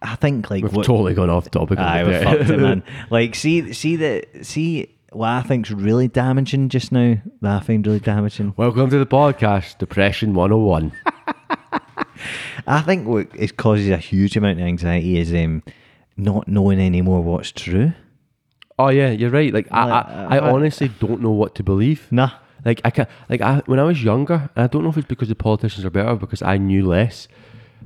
I 0.00 0.14
think 0.16 0.48
like 0.50 0.62
We've 0.62 0.72
what, 0.72 0.86
totally 0.86 1.14
gone 1.14 1.30
off 1.30 1.50
topic. 1.50 1.78
Aye, 1.78 2.04
we 2.04 2.10
bit. 2.10 2.24
fucked 2.24 2.50
it, 2.50 2.58
man. 2.60 2.82
Like, 3.10 3.34
see, 3.34 3.72
see 3.72 3.96
the 3.96 4.24
see 4.42 4.94
what 5.10 5.28
I 5.28 5.42
think's 5.42 5.70
really 5.72 6.06
damaging 6.08 6.68
just 6.68 6.92
now. 6.92 7.16
That 7.40 7.62
I 7.62 7.64
find 7.64 7.84
really 7.86 7.98
damaging. 8.00 8.54
Welcome 8.56 8.90
to 8.90 8.98
the 8.98 9.06
podcast, 9.06 9.78
Depression 9.78 10.34
101. 10.34 10.92
I 12.66 12.80
think 12.82 13.08
what 13.08 13.26
it 13.34 13.56
causes 13.56 13.88
a 13.88 13.96
huge 13.96 14.36
amount 14.36 14.60
of 14.60 14.66
anxiety 14.66 15.18
is 15.18 15.32
um, 15.34 15.64
not 16.16 16.46
knowing 16.46 16.78
anymore 16.80 17.22
what's 17.22 17.50
true. 17.50 17.92
oh 18.78 18.88
yeah, 18.88 19.10
you're 19.10 19.30
right. 19.30 19.52
Like 19.52 19.66
I, 19.72 19.84
Like, 19.86 20.06
I, 20.06 20.24
I 20.36 20.38
uh, 20.38 20.52
honestly 20.54 20.88
don't 21.00 21.20
know 21.22 21.32
what 21.32 21.56
to 21.56 21.64
believe. 21.64 22.06
Nah. 22.12 22.30
Like 22.64 22.80
I 22.84 22.90
can 22.90 23.06
like 23.28 23.40
I 23.40 23.62
when 23.66 23.78
I 23.78 23.82
was 23.84 24.02
younger, 24.02 24.50
and 24.54 24.64
I 24.64 24.66
don't 24.66 24.82
know 24.84 24.90
if 24.90 24.96
it's 24.96 25.06
because 25.08 25.28
the 25.28 25.34
politicians 25.34 25.84
are 25.84 25.90
better 25.90 26.14
because 26.16 26.42
I 26.42 26.58
knew 26.58 26.86
less. 26.86 27.28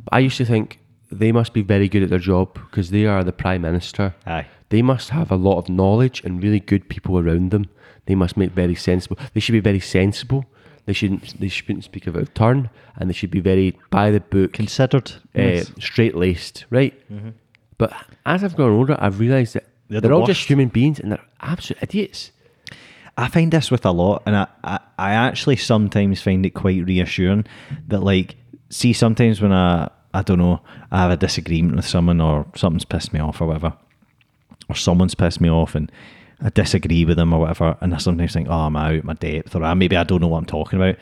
But 0.05 0.15
I 0.15 0.19
used 0.21 0.37
to 0.39 0.45
think 0.45 0.79
they 1.11 1.33
must 1.33 1.53
be 1.53 1.63
very 1.63 1.89
good 1.89 2.03
at 2.03 2.11
their 2.11 2.19
job 2.19 2.55
because 2.55 2.91
they 2.91 3.07
are 3.07 3.25
the 3.25 3.33
prime 3.33 3.63
minister. 3.63 4.15
Aye. 4.27 4.47
They 4.69 4.83
must 4.83 5.11
have 5.11 5.31
a 5.31 5.37
lot 5.37 5.59
of 5.59 5.69
knowledge 5.69 6.23
and 6.25 6.43
really 6.43 6.61
good 6.61 6.89
people 6.89 7.19
around 7.19 7.53
them. 7.53 7.67
They 8.07 8.15
must 8.15 8.37
make 8.37 8.51
very 8.53 8.75
sensible. 8.75 9.17
They 9.33 9.41
should 9.41 9.53
be 9.53 9.61
very 9.61 9.81
sensible. 9.81 10.45
They 10.85 10.93
shouldn't. 10.93 11.41
They 11.41 11.49
shouldn't 11.49 11.85
speak 11.85 12.07
out 12.07 12.17
of 12.17 12.33
turn, 12.35 12.71
and 12.97 13.09
they 13.09 13.15
should 13.15 13.31
be 13.31 13.41
very 13.41 13.79
by 13.91 14.11
the 14.11 14.21
book, 14.21 14.53
Considered. 14.53 15.13
uh, 15.35 15.63
straight 15.81 16.15
laced, 16.15 16.65
right? 16.71 16.95
But 17.79 17.93
as 18.25 18.43
I've 18.45 18.57
grown 18.57 18.77
older, 18.77 18.97
I've 18.99 19.21
realised 19.21 19.55
that 19.55 19.65
They're 19.89 20.01
they're, 20.01 20.09
the 20.11 20.15
all 20.15 20.21
worst. 20.23 20.33
just 20.39 20.49
human 20.49 20.69
beings 20.69 20.99
and 21.01 21.11
they're 21.13 21.25
absolute 21.41 21.83
idiots. 21.83 22.31
I 23.17 23.29
find 23.29 23.51
this 23.51 23.71
with 23.71 23.87
a 23.87 23.91
lot, 23.91 24.23
and 24.27 24.37
I, 24.37 24.47
I, 24.63 24.81
I 24.99 25.13
actually 25.15 25.57
sometimes 25.57 26.21
find 26.21 26.45
it 26.45 26.51
quite 26.51 26.85
reassuring 26.85 27.47
that, 27.89 28.03
like, 28.03 28.37
see, 28.69 28.93
sometimes 28.93 29.41
when 29.41 29.53
I, 29.53 29.91
I 30.13 30.23
don't 30.23 30.39
know, 30.39 30.61
I 30.91 31.01
have 31.01 31.11
a 31.11 31.17
disagreement 31.17 31.77
with 31.77 31.87
someone 31.87 32.21
or 32.21 32.47
something's 32.55 32.85
pissed 32.85 33.13
me 33.13 33.21
off 33.21 33.41
or 33.41 33.47
whatever, 33.47 33.75
or 34.69 34.75
someone's 34.75 35.15
pissed 35.15 35.41
me 35.41 35.51
off 35.51 35.75
and 35.75 35.91
I 36.41 36.51
disagree 36.51 37.05
with 37.05 37.17
them 37.17 37.33
or 37.33 37.41
whatever, 37.41 37.79
and 37.81 37.95
I 37.95 37.99
sometimes 37.99 38.35
think, 38.35 38.49
oh, 38.51 38.53
I'm 38.53 38.77
out 38.77 39.05
my 39.05 39.15
depth, 39.15 39.55
or 39.57 39.65
ah, 39.65 39.75
maybe 39.75 39.97
I 39.97 40.05
don't 40.05 40.21
know 40.21 40.29
what 40.29 40.39
I'm 40.39 40.47
talking 40.47 40.79
about. 40.79 40.97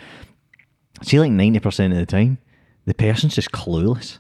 See, 1.03 1.19
like 1.19 1.33
90% 1.33 1.91
of 1.91 1.97
the 1.97 2.07
time, 2.07 2.39
the 2.85 2.95
person's 2.95 3.35
just 3.35 3.51
clueless. 3.51 4.19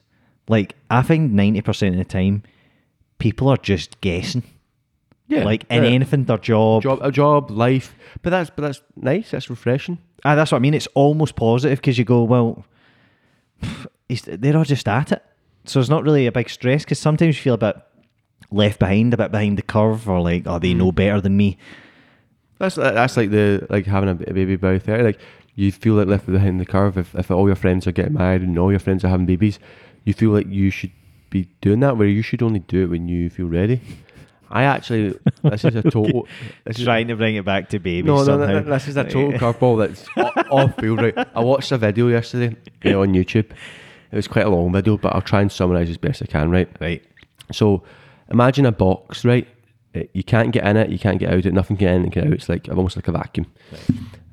Like, 0.48 0.74
I 0.90 1.02
think 1.02 1.33
90% 1.33 1.90
of 1.90 1.96
the 1.96 2.04
time, 2.04 2.42
people 3.18 3.48
are 3.48 3.57
just 3.57 4.00
guessing. 4.00 4.42
Yeah, 5.26 5.44
Like, 5.44 5.64
in 5.70 5.84
anything, 5.84 6.24
their 6.24 6.37
job. 6.38 6.82
job, 6.82 6.98
a 7.02 7.10
job, 7.10 7.50
life. 7.50 7.94
But 8.22 8.30
that's 8.30 8.50
but 8.50 8.62
that's 8.62 8.82
nice. 8.96 9.30
That's 9.30 9.48
refreshing. 9.48 9.98
Ah, 10.24 10.34
that's 10.34 10.52
what 10.52 10.58
I 10.58 10.60
mean. 10.60 10.74
It's 10.74 10.87
almost 10.94 11.34
positive 11.34 11.78
because 11.78 11.96
you 11.98 12.04
go, 12.04 12.24
well, 12.24 12.64
they're 14.26 14.56
all 14.56 14.64
just 14.64 14.87
at 14.88 15.12
it. 15.12 15.22
So 15.64 15.80
it's 15.80 15.88
not 15.88 16.04
really 16.04 16.26
a 16.26 16.32
big 16.32 16.50
stress 16.50 16.84
because 16.84 16.98
sometimes 16.98 17.37
you 17.37 17.42
feel 17.42 17.54
a 17.54 17.58
bit 17.58 17.76
left 18.50 18.78
behind, 18.78 19.14
a 19.14 19.16
bit 19.16 19.30
behind 19.32 19.56
the 19.58 19.62
curve, 19.62 20.08
or 20.08 20.20
like, 20.20 20.42
oh, 20.46 20.58
they 20.58 20.74
know 20.74 20.92
better 20.92 21.20
than 21.20 21.37
me. 21.37 21.56
That's 22.58 22.76
that's 22.76 23.16
like 23.16 23.30
the 23.30 23.66
like 23.70 23.87
having 23.87 24.10
a 24.10 24.14
baby 24.14 24.56
by 24.56 24.78
thirty. 24.78 25.02
Like 25.04 25.20
you 25.54 25.72
feel 25.72 25.94
like 25.94 26.06
left 26.06 26.26
behind 26.26 26.60
the 26.60 26.66
curve 26.66 26.98
if, 26.98 27.14
if 27.14 27.30
all 27.30 27.46
your 27.46 27.56
friends 27.56 27.87
are 27.87 27.92
getting 27.92 28.14
married 28.14 28.42
and 28.42 28.58
all 28.58 28.70
your 28.70 28.80
friends 28.80 29.04
are 29.04 29.08
having 29.08 29.26
babies. 29.26 29.58
You 30.04 30.12
feel 30.12 30.30
like 30.30 30.46
you 30.48 30.70
should 30.70 30.92
be 31.30 31.48
doing 31.62 31.80
that, 31.80 31.96
where 31.96 32.06
you 32.06 32.20
should 32.22 32.42
only 32.42 32.58
do 32.60 32.84
it 32.84 32.90
when 32.90 33.08
you 33.08 33.30
feel 33.30 33.46
ready. 33.46 33.80
I 34.50 34.64
actually 34.64 35.18
this 35.42 35.64
is 35.64 35.74
a 35.76 35.83
total. 35.90 36.26
This 36.64 36.78
is, 36.78 36.85
Trying 36.85 37.09
to 37.09 37.16
bring 37.16 37.35
it 37.37 37.44
back 37.44 37.68
to 37.70 37.78
babies 37.78 38.07
no, 38.07 38.22
no, 38.24 38.37
no, 38.37 38.46
no, 38.46 38.61
this 38.62 38.88
is 38.88 38.96
a 38.96 39.04
total 39.04 39.33
curveball 39.33 39.78
that's 39.87 40.07
o- 40.16 40.57
off 40.57 40.76
field. 40.78 41.00
Right, 41.02 41.16
I 41.35 41.40
watched 41.40 41.72
a 41.72 41.78
video 41.78 42.09
yesterday 42.09 42.48
on 42.85 43.14
YouTube. 43.14 43.50
It 44.12 44.16
was 44.16 44.28
quite 44.28 44.46
a 44.46 44.48
long 44.50 44.72
video, 44.72 44.96
but 44.96 45.14
I'll 45.14 45.22
try 45.22 45.40
and 45.40 45.50
summarize 45.50 45.90
as 45.90 45.96
best 45.98 46.22
I 46.22 46.26
can. 46.26 46.50
Right, 46.50 46.68
Right. 46.80 47.04
So 47.52 47.83
imagine 48.30 48.64
a 48.66 48.72
box, 48.72 49.24
right? 49.24 49.46
It- 49.92 50.11
you 50.12 50.22
can't 50.22 50.50
get 50.52 50.66
in 50.66 50.76
it, 50.76 50.90
you 50.90 50.98
can't 50.98 51.18
get 51.18 51.30
out 51.30 51.38
of 51.40 51.46
it, 51.46 51.52
nothing 51.54 51.76
can 51.76 51.88
in 51.88 52.02
and 52.04 52.12
get 52.12 52.26
out. 52.26 52.33
It's 52.33 52.48
like 52.48 52.68
almost 52.68 52.96
like 52.96 53.09
a 53.09 53.12
vacuum. 53.12 53.46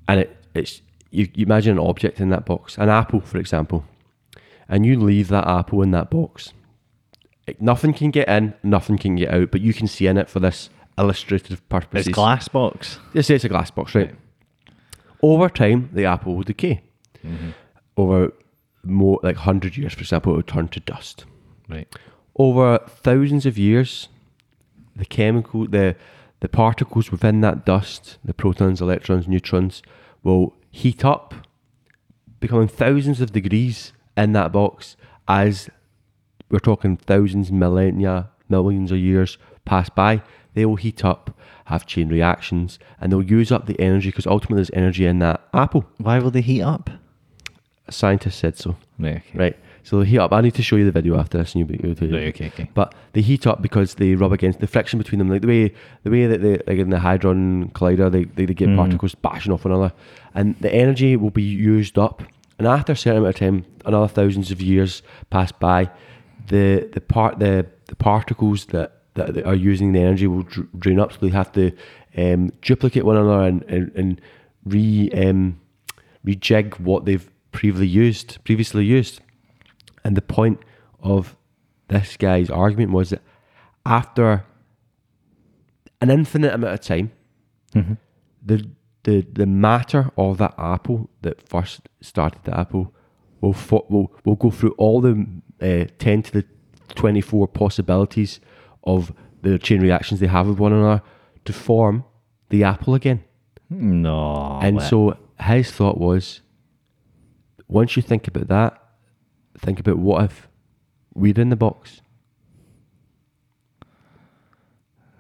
And 0.08 0.22
it, 0.22 0.38
it's 0.54 0.82
you, 1.12 1.28
you 1.34 1.46
imagine 1.46 1.78
an 1.78 1.86
object 1.86 2.20
in 2.20 2.30
that 2.30 2.46
box, 2.46 2.78
an 2.78 2.90
apple, 2.90 3.22
for 3.22 3.38
example, 3.38 3.86
and 4.70 4.86
you 4.86 5.00
leave 5.00 5.28
that 5.30 5.48
apple 5.48 5.82
in 5.82 5.92
that 5.92 6.10
box. 6.10 6.54
Nothing 7.60 7.94
can 7.94 8.12
get 8.12 8.28
in, 8.30 8.54
nothing 8.64 8.98
can 8.98 9.16
get 9.16 9.34
out, 9.34 9.52
but 9.52 9.62
you 9.62 9.74
can 9.74 9.88
see 9.88 10.08
in 10.08 10.18
it 10.18 10.30
for 10.30 10.40
this 10.40 10.70
illustrative 10.98 11.68
purposes. 11.70 12.08
It's 12.08 12.16
glass 12.16 12.48
box. 12.48 13.00
Just 13.14 13.28
say 13.28 13.36
it's 13.36 13.44
a 13.44 13.50
glass 13.50 13.72
box, 13.72 13.96
right? 13.96 14.14
Over 15.22 15.50
time, 15.50 15.90
the 15.94 16.06
apple 16.06 16.36
will 16.36 16.44
decay. 16.44 16.82
Mm-hmm. 17.26 17.50
Over 17.98 18.34
more 18.84 19.20
like 19.24 19.38
hundred 19.38 19.78
years, 19.78 19.94
for 19.94 20.00
example, 20.02 20.34
it 20.34 20.36
will 20.36 20.44
turn 20.44 20.68
to 20.70 20.80
dust 20.80 21.26
Right. 21.70 21.88
over 22.36 22.80
thousands 22.88 23.46
of 23.46 23.58
years, 23.58 24.10
the 24.96 25.06
chemical, 25.06 25.68
the 25.68 25.96
the 26.42 26.50
particles 26.50 27.12
within 27.12 27.42
that 27.42 27.66
dust, 27.66 28.18
the 28.26 28.34
protons, 28.34 28.82
electrons, 28.82 29.28
neutrons, 29.28 29.84
will 30.24 30.56
heat 30.72 31.06
up, 31.06 31.36
becoming 32.40 32.68
thousands 32.68 33.22
of 33.22 33.32
degrees 33.32 33.94
in 34.18 34.34
that 34.34 34.52
box 34.52 34.96
as 35.28 35.70
we're 36.52 36.60
talking 36.60 36.98
thousands, 36.98 37.52
millennia, 37.52 38.30
millions 38.50 38.92
of 38.92 38.98
years 38.98 39.38
pass 39.66 39.90
by. 39.90 40.22
They 40.54 40.66
will 40.66 40.76
heat 40.76 41.06
up, 41.06 41.38
have 41.66 41.86
chain 41.86 42.10
reactions, 42.10 42.78
and 43.00 43.12
they'll 43.12 43.22
use 43.22 43.52
up 43.52 43.66
the 43.66 43.80
energy 43.80 44.10
because 44.10 44.28
ultimately 44.28 44.58
there's 44.58 44.72
energy 44.74 45.06
in 45.06 45.20
that 45.20 45.42
apple. 45.54 45.86
Why 45.98 46.20
will 46.20 46.32
they 46.32 46.42
heat 46.42 46.62
up? 46.62 46.90
A 47.88 47.92
scientist 47.92 48.38
said 48.38 48.58
so. 48.58 48.76
Right. 49.00 49.18
Okay. 49.18 49.38
Right. 49.38 49.60
So 49.84 50.00
they 50.00 50.06
heat 50.06 50.20
up. 50.20 50.32
I 50.32 50.42
need 50.42 50.54
to 50.56 50.62
show 50.62 50.76
you 50.76 50.86
the 50.86 50.92
video 50.92 51.18
after 51.18 51.38
this, 51.38 51.54
and 51.54 51.60
you'll 51.60 51.78
be 51.78 51.84
able 51.84 51.96
to. 51.96 52.14
Right, 52.14 52.28
okay, 52.28 52.48
okay. 52.48 52.70
But 52.74 52.94
they 53.14 53.22
heat 53.22 53.48
up 53.48 53.62
because 53.62 53.96
they 53.96 54.14
rub 54.14 54.32
against 54.32 54.60
the 54.60 54.68
friction 54.68 55.00
between 55.00 55.20
them, 55.20 55.30
like 55.30 55.42
the 55.42 55.48
way 55.48 55.74
the 56.04 56.12
way 56.12 56.28
that 56.28 56.42
they 56.42 56.52
like 56.68 56.80
in 56.80 56.92
the 56.92 57.00
hadron 57.00 57.70
collider, 57.70 58.12
they 58.12 58.26
they, 58.26 58.46
they 58.46 58.54
get 58.54 58.70
mm. 58.70 58.76
particles 58.76 59.16
bashing 59.16 59.52
off 59.52 59.66
one 59.66 59.74
another, 59.74 59.94
and 60.36 60.56
the 60.60 60.72
energy 60.72 61.16
will 61.16 61.32
be 61.32 61.42
used 61.42 61.98
up. 61.98 62.22
And 62.60 62.68
after 62.68 62.94
a 62.94 62.96
certain 62.96 63.20
amount 63.20 63.36
of 63.36 63.40
time, 63.40 63.66
another 63.86 64.08
thousands 64.08 64.52
of 64.52 64.62
years 64.62 65.02
pass 65.32 65.52
by, 65.52 65.90
the 66.52 66.90
the 66.94 67.02
part 67.02 67.40
the 67.40 67.66
the 67.88 67.96
particles 67.96 68.66
that 68.68 68.90
that 69.16 69.46
are 69.46 69.56
using 69.56 69.94
the 69.94 70.00
energy 70.00 70.28
will 70.28 70.46
drain 70.78 71.00
up, 71.00 71.12
so 71.12 71.20
they 71.22 71.30
have 71.30 71.52
to 71.54 71.72
um, 72.18 72.50
duplicate 72.62 73.06
one 73.06 73.18
another 73.18 73.44
and 73.48 73.64
and, 73.64 73.92
and 73.96 74.22
re 74.66 75.10
um, 75.12 75.60
rejig 76.26 76.80
what 76.80 77.06
they've 77.06 77.30
previously 77.52 77.88
used 77.88 78.44
previously 78.44 78.86
used. 78.86 79.22
And 80.04 80.18
the 80.18 80.22
point 80.22 80.60
of 81.00 81.36
this 81.88 82.18
guy's 82.18 82.50
argument 82.50 82.92
was 82.92 83.10
that 83.10 83.22
after 83.86 84.46
an 86.02 86.10
infinite 86.10 86.54
amount 86.54 86.74
of 86.74 86.82
time, 86.82 87.12
the 88.46 88.70
the 89.04 89.26
the 89.34 89.46
matter 89.46 90.12
of 90.18 90.38
that 90.38 90.54
apple 90.58 91.10
that 91.22 91.48
first 91.48 91.88
started 92.02 92.42
the 92.44 92.58
apple 92.58 92.94
will 93.42 93.54
fo- 93.54 93.86
will 93.90 94.12
will 94.26 94.36
go 94.36 94.52
through 94.52 94.76
all 94.78 95.02
the 95.02 95.26
uh, 95.62 95.86
ten 96.00 96.24
to 96.24 96.32
the 96.32 96.46
twenty 96.96 97.22
four 97.22 97.48
possibilities 97.48 98.40
of 98.84 99.14
the 99.42 99.58
chain 99.58 99.82
reactions 99.82 100.20
they 100.20 100.28
have 100.28 100.48
with 100.48 100.60
one 100.60 100.74
another 100.74 101.02
to 101.46 101.54
form 101.54 102.04
the 102.50 102.64
apple 102.64 102.94
again. 102.94 103.24
No. 103.70 104.60
And 104.62 104.78
what? 104.78 104.90
so 104.90 105.18
his 105.40 105.72
thought 105.72 105.98
was, 105.98 106.42
once 107.68 107.96
you 107.96 108.02
think 108.02 108.28
about 108.28 108.48
that, 108.50 108.84
think 109.58 109.80
about 109.80 109.98
what 109.98 110.26
if 110.26 110.48
we're 111.14 111.40
in 111.40 111.50
the 111.50 111.56
box. 111.56 112.02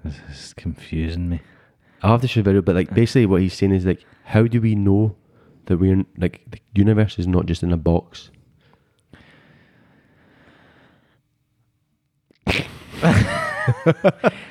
this 0.03 0.19
is 0.29 0.53
confusing 0.53 1.29
me. 1.29 1.41
I'll 2.01 2.11
have 2.13 2.21
to 2.21 2.27
show 2.27 2.39
you 2.39 2.41
a 2.41 2.45
video, 2.45 2.61
but 2.61 2.75
like 2.75 2.93
basically 2.93 3.25
what 3.25 3.41
he's 3.41 3.53
saying 3.53 3.73
is 3.73 3.85
like, 3.85 4.05
how 4.25 4.43
do 4.43 4.59
we 4.61 4.75
know 4.75 5.15
that 5.65 5.77
we're 5.77 6.03
like 6.17 6.41
the 6.49 6.59
universe 6.73 7.19
is 7.19 7.27
not 7.27 7.45
just 7.45 7.63
in 7.63 7.71
a 7.71 7.77
box? 7.77 8.31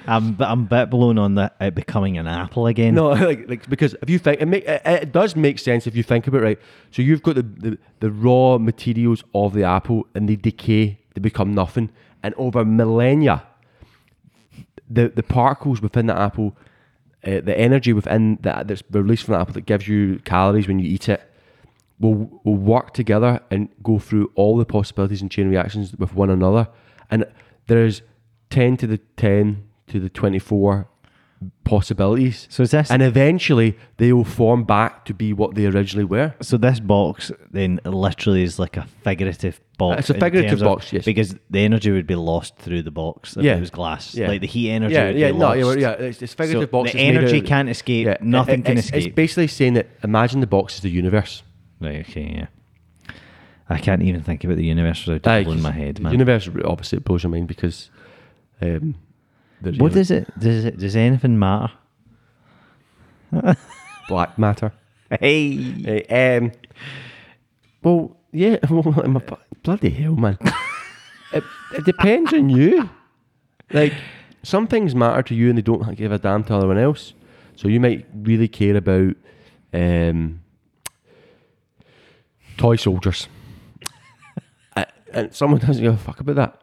I'm 0.06 0.36
I'm 0.40 0.60
a 0.62 0.66
bit 0.68 0.90
blown 0.90 1.18
on 1.18 1.34
that 1.34 1.56
it 1.60 1.74
becoming 1.74 2.18
an 2.18 2.26
apple 2.26 2.66
again. 2.66 2.94
No, 2.94 3.08
like, 3.10 3.48
like 3.48 3.68
because 3.68 3.94
if 4.02 4.08
you 4.08 4.18
think 4.18 4.40
it, 4.40 4.46
make, 4.46 4.64
it, 4.64 4.82
it 4.84 5.12
does 5.12 5.36
make 5.36 5.58
sense 5.58 5.86
if 5.86 5.94
you 5.96 6.02
think 6.02 6.26
about 6.26 6.42
it, 6.42 6.44
right. 6.44 6.58
So 6.90 7.02
you've 7.02 7.22
got 7.22 7.34
the, 7.36 7.42
the 7.42 7.78
the 8.00 8.10
raw 8.10 8.58
materials 8.58 9.24
of 9.34 9.52
the 9.54 9.64
apple 9.64 10.06
and 10.14 10.28
they 10.28 10.36
decay, 10.36 10.98
they 11.14 11.20
become 11.20 11.54
nothing, 11.54 11.90
and 12.22 12.34
over 12.36 12.64
millennia, 12.64 13.42
the 14.88 15.08
the 15.08 15.22
particles 15.22 15.82
within 15.82 16.06
the 16.06 16.16
apple, 16.16 16.56
uh, 17.24 17.40
the 17.40 17.58
energy 17.58 17.92
within 17.92 18.38
that 18.42 18.68
that's 18.68 18.82
released 18.90 19.24
from 19.24 19.34
the 19.34 19.40
apple 19.40 19.54
that 19.54 19.66
gives 19.66 19.86
you 19.86 20.20
calories 20.24 20.66
when 20.66 20.78
you 20.78 20.88
eat 20.88 21.08
it, 21.08 21.22
will 21.98 22.40
will 22.44 22.56
work 22.56 22.94
together 22.94 23.40
and 23.50 23.68
go 23.82 23.98
through 23.98 24.30
all 24.34 24.56
the 24.56 24.64
possibilities 24.64 25.20
and 25.20 25.30
chain 25.30 25.48
reactions 25.48 25.94
with 25.96 26.14
one 26.14 26.30
another, 26.30 26.68
and 27.10 27.26
there's 27.74 28.02
ten 28.50 28.76
to 28.78 28.86
the 28.86 28.98
ten 29.16 29.64
to 29.88 29.98
the 30.00 30.08
twenty 30.08 30.38
four 30.38 30.88
possibilities. 31.64 32.46
So 32.50 32.62
is 32.64 32.70
this 32.72 32.90
And 32.90 33.00
eventually 33.02 33.78
they 33.96 34.12
will 34.12 34.24
form 34.24 34.64
back 34.64 35.04
to 35.06 35.14
be 35.14 35.32
what 35.32 35.54
they 35.54 35.64
originally 35.66 36.04
were. 36.04 36.34
so 36.42 36.56
this 36.58 36.80
box 36.80 37.32
then 37.50 37.80
literally 37.84 38.42
is 38.42 38.58
like 38.58 38.76
a 38.76 38.86
figurative 39.02 39.58
box. 39.78 40.00
It's 40.00 40.10
a 40.10 40.14
figurative 40.14 40.50
terms 40.50 40.62
of- 40.62 40.66
box, 40.66 40.92
yes. 40.92 41.04
Because 41.04 41.34
the 41.48 41.60
energy 41.60 41.90
would 41.90 42.06
be 42.06 42.14
lost 42.14 42.56
through 42.58 42.82
the 42.82 42.90
box 42.90 43.36
if 43.36 43.42
Yeah. 43.44 43.56
it 43.56 43.60
was 43.60 43.70
glass. 43.70 44.14
Yeah. 44.14 44.28
Like 44.28 44.42
the 44.42 44.46
heat 44.46 44.70
energy 44.70 44.94
Yeah, 44.94 45.06
would 45.06 45.16
yeah, 45.16 45.32
be 45.32 45.38
no, 45.38 45.46
lost. 45.54 45.78
yeah, 45.78 45.96
yeah. 45.98 46.06
It's, 46.08 46.20
it's 46.20 46.34
figurative 46.34 46.68
So 46.68 46.72
box. 46.72 46.92
the 46.92 46.98
energy 47.00 47.40
can't 47.40 47.70
escape, 47.70 48.06
Yeah, 48.06 48.16
nothing 48.20 48.60
it- 48.60 48.66
can 48.66 48.76
it's, 48.78 48.88
escape. 48.88 49.06
It's 49.06 49.14
basically 49.14 49.46
saying 49.46 49.74
that 49.74 49.88
imagine 50.04 50.40
the 50.40 50.46
box 50.46 50.74
is 50.76 50.80
the 50.82 50.90
universe. 50.90 51.42
Right, 51.80 52.00
okay, 52.06 52.34
yeah. 52.36 52.46
I 53.70 53.78
can't 53.78 54.02
even 54.02 54.22
think 54.22 54.44
about 54.44 54.56
the 54.56 54.64
universe 54.64 55.06
without 55.06 55.40
it 55.40 55.44
blowing 55.44 55.62
my 55.62 55.70
head, 55.70 56.00
man. 56.00 56.12
Universe 56.12 56.48
obviously 56.64 56.98
it 56.98 57.04
blows 57.04 57.22
your 57.22 57.30
mind 57.30 57.46
because 57.48 57.90
um, 58.60 58.96
what 59.62 59.76
know, 59.76 59.88
does 59.88 60.10
it 60.10 60.38
does 60.38 60.64
it 60.64 60.78
does 60.78 60.96
anything 60.96 61.38
matter? 61.38 61.72
black 64.08 64.38
matter. 64.38 64.72
Hey 65.08 66.04
Eh, 66.08 66.38
um, 66.38 66.52
well, 67.82 68.16
yeah, 68.32 68.58
well, 68.70 68.94
I'm 69.02 69.16
a- 69.16 69.38
bloody 69.62 69.90
hell, 69.90 70.14
man. 70.16 70.38
it, 71.32 71.44
it 71.72 71.84
depends 71.84 72.32
on 72.32 72.48
you. 72.50 72.90
Like, 73.72 73.94
some 74.42 74.66
things 74.66 74.94
matter 74.94 75.22
to 75.22 75.34
you 75.34 75.48
and 75.48 75.58
they 75.58 75.62
don't 75.62 75.96
give 75.96 76.12
a 76.12 76.18
damn 76.18 76.44
to 76.44 76.54
everyone 76.54 76.78
else. 76.78 77.14
So 77.56 77.68
you 77.68 77.78
might 77.80 78.06
really 78.14 78.48
care 78.48 78.76
about 78.76 79.14
um, 79.72 80.40
toy 82.56 82.76
soldiers. 82.76 83.28
And 85.12 85.34
someone 85.34 85.60
doesn't 85.66 85.82
give 85.82 85.94
a 85.94 85.98
fuck 85.98 86.20
about 86.20 86.36
that. 86.36 86.62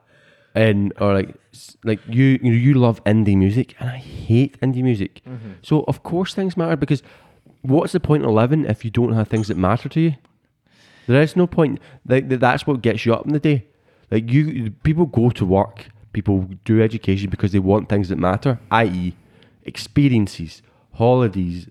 And 0.55 0.93
or 0.99 1.13
like 1.13 1.35
like 1.83 1.99
you 2.07 2.39
you 2.41 2.51
know, 2.51 2.57
you 2.57 2.73
love 2.73 3.03
indie 3.03 3.37
music 3.37 3.75
and 3.79 3.89
I 3.89 3.97
hate 3.97 4.59
indie 4.61 4.81
music. 4.81 5.21
Mm-hmm. 5.27 5.51
So 5.61 5.83
of 5.87 6.03
course 6.03 6.33
things 6.33 6.57
matter 6.57 6.75
because 6.75 7.03
what's 7.61 7.91
the 7.93 7.99
point 7.99 8.25
of 8.25 8.31
living 8.31 8.65
if 8.65 8.83
you 8.83 8.89
don't 8.91 9.13
have 9.13 9.27
things 9.27 9.49
that 9.49 9.57
matter 9.57 9.87
to 9.89 9.99
you? 9.99 10.15
There 11.07 11.21
is 11.21 11.35
no 11.35 11.47
point. 11.47 11.79
Like 12.07 12.27
that's 12.29 12.65
what 12.65 12.81
gets 12.81 13.05
you 13.05 13.13
up 13.13 13.25
in 13.25 13.33
the 13.33 13.39
day. 13.39 13.67
Like 14.09 14.31
you, 14.31 14.71
people 14.83 15.05
go 15.05 15.29
to 15.31 15.45
work, 15.45 15.89
people 16.13 16.49
do 16.63 16.81
education 16.81 17.29
because 17.29 17.51
they 17.51 17.59
want 17.59 17.89
things 17.89 18.09
that 18.09 18.17
matter, 18.17 18.59
i.e., 18.71 19.15
experiences, 19.63 20.61
holidays, 20.93 21.67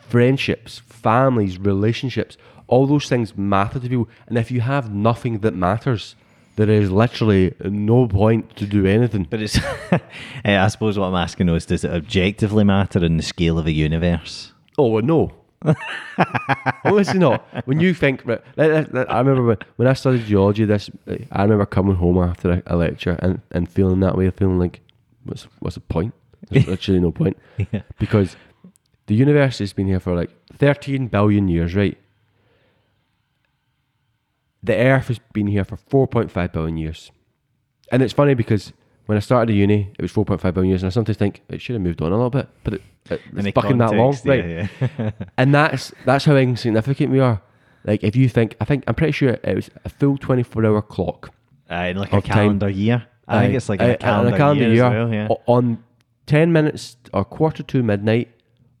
friendships, 0.00 0.78
families, 0.86 1.58
relationships. 1.58 2.36
All 2.70 2.86
those 2.86 3.08
things 3.08 3.36
matter 3.36 3.78
to 3.80 3.88
people. 3.88 4.08
And 4.28 4.38
if 4.38 4.50
you 4.50 4.60
have 4.60 4.84
nothing 4.94 5.40
that 5.40 5.54
matters, 5.54 6.14
there 6.56 6.70
is 6.70 6.90
literally 6.90 7.52
no 7.64 8.06
point 8.06 8.56
to 8.56 8.64
do 8.66 8.86
anything. 8.86 9.24
But 9.28 9.40
it's, 9.42 9.58
Eh, 10.44 10.56
I 10.64 10.68
suppose 10.68 10.98
what 10.98 11.06
I'm 11.10 11.14
asking 11.26 11.46
though 11.46 11.56
is 11.56 11.66
does 11.66 11.84
it 11.84 11.90
objectively 11.92 12.64
matter 12.64 13.04
in 13.04 13.16
the 13.16 13.22
scale 13.22 13.58
of 13.58 13.66
a 13.66 13.72
universe? 13.72 14.52
Oh 14.78 15.00
no. 15.00 15.32
Honestly, 16.84 17.18
not. 17.18 17.44
When 17.66 17.80
you 17.80 17.92
think, 17.92 18.22
right, 18.24 18.40
I 18.56 19.18
remember 19.18 19.42
when, 19.44 19.56
when 19.76 19.88
I 19.88 19.92
studied 19.92 20.24
geology. 20.24 20.64
This, 20.64 20.88
I 21.32 21.42
remember 21.42 21.66
coming 21.66 21.96
home 21.96 22.18
after 22.18 22.52
a, 22.52 22.62
a 22.66 22.76
lecture 22.76 23.16
and, 23.20 23.40
and 23.50 23.68
feeling 23.68 24.00
that 24.00 24.16
way, 24.16 24.30
feeling 24.30 24.58
like, 24.58 24.80
what's 25.24 25.44
what's 25.58 25.74
the 25.74 25.80
point? 25.82 26.14
There's 26.48 26.66
literally 26.74 27.00
no 27.00 27.12
point 27.12 27.36
Yeah. 27.72 27.82
because 27.98 28.36
the 29.06 29.14
universe 29.14 29.58
has 29.58 29.72
been 29.74 29.86
here 29.86 30.00
for 30.00 30.14
like 30.14 30.30
13 30.58 31.08
billion 31.08 31.48
years, 31.48 31.74
right? 31.74 31.98
The 34.62 34.76
Earth 34.76 35.08
has 35.08 35.18
been 35.32 35.46
here 35.46 35.64
for 35.64 35.76
4.5 35.76 36.52
billion 36.52 36.76
years, 36.76 37.10
and 37.90 38.02
it's 38.02 38.12
funny 38.12 38.34
because 38.34 38.72
when 39.06 39.16
I 39.16 39.20
started 39.20 39.52
uni, 39.54 39.90
it 39.98 40.02
was 40.02 40.12
4.5 40.12 40.52
billion 40.54 40.68
years, 40.70 40.82
and 40.82 40.90
I 40.90 40.92
sometimes 40.92 41.16
think 41.16 41.42
it 41.48 41.60
should 41.60 41.74
have 41.74 41.82
moved 41.82 42.02
on 42.02 42.12
a 42.12 42.14
little 42.14 42.30
bit, 42.30 42.48
but 42.62 42.74
it, 42.74 42.82
it, 43.10 43.20
it's 43.36 43.48
fucking 43.54 43.78
that 43.78 43.94
long, 43.94 44.16
right? 44.24 44.68
yeah. 44.98 45.10
And 45.38 45.54
that's 45.54 45.92
that's 46.04 46.24
how 46.26 46.36
insignificant 46.36 47.10
we 47.10 47.20
are. 47.20 47.40
Like 47.84 48.04
if 48.04 48.14
you 48.14 48.28
think, 48.28 48.56
I 48.60 48.64
think 48.66 48.84
I'm 48.86 48.94
pretty 48.94 49.12
sure 49.12 49.30
it 49.30 49.54
was 49.56 49.70
a 49.84 49.88
full 49.88 50.18
24 50.18 50.66
hour 50.66 50.82
clock. 50.82 51.32
Uh, 51.70 51.74
in 51.90 51.96
like 51.96 52.12
a 52.12 52.16
Of 52.18 52.24
time. 52.24 52.34
calendar 52.34 52.68
year. 52.68 53.06
I 53.26 53.40
think 53.42 53.52
Aye. 53.54 53.56
it's 53.56 53.68
like 53.68 53.80
Aye, 53.80 53.86
a 53.90 53.96
calendar, 53.96 54.34
a 54.34 54.36
calendar 54.36 54.64
year, 54.64 54.74
year, 54.74 54.84
as 54.84 54.92
well, 54.92 55.14
yeah. 55.14 55.28
on 55.46 55.82
10 56.26 56.52
minutes 56.52 56.96
or 57.14 57.24
quarter 57.24 57.62
to 57.62 57.82
midnight 57.82 58.28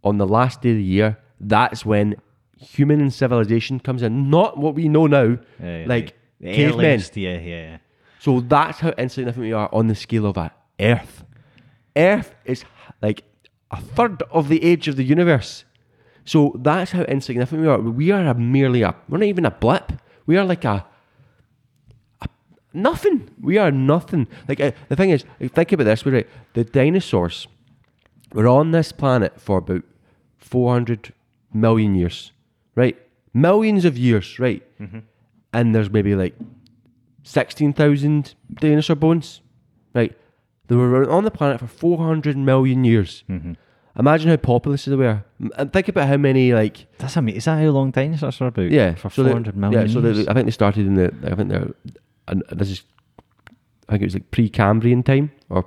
on 0.04 0.18
the 0.18 0.26
last 0.26 0.60
day 0.60 0.70
of 0.72 0.76
the 0.76 0.82
year. 0.82 1.16
That's 1.40 1.86
when 1.86 2.16
human 2.60 3.10
civilization 3.10 3.80
comes 3.80 4.02
in. 4.02 4.30
Not 4.30 4.58
what 4.58 4.74
we 4.74 4.88
know 4.88 5.06
now, 5.06 5.38
Yeah, 5.62 5.84
like 5.86 6.18
the 6.40 6.54
cavemen. 6.54 7.00
yeah, 7.14 7.38
yeah. 7.38 7.78
So 8.18 8.40
that's 8.40 8.80
how 8.80 8.90
insignificant 8.90 9.46
we 9.46 9.52
are 9.52 9.68
on 9.72 9.86
the 9.88 9.94
scale 9.94 10.26
of 10.26 10.36
a 10.36 10.52
Earth. 10.78 11.24
Earth 11.96 12.34
is 12.44 12.64
like 13.02 13.24
a 13.70 13.80
third 13.80 14.22
of 14.30 14.48
the 14.48 14.62
age 14.62 14.88
of 14.88 14.96
the 14.96 15.04
universe. 15.04 15.64
So 16.24 16.54
that's 16.58 16.92
how 16.92 17.02
insignificant 17.02 17.62
we 17.62 17.68
are. 17.68 17.80
We 17.80 18.10
are 18.10 18.26
a 18.26 18.34
merely 18.34 18.82
a 18.82 18.94
we're 19.08 19.18
not 19.18 19.26
even 19.26 19.46
a 19.46 19.50
blip. 19.50 19.92
We 20.26 20.36
are 20.36 20.44
like 20.44 20.64
a, 20.64 20.84
a 22.22 22.28
nothing. 22.74 23.30
We 23.40 23.58
are 23.58 23.70
nothing. 23.70 24.28
Like 24.48 24.60
uh, 24.60 24.72
the 24.88 24.96
thing 24.96 25.10
is, 25.10 25.24
think 25.54 25.72
about 25.72 25.84
this. 25.84 26.04
We're 26.04 26.12
right. 26.12 26.28
The 26.52 26.64
dinosaurs 26.64 27.48
were 28.32 28.46
on 28.48 28.70
this 28.72 28.92
planet 28.92 29.40
for 29.40 29.58
about 29.58 29.82
four 30.38 30.72
hundred 30.72 31.12
million 31.52 31.94
years, 31.94 32.32
right? 32.80 32.96
Millions 33.34 33.84
of 33.84 33.96
years, 33.98 34.38
right? 34.38 34.62
Mm-hmm. 34.80 35.00
And 35.52 35.74
there's 35.74 35.90
maybe 35.90 36.14
like 36.14 36.34
16,000 37.24 38.34
dinosaur 38.54 38.96
bones. 38.96 39.40
Right. 39.94 40.16
They 40.68 40.76
were 40.76 41.08
on 41.10 41.24
the 41.24 41.30
planet 41.30 41.60
for 41.60 41.66
400 41.66 42.36
million 42.36 42.84
years. 42.84 43.24
Mm-hmm. 43.28 43.52
Imagine 43.98 44.30
how 44.30 44.36
populous 44.36 44.84
they 44.84 44.94
were. 44.94 45.24
And 45.58 45.72
think 45.72 45.88
about 45.88 46.08
how 46.08 46.16
many, 46.16 46.52
like, 46.54 46.86
That's 46.98 47.16
amazing. 47.16 47.38
Is 47.38 47.44
that 47.46 47.60
how 47.60 47.70
long 47.70 47.90
dinosaurs 47.90 48.40
are 48.40 48.46
about? 48.46 48.70
yeah. 48.70 48.94
For 48.94 49.10
so 49.10 49.22
they- 49.24 49.30
400 49.30 49.56
million 49.56 49.86
Yeah, 49.86 49.92
so 49.92 50.00
they, 50.00 50.26
I 50.28 50.32
think 50.32 50.46
they 50.46 50.52
started 50.52 50.86
in 50.86 50.94
the, 50.94 51.12
I 51.24 51.34
think 51.34 51.48
they're, 51.50 51.70
and 52.28 52.42
this 52.52 52.70
is, 52.70 52.82
I 53.88 53.92
think 53.92 54.02
it 54.02 54.06
was 54.06 54.14
like 54.14 54.30
pre 54.30 54.48
Cambrian 54.48 55.02
time, 55.02 55.32
or, 55.48 55.66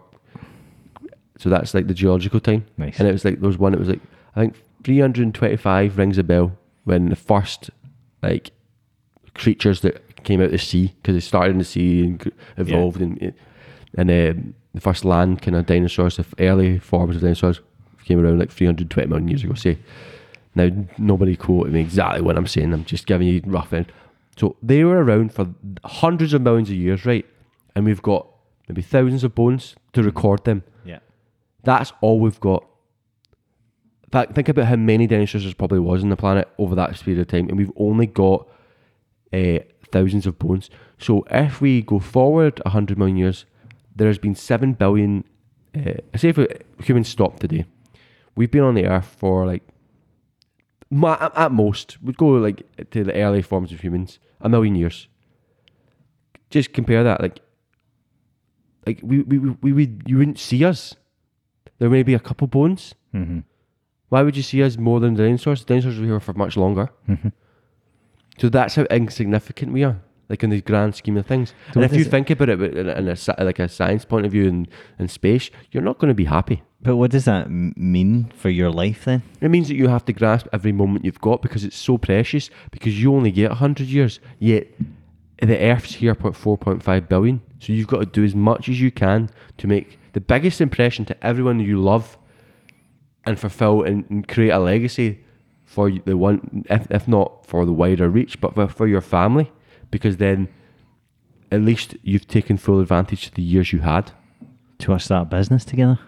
so 1.37 1.49
that's 1.49 1.73
like 1.73 1.87
the 1.87 1.93
geological 1.93 2.39
time. 2.39 2.65
Nice. 2.77 2.97
And 2.99 3.07
it 3.07 3.11
was 3.11 3.25
like, 3.25 3.41
there 3.41 3.47
was 3.47 3.57
one, 3.57 3.73
it 3.73 3.79
was 3.79 3.89
like, 3.89 4.01
I 4.35 4.39
think 4.39 4.55
325 4.85 5.97
rings 5.97 6.17
a 6.17 6.23
bell 6.23 6.57
when 6.83 7.09
the 7.09 7.15
first, 7.15 7.69
like, 8.21 8.51
creatures 9.33 9.81
that 9.81 10.23
came 10.23 10.39
out 10.39 10.45
of 10.45 10.51
the 10.51 10.57
sea 10.57 10.93
because 11.01 11.15
they 11.15 11.19
started 11.19 11.51
in 11.51 11.57
the 11.57 11.63
sea 11.65 12.03
and 12.03 12.31
evolved 12.57 13.01
and 13.01 13.33
and 13.97 14.09
um, 14.09 14.53
the 14.73 14.81
first 14.81 15.05
land 15.05 15.41
kind 15.41 15.55
of 15.55 15.65
dinosaurs, 15.65 16.17
the 16.17 16.25
early 16.39 16.79
forms 16.79 17.15
of 17.15 17.21
dinosaurs 17.21 17.61
came 18.05 18.19
around 18.19 18.39
like 18.39 18.51
320 18.51 19.07
million 19.07 19.27
years 19.27 19.43
ago. 19.43 19.53
Say, 19.53 19.77
now 20.55 20.69
nobody 20.97 21.35
quoted 21.35 21.73
me 21.73 21.81
exactly 21.81 22.21
what 22.21 22.37
I'm 22.37 22.47
saying. 22.47 22.73
I'm 22.73 22.85
just 22.85 23.05
giving 23.05 23.27
you 23.27 23.41
rough 23.45 23.71
end. 23.73 23.91
So 24.37 24.55
they 24.63 24.83
were 24.83 25.03
around 25.03 25.33
for 25.33 25.53
hundreds 25.85 26.33
of 26.33 26.41
millions 26.41 26.69
of 26.69 26.75
years, 26.75 27.05
right? 27.05 27.25
And 27.75 27.85
we've 27.85 28.01
got 28.01 28.27
maybe 28.67 28.81
thousands 28.81 29.23
of 29.23 29.35
bones 29.35 29.75
to 29.93 30.01
record 30.03 30.43
them. 30.45 30.63
yeah. 30.85 30.99
That's 31.63 31.93
all 32.01 32.19
we've 32.19 32.39
got. 32.39 32.65
Fact, 34.13 34.35
think 34.35 34.47
about 34.47 34.67
how 34.67 34.75
many 34.75 35.07
dinosaurs 35.07 35.43
there 35.43 35.55
probably 35.55 35.79
was 35.79 36.03
on 36.03 36.09
the 36.09 36.15
planet 36.15 36.47
over 36.59 36.75
that 36.75 37.01
period 37.01 37.19
of 37.19 37.25
time, 37.25 37.49
and 37.49 37.57
we've 37.57 37.71
only 37.75 38.05
got 38.05 38.47
uh, 39.33 39.57
thousands 39.91 40.27
of 40.27 40.37
bones. 40.37 40.69
So 40.99 41.25
if 41.31 41.61
we 41.61 41.81
go 41.81 41.97
forward 41.97 42.61
100 42.63 42.95
million 42.95 43.17
years, 43.17 43.45
there 43.95 44.05
has 44.05 44.19
been 44.19 44.35
7 44.35 44.73
billion. 44.73 45.23
Uh, 45.75 45.93
say 46.15 46.29
if 46.29 46.37
humans 46.85 47.07
stopped 47.07 47.39
today, 47.39 47.65
we've 48.35 48.51
been 48.51 48.61
on 48.61 48.75
the 48.75 48.85
earth 48.85 49.15
for 49.17 49.47
like, 49.47 49.63
at- 50.91 51.51
most, 51.51 51.97
we'd 52.03 52.15
go 52.15 52.27
like 52.33 52.61
to 52.91 53.03
the 53.03 53.19
early 53.19 53.41
forms 53.41 53.71
of 53.71 53.81
humans, 53.81 54.19
a 54.41 54.47
million 54.47 54.75
years. 54.75 55.07
Just 56.51 56.71
compare 56.71 57.03
that, 57.03 57.19
like, 57.19 57.39
like 58.85 58.99
we, 59.01 59.23
we, 59.23 59.39
we, 59.39 59.49
we, 59.63 59.73
we 59.73 59.97
you 60.05 60.19
wouldn't 60.19 60.37
see 60.37 60.63
us. 60.63 60.93
There 61.79 61.89
may 61.89 62.03
be 62.03 62.13
a 62.13 62.19
couple 62.19 62.45
bones. 62.45 62.93
Mm-hmm. 63.11 63.39
Why 64.13 64.21
would 64.21 64.37
you 64.37 64.43
see 64.43 64.61
us 64.61 64.77
more 64.77 64.99
than 64.99 65.15
the 65.15 65.23
dinosaurs? 65.23 65.61
The 65.61 65.73
Dinosaurs 65.73 65.99
were 65.99 66.05
here 66.05 66.19
for 66.19 66.33
much 66.33 66.55
longer. 66.55 66.91
Mm-hmm. 67.09 67.29
So 68.37 68.47
that's 68.47 68.75
how 68.75 68.83
insignificant 68.83 69.73
we 69.73 69.83
are, 69.83 69.97
like 70.29 70.43
in 70.43 70.51
the 70.51 70.61
grand 70.61 70.93
scheme 70.93 71.17
of 71.17 71.25
things. 71.25 71.55
So 71.73 71.81
and 71.81 71.85
if 71.85 71.97
you 71.97 72.05
it- 72.05 72.11
think 72.11 72.29
about 72.29 72.49
it 72.49 72.59
in 72.61 72.89
a, 72.89 72.93
in 72.93 73.07
a 73.07 73.43
like 73.43 73.57
a 73.57 73.67
science 73.67 74.05
point 74.05 74.27
of 74.27 74.31
view 74.31 74.47
in, 74.47 74.67
in 74.99 75.07
space, 75.07 75.49
you're 75.71 75.81
not 75.89 75.97
going 75.97 76.09
to 76.09 76.13
be 76.23 76.25
happy. 76.25 76.61
But 76.83 76.97
what 76.97 77.09
does 77.09 77.25
that 77.25 77.49
mean 77.49 78.31
for 78.35 78.51
your 78.51 78.69
life 78.69 79.05
then? 79.05 79.23
It 79.41 79.49
means 79.49 79.67
that 79.69 79.77
you 79.77 79.87
have 79.87 80.05
to 80.05 80.13
grasp 80.13 80.45
every 80.53 80.71
moment 80.71 81.05
you've 81.05 81.21
got 81.29 81.41
because 81.41 81.63
it's 81.63 81.75
so 81.77 81.97
precious. 81.97 82.51
Because 82.69 83.01
you 83.01 83.15
only 83.15 83.31
get 83.31 83.51
hundred 83.53 83.87
years, 83.87 84.19
yet 84.37 84.67
the 85.39 85.57
Earth's 85.57 85.95
here 85.95 86.13
point 86.13 86.35
four 86.35 86.55
point 86.57 86.83
five 86.83 87.09
billion. 87.09 87.41
So 87.59 87.73
you've 87.73 87.87
got 87.87 88.01
to 88.01 88.05
do 88.05 88.23
as 88.23 88.35
much 88.35 88.69
as 88.69 88.79
you 88.79 88.91
can 88.91 89.31
to 89.57 89.65
make 89.65 89.97
the 90.11 90.21
biggest 90.21 90.61
impression 90.61 91.03
to 91.05 91.15
everyone 91.25 91.59
you 91.59 91.81
love, 91.81 92.17
and 93.25 93.39
fulfill 93.39 93.83
and, 93.83 94.05
and 94.09 94.27
create 94.27 94.49
a 94.49 94.59
legacy 94.59 95.23
for 95.65 95.89
the 95.89 96.17
one, 96.17 96.65
if, 96.69 96.89
if 96.91 97.07
not 97.07 97.45
for 97.45 97.65
the 97.65 97.73
wider 97.73 98.09
reach, 98.09 98.39
but 98.39 98.53
for, 98.53 98.67
for 98.67 98.87
your 98.87 99.01
family. 99.01 99.51
Because 99.91 100.17
then, 100.17 100.49
at 101.51 101.61
least 101.61 101.95
you've 102.01 102.27
taken 102.27 102.57
full 102.57 102.79
advantage 102.79 103.27
of 103.27 103.33
the 103.35 103.41
years 103.41 103.71
you 103.71 103.79
had. 103.79 104.11
To 104.79 104.93
us 104.93 105.05
start 105.05 105.27
a 105.27 105.29
business 105.37 105.63
together? 105.63 105.99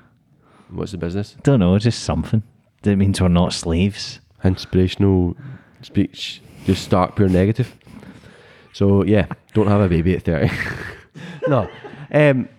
What's 0.70 0.92
the 0.92 0.98
business? 0.98 1.38
Don't 1.44 1.60
know, 1.60 1.78
just 1.80 2.04
something. 2.04 2.44
That 2.82 2.98
means 2.98 3.22
we're 3.22 3.28
not 3.30 3.54
slaves. 3.54 4.20
inspirational 4.44 5.36
speech 5.82 6.42
just 6.66 6.84
start 6.84 7.16
pure 7.16 7.30
negative. 7.30 7.76
So 8.74 9.04
yeah, 9.04 9.28
don't 9.54 9.68
have 9.68 9.82
a 9.82 9.88
baby 9.88 10.16
at 10.16 10.24
thirty. 10.24 10.52
no, 11.48 11.70
um, 12.12 12.50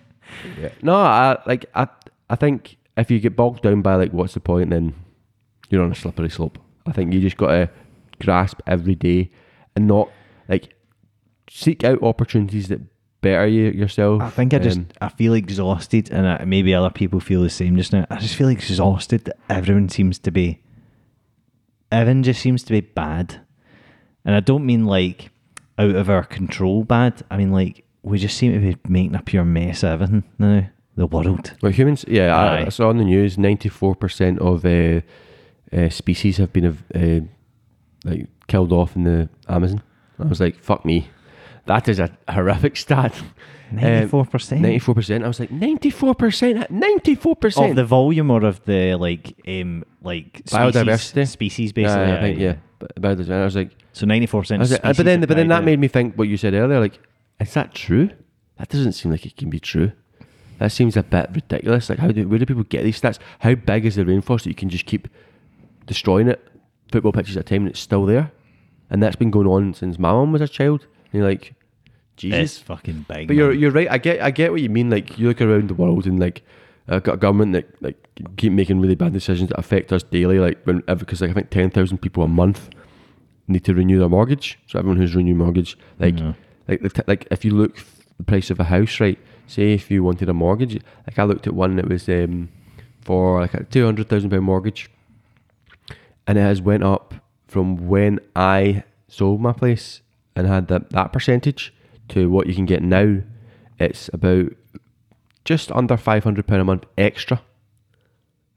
yeah. 0.58 0.68
no. 0.80 0.94
I 0.94 1.38
like 1.46 1.66
I. 1.74 1.88
I 2.28 2.36
think 2.36 2.76
if 2.96 3.10
you 3.10 3.20
get 3.20 3.36
bogged 3.36 3.62
down 3.62 3.82
by 3.82 3.94
like 3.96 4.12
what's 4.12 4.34
the 4.34 4.40
point, 4.40 4.70
then 4.70 4.94
you're 5.68 5.82
on 5.82 5.92
a 5.92 5.94
slippery 5.96 6.30
slope. 6.30 6.58
I 6.86 6.92
think 6.92 7.12
you 7.12 7.20
just 7.20 7.36
got 7.36 7.48
to 7.48 7.70
grasp 8.20 8.60
every 8.66 8.94
day 8.94 9.30
and 9.74 9.86
not 9.86 10.10
like 10.48 10.74
seek 11.50 11.84
out 11.84 12.02
opportunities 12.02 12.68
that 12.68 12.80
better 13.20 13.46
you 13.46 13.70
yourself. 13.70 14.22
I 14.22 14.30
think 14.30 14.54
I 14.54 14.58
just 14.58 14.78
Um, 14.78 14.88
I 15.00 15.08
feel 15.08 15.34
exhausted, 15.34 16.10
and 16.10 16.26
I, 16.26 16.44
maybe 16.44 16.74
other 16.74 16.90
people 16.90 17.20
feel 17.20 17.42
the 17.42 17.50
same 17.50 17.76
just 17.76 17.92
now. 17.92 18.06
I 18.10 18.16
just 18.16 18.36
feel 18.36 18.48
exhausted 18.48 19.24
that 19.24 19.38
everyone 19.48 19.88
seems 19.88 20.18
to 20.20 20.30
be. 20.30 20.62
Everyone 21.90 22.22
just 22.22 22.40
seems 22.40 22.62
to 22.64 22.72
be 22.72 22.80
bad, 22.80 23.40
and 24.24 24.34
I 24.34 24.40
don't 24.40 24.66
mean 24.66 24.84
like 24.86 25.30
out 25.78 25.94
of 25.94 26.08
our 26.08 26.24
control 26.24 26.84
bad. 26.84 27.22
I 27.30 27.36
mean 27.36 27.52
like 27.52 27.84
we 28.02 28.18
just 28.18 28.36
seem 28.36 28.52
to 28.52 28.60
be 28.60 28.76
making 28.88 29.16
a 29.16 29.22
pure 29.22 29.44
mess 29.44 29.82
of 29.82 30.00
everything 30.00 30.24
now. 30.38 30.68
The 30.96 31.06
world. 31.06 31.52
Well, 31.62 31.72
humans, 31.72 32.04
yeah, 32.08 32.34
I, 32.34 32.66
I 32.66 32.68
saw 32.70 32.88
on 32.88 32.96
the 32.96 33.04
news 33.04 33.36
ninety-four 33.36 33.94
percent 33.96 34.38
of 34.38 34.64
uh, 34.64 35.02
uh, 35.72 35.90
species 35.90 36.38
have 36.38 36.52
been 36.52 36.66
uh, 36.94 37.20
like 38.08 38.26
killed 38.48 38.72
off 38.72 38.96
in 38.96 39.04
the 39.04 39.28
Amazon. 39.48 39.82
I 40.18 40.24
was 40.24 40.40
like, 40.40 40.58
fuck 40.58 40.84
me, 40.86 41.08
that 41.66 41.86
is 41.88 41.98
a 41.98 42.10
horrific 42.28 42.76
stat. 42.84 43.14
Ninety-four 43.72 44.24
percent 44.26 44.60
Ninety-four 44.62 44.94
percent. 44.94 45.24
I 45.24 45.28
was 45.28 45.40
like, 45.40 45.50
ninety-four 45.50 46.14
percent. 46.14 46.70
Ninety-four 46.70 47.36
percent 47.36 47.70
of 47.70 47.76
the 47.76 47.84
volume 47.84 48.30
or 48.30 48.44
of 48.44 48.64
the 48.64 48.94
like 48.94 49.34
um 49.46 49.84
like 50.02 50.42
species, 50.46 50.52
Biodiversity? 50.58 51.28
species 51.28 51.72
basically. 51.72 52.06
Yeah, 52.06 52.16
I 52.16 52.20
think 52.20 52.38
yeah. 52.38 53.36
I 53.36 53.44
was 53.44 53.56
like, 53.56 53.72
So 53.92 54.06
ninety 54.06 54.26
four 54.26 54.42
percent. 54.42 54.62
but 54.82 54.96
then, 54.96 55.20
but 55.20 55.36
then 55.36 55.48
that 55.48 55.64
made 55.64 55.78
me 55.78 55.88
think 55.88 56.14
what 56.16 56.28
you 56.28 56.36
said 56.36 56.54
earlier. 56.54 56.80
Like, 56.80 56.98
is 57.40 57.52
that 57.54 57.74
true? 57.74 58.10
That 58.58 58.68
doesn't 58.68 58.92
seem 58.92 59.10
like 59.10 59.26
it 59.26 59.36
can 59.36 59.50
be 59.50 59.60
true. 59.60 59.92
That 60.58 60.72
seems 60.72 60.96
a 60.96 61.02
bit 61.02 61.28
ridiculous. 61.34 61.90
Like, 61.90 61.98
how 61.98 62.08
do 62.08 62.26
where 62.28 62.38
do 62.38 62.46
people 62.46 62.62
get 62.64 62.82
these 62.84 63.00
stats? 63.00 63.18
How 63.40 63.54
big 63.54 63.84
is 63.84 63.96
the 63.96 64.04
rainforest 64.04 64.44
that 64.44 64.50
you 64.50 64.54
can 64.54 64.68
just 64.68 64.86
keep 64.86 65.08
destroying 65.86 66.28
it, 66.28 66.46
football 66.90 67.12
pitches 67.12 67.36
at 67.36 67.42
a 67.42 67.44
time, 67.44 67.62
and 67.62 67.70
it's 67.70 67.80
still 67.80 68.06
there? 68.06 68.32
And 68.90 69.02
that's 69.02 69.16
been 69.16 69.30
going 69.30 69.46
on 69.46 69.74
since 69.74 69.98
my 69.98 70.12
mum 70.12 70.32
was 70.32 70.40
a 70.40 70.48
child. 70.48 70.86
And 71.12 71.20
you're 71.20 71.28
like, 71.28 71.54
Jesus. 72.16 72.38
It's 72.38 72.58
fucking 72.58 73.04
big. 73.08 73.26
But 73.28 73.36
you're 73.36 73.50
man. 73.50 73.58
you're 73.58 73.70
right. 73.70 73.90
I 73.90 73.98
get 73.98 74.22
I 74.22 74.30
get 74.30 74.52
what 74.52 74.62
you 74.62 74.70
mean. 74.70 74.88
Like 74.90 75.18
you 75.18 75.28
look 75.28 75.40
around 75.42 75.68
the 75.68 75.74
world 75.74 76.06
and 76.06 76.18
like 76.18 76.42
uh, 76.88 77.00
got 77.00 77.14
a 77.14 77.18
government 77.18 77.52
that 77.52 77.82
like 77.82 77.96
keep 78.38 78.52
making 78.52 78.80
really 78.80 78.94
bad 78.94 79.12
decisions 79.12 79.50
that 79.50 79.58
affect 79.58 79.92
us 79.92 80.02
daily. 80.02 80.38
Like 80.38 80.62
when 80.64 80.82
because 80.86 81.20
like 81.20 81.30
I 81.30 81.34
think 81.34 81.50
ten 81.50 81.70
thousand 81.70 81.98
people 81.98 82.22
a 82.22 82.28
month 82.28 82.70
need 83.48 83.64
to 83.64 83.74
renew 83.74 83.98
their 83.98 84.08
mortgage. 84.08 84.58
So 84.66 84.78
everyone 84.78 84.96
who's 84.96 85.14
renewing 85.14 85.36
mortgage, 85.36 85.76
like 85.98 86.18
Yeah. 86.18 86.32
like 86.68 86.80
the 86.80 86.88
t- 86.88 87.02
like 87.06 87.26
if 87.30 87.44
you 87.44 87.50
look 87.50 87.84
the 88.16 88.24
price 88.24 88.50
of 88.50 88.58
a 88.60 88.64
house, 88.64 88.98
right? 88.98 89.18
Say 89.46 89.74
if 89.74 89.90
you 89.90 90.02
wanted 90.02 90.28
a 90.28 90.34
mortgage, 90.34 90.74
like 91.06 91.18
I 91.18 91.24
looked 91.24 91.46
at 91.46 91.54
one 91.54 91.76
that 91.76 91.88
was 91.88 92.08
um 92.08 92.48
for 93.02 93.40
like 93.40 93.54
a 93.54 93.64
two 93.64 93.84
hundred 93.84 94.08
thousand 94.08 94.30
pound 94.30 94.42
mortgage, 94.42 94.90
and 96.26 96.36
it 96.38 96.42
has 96.42 96.60
went 96.60 96.82
up 96.82 97.14
from 97.46 97.88
when 97.88 98.18
I 98.34 98.82
sold 99.08 99.40
my 99.40 99.52
place 99.52 100.00
and 100.34 100.46
had 100.46 100.68
that 100.68 100.90
that 100.90 101.12
percentage 101.12 101.72
to 102.08 102.28
what 102.28 102.46
you 102.46 102.54
can 102.54 102.66
get 102.66 102.82
now. 102.82 103.22
It's 103.78 104.10
about 104.12 104.52
just 105.44 105.70
under 105.70 105.96
five 105.96 106.24
hundred 106.24 106.46
pound 106.46 106.62
a 106.62 106.64
month 106.64 106.84
extra 106.98 107.40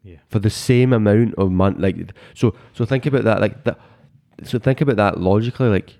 Yeah. 0.03 0.17
for 0.27 0.39
the 0.39 0.49
same 0.49 0.91
amount 0.93 1.35
of 1.35 1.51
month. 1.51 1.77
Like 1.79 2.13
so, 2.33 2.55
so 2.73 2.85
think 2.85 3.05
about 3.05 3.25
that. 3.25 3.41
Like 3.41 3.63
that. 3.65 3.79
So 4.43 4.57
think 4.57 4.81
about 4.81 4.95
that 4.95 5.19
logically. 5.19 5.67
Like 5.69 5.97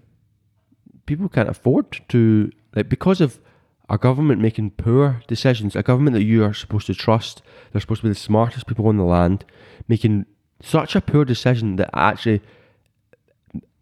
people 1.06 1.30
can't 1.30 1.50
afford 1.50 2.02
to 2.10 2.52
like 2.76 2.90
because 2.90 3.22
of 3.22 3.40
our 3.90 3.98
government 3.98 4.40
making 4.40 4.72
poor 4.72 5.22
decisions. 5.28 5.76
A 5.76 5.84
government 5.84 6.14
that 6.14 6.24
you 6.24 6.44
are 6.44 6.54
supposed 6.54 6.88
to 6.88 6.94
trust. 6.94 7.42
They're 7.72 7.82
supposed 7.82 8.02
to 8.02 8.08
be 8.08 8.14
the 8.14 8.20
smartest 8.20 8.68
people 8.68 8.88
on 8.88 8.98
the 8.98 9.04
land, 9.04 9.46
making 9.88 10.26
such 10.62 10.96
a 10.96 11.02
poor 11.02 11.26
decision 11.26 11.78
that 11.78 11.90
actually 11.94 12.42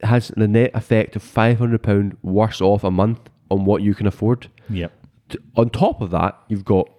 has 0.02 0.30
the 0.38 0.48
net 0.48 0.72
effect 0.74 1.16
of 1.16 1.24
five 1.24 1.58
hundred 1.60 1.84
pound 1.84 2.18
worse 2.22 2.62
off 2.62 2.84
a 2.84 2.92
month 2.92 3.20
on 3.52 3.66
what 3.66 3.82
you 3.82 3.94
can 3.94 4.08
afford. 4.08 4.50
Yep. 4.70 4.94
On 5.56 5.70
top 5.70 6.02
of 6.02 6.12
that, 6.12 6.40
you've 6.48 6.66
got 6.66 6.90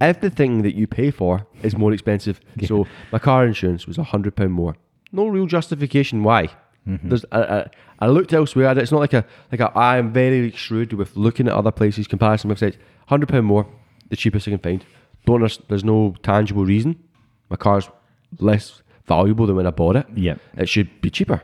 everything 0.00 0.62
that 0.62 0.74
you 0.74 0.86
pay 0.86 1.10
for 1.10 1.46
is 1.62 1.76
more 1.76 1.92
expensive. 1.92 2.40
So 2.66 2.86
my 3.12 3.18
car 3.18 3.46
insurance 3.46 3.86
was 3.86 3.96
hundred 3.98 4.34
pound 4.34 4.52
more. 4.52 4.76
No 5.12 5.26
real 5.26 5.46
justification 5.46 6.22
why. 6.22 6.48
Mm-hmm. 6.86 7.08
There's 7.08 7.24
I, 7.32 7.40
I, 7.42 7.70
I 8.00 8.06
looked 8.08 8.32
elsewhere. 8.32 8.66
at 8.66 8.78
it. 8.78 8.82
It's 8.82 8.92
not 8.92 9.00
like 9.00 9.12
a 9.12 9.24
like 9.50 9.60
a, 9.60 9.70
I 9.76 9.98
am 9.98 10.12
very 10.12 10.50
shrewd 10.52 10.92
with 10.92 11.16
looking 11.16 11.48
at 11.48 11.54
other 11.54 11.72
places, 11.72 12.06
comparison 12.06 12.50
websites. 12.50 12.76
Hundred 13.06 13.28
pound 13.28 13.46
more, 13.46 13.66
the 14.10 14.16
cheapest 14.16 14.48
I 14.48 14.52
can 14.52 14.60
find. 14.60 14.84
Don't 15.24 15.68
there's 15.68 15.84
no 15.84 16.14
tangible 16.22 16.64
reason. 16.64 16.98
My 17.50 17.56
car's 17.56 17.88
less 18.38 18.82
valuable 19.06 19.46
than 19.46 19.56
when 19.56 19.66
I 19.66 19.70
bought 19.70 19.96
it. 19.96 20.06
Yep. 20.14 20.40
It 20.56 20.68
should 20.68 21.00
be 21.00 21.10
cheaper. 21.10 21.42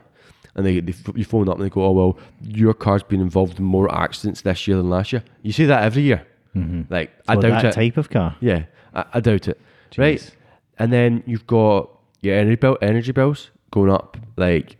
And 0.55 0.67
they, 0.67 0.81
they 0.81 0.95
you 1.15 1.25
phone 1.25 1.49
up 1.49 1.57
and 1.57 1.65
they 1.65 1.71
go, 1.71 1.85
oh 1.85 1.93
well, 1.93 2.19
your 2.43 2.75
car's 2.75 3.03
been 3.03 3.21
involved 3.21 3.59
in 3.59 3.65
more 3.65 3.93
accidents 3.93 4.43
this 4.43 4.69
year 4.69 4.77
than 4.77 4.91
last 4.91 5.13
year. 5.13 5.25
You 5.43 5.53
see 5.53 5.65
that 5.67 5.83
every 5.83 6.03
year. 6.03 6.27
Mm-hmm. 6.55 6.93
Like 6.93 7.11
I 7.27 7.37
doubt 7.37 7.63
that 7.63 7.65
it. 7.65 7.73
type 7.73 7.97
of 7.97 8.11
car. 8.11 8.37
Yeah, 8.41 8.65
I, 8.95 9.05
I 9.15 9.21
doubt 9.21 9.49
it. 9.49 9.61
Right, 9.97 10.37
and 10.79 10.93
then 10.93 11.23
you've 11.27 11.47
got 11.47 11.91
your 12.21 12.37
energy 12.37 12.57
bill, 12.57 12.79
energy 12.83 13.13
bills 13.13 13.51
going 13.71 13.91
up. 13.91 14.19
Like 14.37 14.77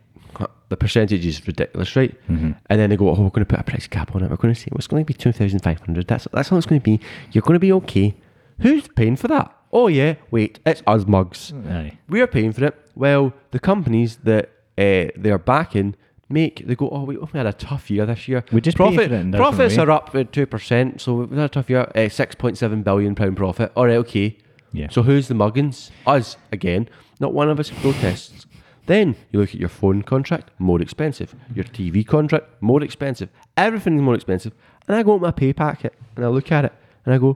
the 0.69 0.77
percentage 0.77 1.25
is 1.25 1.45
ridiculous, 1.45 1.95
right? 1.95 2.15
Mm-hmm. 2.29 2.51
And 2.69 2.79
then 2.79 2.89
they 2.89 2.97
go, 2.97 3.09
"Oh, 3.09 3.21
we're 3.21 3.29
going 3.29 3.45
to 3.45 3.45
put 3.45 3.59
a 3.59 3.63
price 3.63 3.87
cap 3.87 4.15
on 4.15 4.23
it. 4.23 4.29
We're 4.29 4.37
going 4.37 4.53
to 4.53 4.59
say 4.59 4.69
it's 4.73 4.87
going 4.87 5.03
to 5.03 5.05
be 5.05 5.13
two 5.13 5.31
thousand 5.31 5.59
five 5.59 5.79
hundred. 5.79 6.07
That's 6.07 6.27
that's 6.31 6.51
all 6.51 6.57
it's 6.57 6.67
going 6.67 6.81
to 6.81 6.83
be. 6.83 6.99
You're 7.31 7.41
going 7.43 7.55
to 7.55 7.59
be 7.59 7.71
okay. 7.73 8.15
Who's 8.59 8.87
paying 8.87 9.15
for 9.15 9.27
that? 9.29 9.55
Oh 9.71 9.87
yeah, 9.87 10.15
wait, 10.31 10.59
it's 10.65 10.83
us 10.85 11.05
mugs. 11.07 11.51
Aye. 11.67 11.97
We're 12.07 12.27
paying 12.27 12.53
for 12.53 12.65
it. 12.65 12.89
Well, 12.95 13.33
the 13.51 13.59
companies 13.59 14.17
that 14.17 14.45
uh, 14.77 15.11
they're 15.15 15.39
backing 15.39 15.95
make 16.29 16.65
they 16.65 16.75
go, 16.75 16.89
oh, 16.89 17.03
we, 17.03 17.17
we 17.17 17.27
had 17.33 17.45
a 17.45 17.53
tough 17.53 17.89
year 17.89 18.05
this 18.05 18.27
year. 18.27 18.43
We 18.51 18.61
just 18.61 18.77
profit 18.77 18.95
for 18.95 19.01
it 19.01 19.11
in 19.11 19.29
a 19.29 19.31
different 19.31 19.55
profits 19.55 19.77
are 19.77 19.91
up 19.91 20.13
at 20.15 20.31
two 20.31 20.45
percent, 20.45 21.01
so 21.01 21.13
we've 21.15 21.31
had 21.31 21.45
a 21.45 21.49
tough 21.49 21.69
year. 21.69 21.91
Uh, 21.95 22.09
Six 22.09 22.35
point 22.35 22.57
seven 22.57 22.83
billion 22.83 23.15
pound 23.15 23.37
profit. 23.37 23.71
All 23.75 23.85
right, 23.85 23.97
okay. 23.97 24.37
Yeah. 24.71 24.89
So 24.89 25.03
who's 25.03 25.27
the 25.27 25.35
muggins? 25.35 25.91
Us 26.07 26.37
again. 26.51 26.89
Not 27.19 27.33
one 27.33 27.49
of 27.49 27.59
us 27.59 27.69
protests. 27.69 28.45
Then 28.85 29.15
you 29.31 29.39
look 29.39 29.49
at 29.49 29.59
your 29.59 29.69
phone 29.69 30.01
contract, 30.01 30.49
more 30.59 30.81
expensive. 30.81 31.33
Your 31.55 31.63
TV 31.65 32.05
contract, 32.05 32.47
more 32.61 32.83
expensive. 32.83 33.29
Everything's 33.55 34.01
more 34.01 34.15
expensive. 34.15 34.53
And 34.87 34.97
I 34.97 35.03
go 35.03 35.15
at 35.15 35.21
my 35.21 35.31
pay 35.31 35.53
packet 35.53 35.93
and 36.15 36.25
I 36.25 36.27
look 36.27 36.51
at 36.51 36.65
it 36.65 36.73
and 37.05 37.13
I 37.13 37.17
go, 37.17 37.35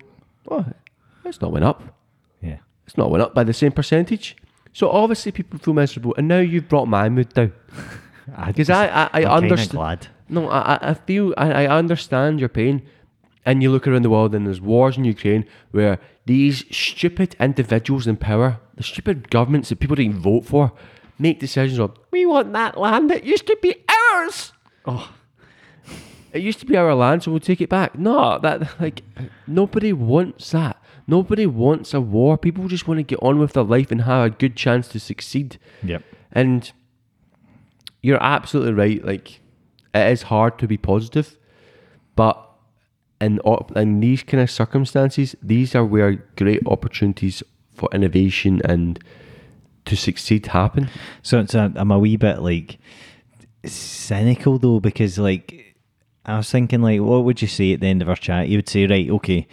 oh, 0.51 0.65
it's 1.25 1.41
not 1.41 1.51
went 1.51 1.65
up 1.65 1.83
Yeah. 2.41 2.57
it's 2.85 2.97
not 2.97 3.09
went 3.11 3.21
up 3.21 3.33
by 3.33 3.43
the 3.43 3.53
same 3.53 3.71
percentage. 3.71 4.35
So 4.73 4.89
obviously 4.89 5.31
people 5.31 5.57
feel 5.59 5.73
miserable, 5.73 6.13
and 6.17 6.27
now 6.27 6.39
you've 6.39 6.69
brought 6.69 6.87
my 6.87 7.09
mood 7.09 7.33
down. 7.33 7.53
Because 8.45 8.69
I, 8.69 8.87
I, 8.87 9.09
I 9.13 9.19
I'm 9.23 9.43
understand. 9.43 10.09
No, 10.29 10.49
I, 10.49 10.73
I- 10.75 10.89
I 10.89 10.93
feel 10.93 11.33
I, 11.37 11.63
I 11.65 11.67
understand 11.77 12.39
your 12.41 12.49
pain, 12.49 12.81
and 13.45 13.63
you 13.63 13.71
look 13.71 13.87
around 13.87 14.01
the 14.03 14.09
world, 14.09 14.35
and 14.35 14.45
there's 14.45 14.59
wars 14.61 14.97
in 14.97 15.05
Ukraine 15.05 15.45
where 15.71 15.97
these 16.25 16.65
stupid 16.69 17.35
individuals 17.39 18.05
in 18.05 18.17
power, 18.17 18.59
the 18.75 18.83
stupid 18.83 19.29
governments 19.29 19.69
that 19.69 19.79
people 19.79 19.95
didn't 19.95 20.19
vote 20.19 20.45
for, 20.45 20.73
make 21.19 21.39
decisions 21.39 21.79
on. 21.79 21.93
we 22.11 22.25
want 22.25 22.53
that 22.53 22.77
land 22.77 23.09
that 23.09 23.23
used 23.23 23.47
to 23.47 23.57
be 23.61 23.75
ours. 24.13 24.53
Oh. 24.85 25.11
It 26.33 26.41
used 26.41 26.59
to 26.59 26.65
be 26.65 26.77
our 26.77 26.93
land, 26.93 27.23
so 27.23 27.31
we'll 27.31 27.39
take 27.39 27.61
it 27.61 27.69
back. 27.69 27.97
No, 27.97 28.37
that 28.39 28.79
like 28.79 29.01
nobody 29.47 29.93
wants 29.93 30.51
that. 30.51 30.81
Nobody 31.07 31.45
wants 31.45 31.93
a 31.93 32.01
war. 32.01 32.37
People 32.37 32.67
just 32.67 32.87
want 32.87 32.97
to 32.99 33.03
get 33.03 33.19
on 33.21 33.39
with 33.39 33.53
their 33.53 33.63
life 33.63 33.91
and 33.91 34.01
have 34.01 34.25
a 34.25 34.29
good 34.29 34.55
chance 34.55 34.89
to 34.89 34.99
succeed. 34.99 35.57
Yep. 35.83 36.03
And 36.33 36.71
you're 38.01 38.21
absolutely 38.21 38.73
right. 38.73 39.03
Like 39.03 39.39
it 39.95 40.11
is 40.11 40.23
hard 40.23 40.59
to 40.59 40.67
be 40.67 40.77
positive, 40.77 41.37
but 42.15 42.43
in 43.19 43.39
op- 43.39 43.75
in 43.75 43.99
these 43.99 44.21
kind 44.21 44.43
of 44.43 44.51
circumstances, 44.51 45.35
these 45.41 45.73
are 45.75 45.85
where 45.85 46.23
great 46.35 46.61
opportunities 46.67 47.41
for 47.73 47.89
innovation 47.93 48.61
and 48.65 48.99
to 49.87 49.95
succeed 49.95 50.45
happen. 50.45 50.89
So 51.21 51.39
it's 51.39 51.55
a, 51.55 51.71
I'm 51.75 51.91
a 51.91 51.99
wee 51.99 52.17
bit 52.17 52.41
like 52.41 52.77
cynical 53.65 54.57
though 54.57 54.79
because 54.79 55.17
like 55.17 55.75
I 56.25 56.37
was 56.37 56.51
thinking 56.51 56.81
like 56.81 57.01
what 57.01 57.23
would 57.23 57.41
you 57.41 57.47
say 57.47 57.73
at 57.73 57.81
the 57.81 57.87
end 57.87 58.01
of 58.01 58.09
our 58.09 58.15
chat? 58.15 58.47
You 58.47 58.59
would 58.59 58.69
say 58.69 58.85
right, 58.85 59.09
okay. 59.09 59.47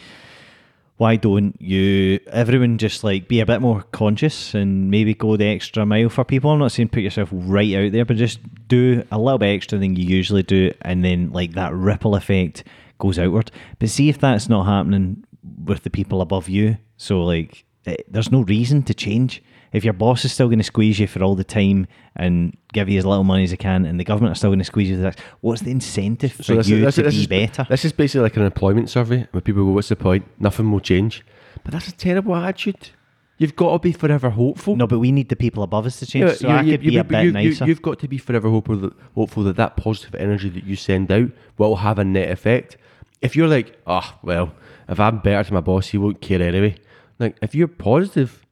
Why 0.97 1.17
don't 1.17 1.61
you 1.61 2.21
everyone 2.31 2.79
just 2.79 3.03
like 3.03 3.27
be 3.27 3.41
a 3.41 3.47
bit 3.47 3.61
more 3.61 3.83
conscious 3.91 4.55
and 4.55 4.93
maybe 4.93 5.13
go 5.13 5.37
the 5.37 5.47
extra 5.47 5.85
mile 5.85 6.09
for 6.09 6.25
people? 6.25 6.51
I'm 6.51 6.61
not 6.61 6.71
saying 6.71 6.91
put 6.91 7.03
yourself 7.03 7.31
right 7.33 7.75
out 7.75 7.91
there, 7.91 8.05
but 8.05 8.17
just 8.17 8.39
do 8.69 9.03
a 9.11 9.19
little 9.19 9.39
bit 9.39 9.57
extra 9.57 9.77
than 9.79 9.97
you 9.97 10.05
usually 10.05 10.45
do, 10.45 10.71
and 10.83 11.05
then 11.05 11.33
like 11.33 11.55
that 11.55 11.75
ripple 11.75 12.15
effect 12.15 12.63
goes 12.99 13.19
outward. 13.19 13.51
But 13.81 13.91
see 13.91 14.09
if 14.09 14.19
that's 14.19 14.49
not 14.49 14.67
happening 14.67 15.25
with 15.65 15.83
the 15.83 15.91
people 15.91 16.21
above 16.21 16.49
you. 16.49 16.77
So 16.97 17.23
like, 17.25 17.65
eh, 17.87 17.97
there's 18.09 18.31
no 18.31 18.43
reason 18.43 18.85
to 18.85 18.95
change. 18.95 19.43
If 19.75 19.83
your 19.85 19.93
boss 19.93 20.25
is 20.25 20.33
still 20.33 20.47
going 20.47 20.59
to 20.61 20.65
squeeze 20.65 21.01
you 21.01 21.07
for 21.09 21.23
all 21.23 21.35
the 21.35 21.43
time 21.45 21.89
and 22.15 22.57
give 22.73 22.89
you 22.89 22.97
as 22.97 23.05
little 23.05 23.25
money 23.25 23.43
as 23.43 23.51
they 23.51 23.57
can, 23.57 23.85
and 23.85 23.99
the 23.99 24.05
government 24.05 24.33
are 24.33 24.37
still 24.37 24.51
going 24.51 24.61
to 24.61 24.65
squeeze 24.65 24.89
you 24.89 24.97
for 24.97 25.03
this, 25.03 25.17
what's 25.41 25.63
the 25.63 25.73
incentive 25.73 26.33
for 26.33 26.55
this 26.55 26.69
you 26.69 26.81
this, 26.81 26.95
to 26.95 27.03
this 27.03 27.15
be 27.15 27.21
is, 27.23 27.27
better? 27.27 27.67
This 27.69 27.85
is 27.85 27.93
basically 27.93 28.23
like 28.23 28.37
an 28.37 28.45
employment 28.45 28.89
survey 28.89 29.27
where 29.33 29.41
people 29.41 29.65
go, 29.65 29.73
"What's 29.73 29.89
the 29.89 29.97
point? 29.97 30.25
Nothing 30.39 30.71
will 30.71 30.79
change." 30.81 31.25
But 31.65 31.73
that's 31.73 31.89
a 31.89 31.93
terrible 31.93 32.37
attitude. 32.37 32.91
You've 33.37 33.57
got 33.57 33.73
to 33.73 33.79
be 33.81 33.91
forever 33.91 34.31
hopeful. 34.31 34.77
no, 34.77 34.87
but 34.87 35.01
we 35.01 35.11
need 35.11 35.29
the 35.29 35.35
people 35.35 35.65
above 35.65 35.87
us 35.87 35.99
to 35.99 36.07
change. 36.07 36.25
Yeah, 36.25 36.35
so 36.37 36.49
you- 36.49 36.55
I 36.55 36.63
you- 36.63 36.71
could 36.79 36.85
you- 36.85 36.91
be 36.93 36.97
a 36.99 37.05
bit 37.05 37.33
nicer. 37.33 37.65
You, 37.67 37.75
have 37.75 37.83
got 37.83 37.99
to 37.99 38.07
be 38.07 38.17
forever 38.17 38.49
hopeful 38.49 38.77
that, 38.77 38.93
hopeful 39.17 39.43
that 39.43 39.57
that 39.57 39.77
positive 39.77 40.15
energy 40.15 40.49
that 40.51 40.63
you 40.63 40.77
send 40.77 41.11
out 41.11 41.31
will 41.59 41.77
have 41.77 41.99
a 41.99 42.05
net 42.05 42.31
effect. 42.31 42.77
If 43.21 43.35
you're 43.35 43.49
like, 43.49 43.77
oh, 43.89 44.15
well, 44.23 44.55
if 44.89 45.01
I'm 45.01 45.19
better 45.19 45.43
to 45.49 45.55
my 45.55 45.61
boss, 45.61 45.89
he 45.89 45.99
won't 45.99 46.21
care 46.21 46.41
anyway. 46.41 46.77
Like, 47.19 47.37
if 47.43 47.57
you're 47.57 47.67
positive 47.67 48.44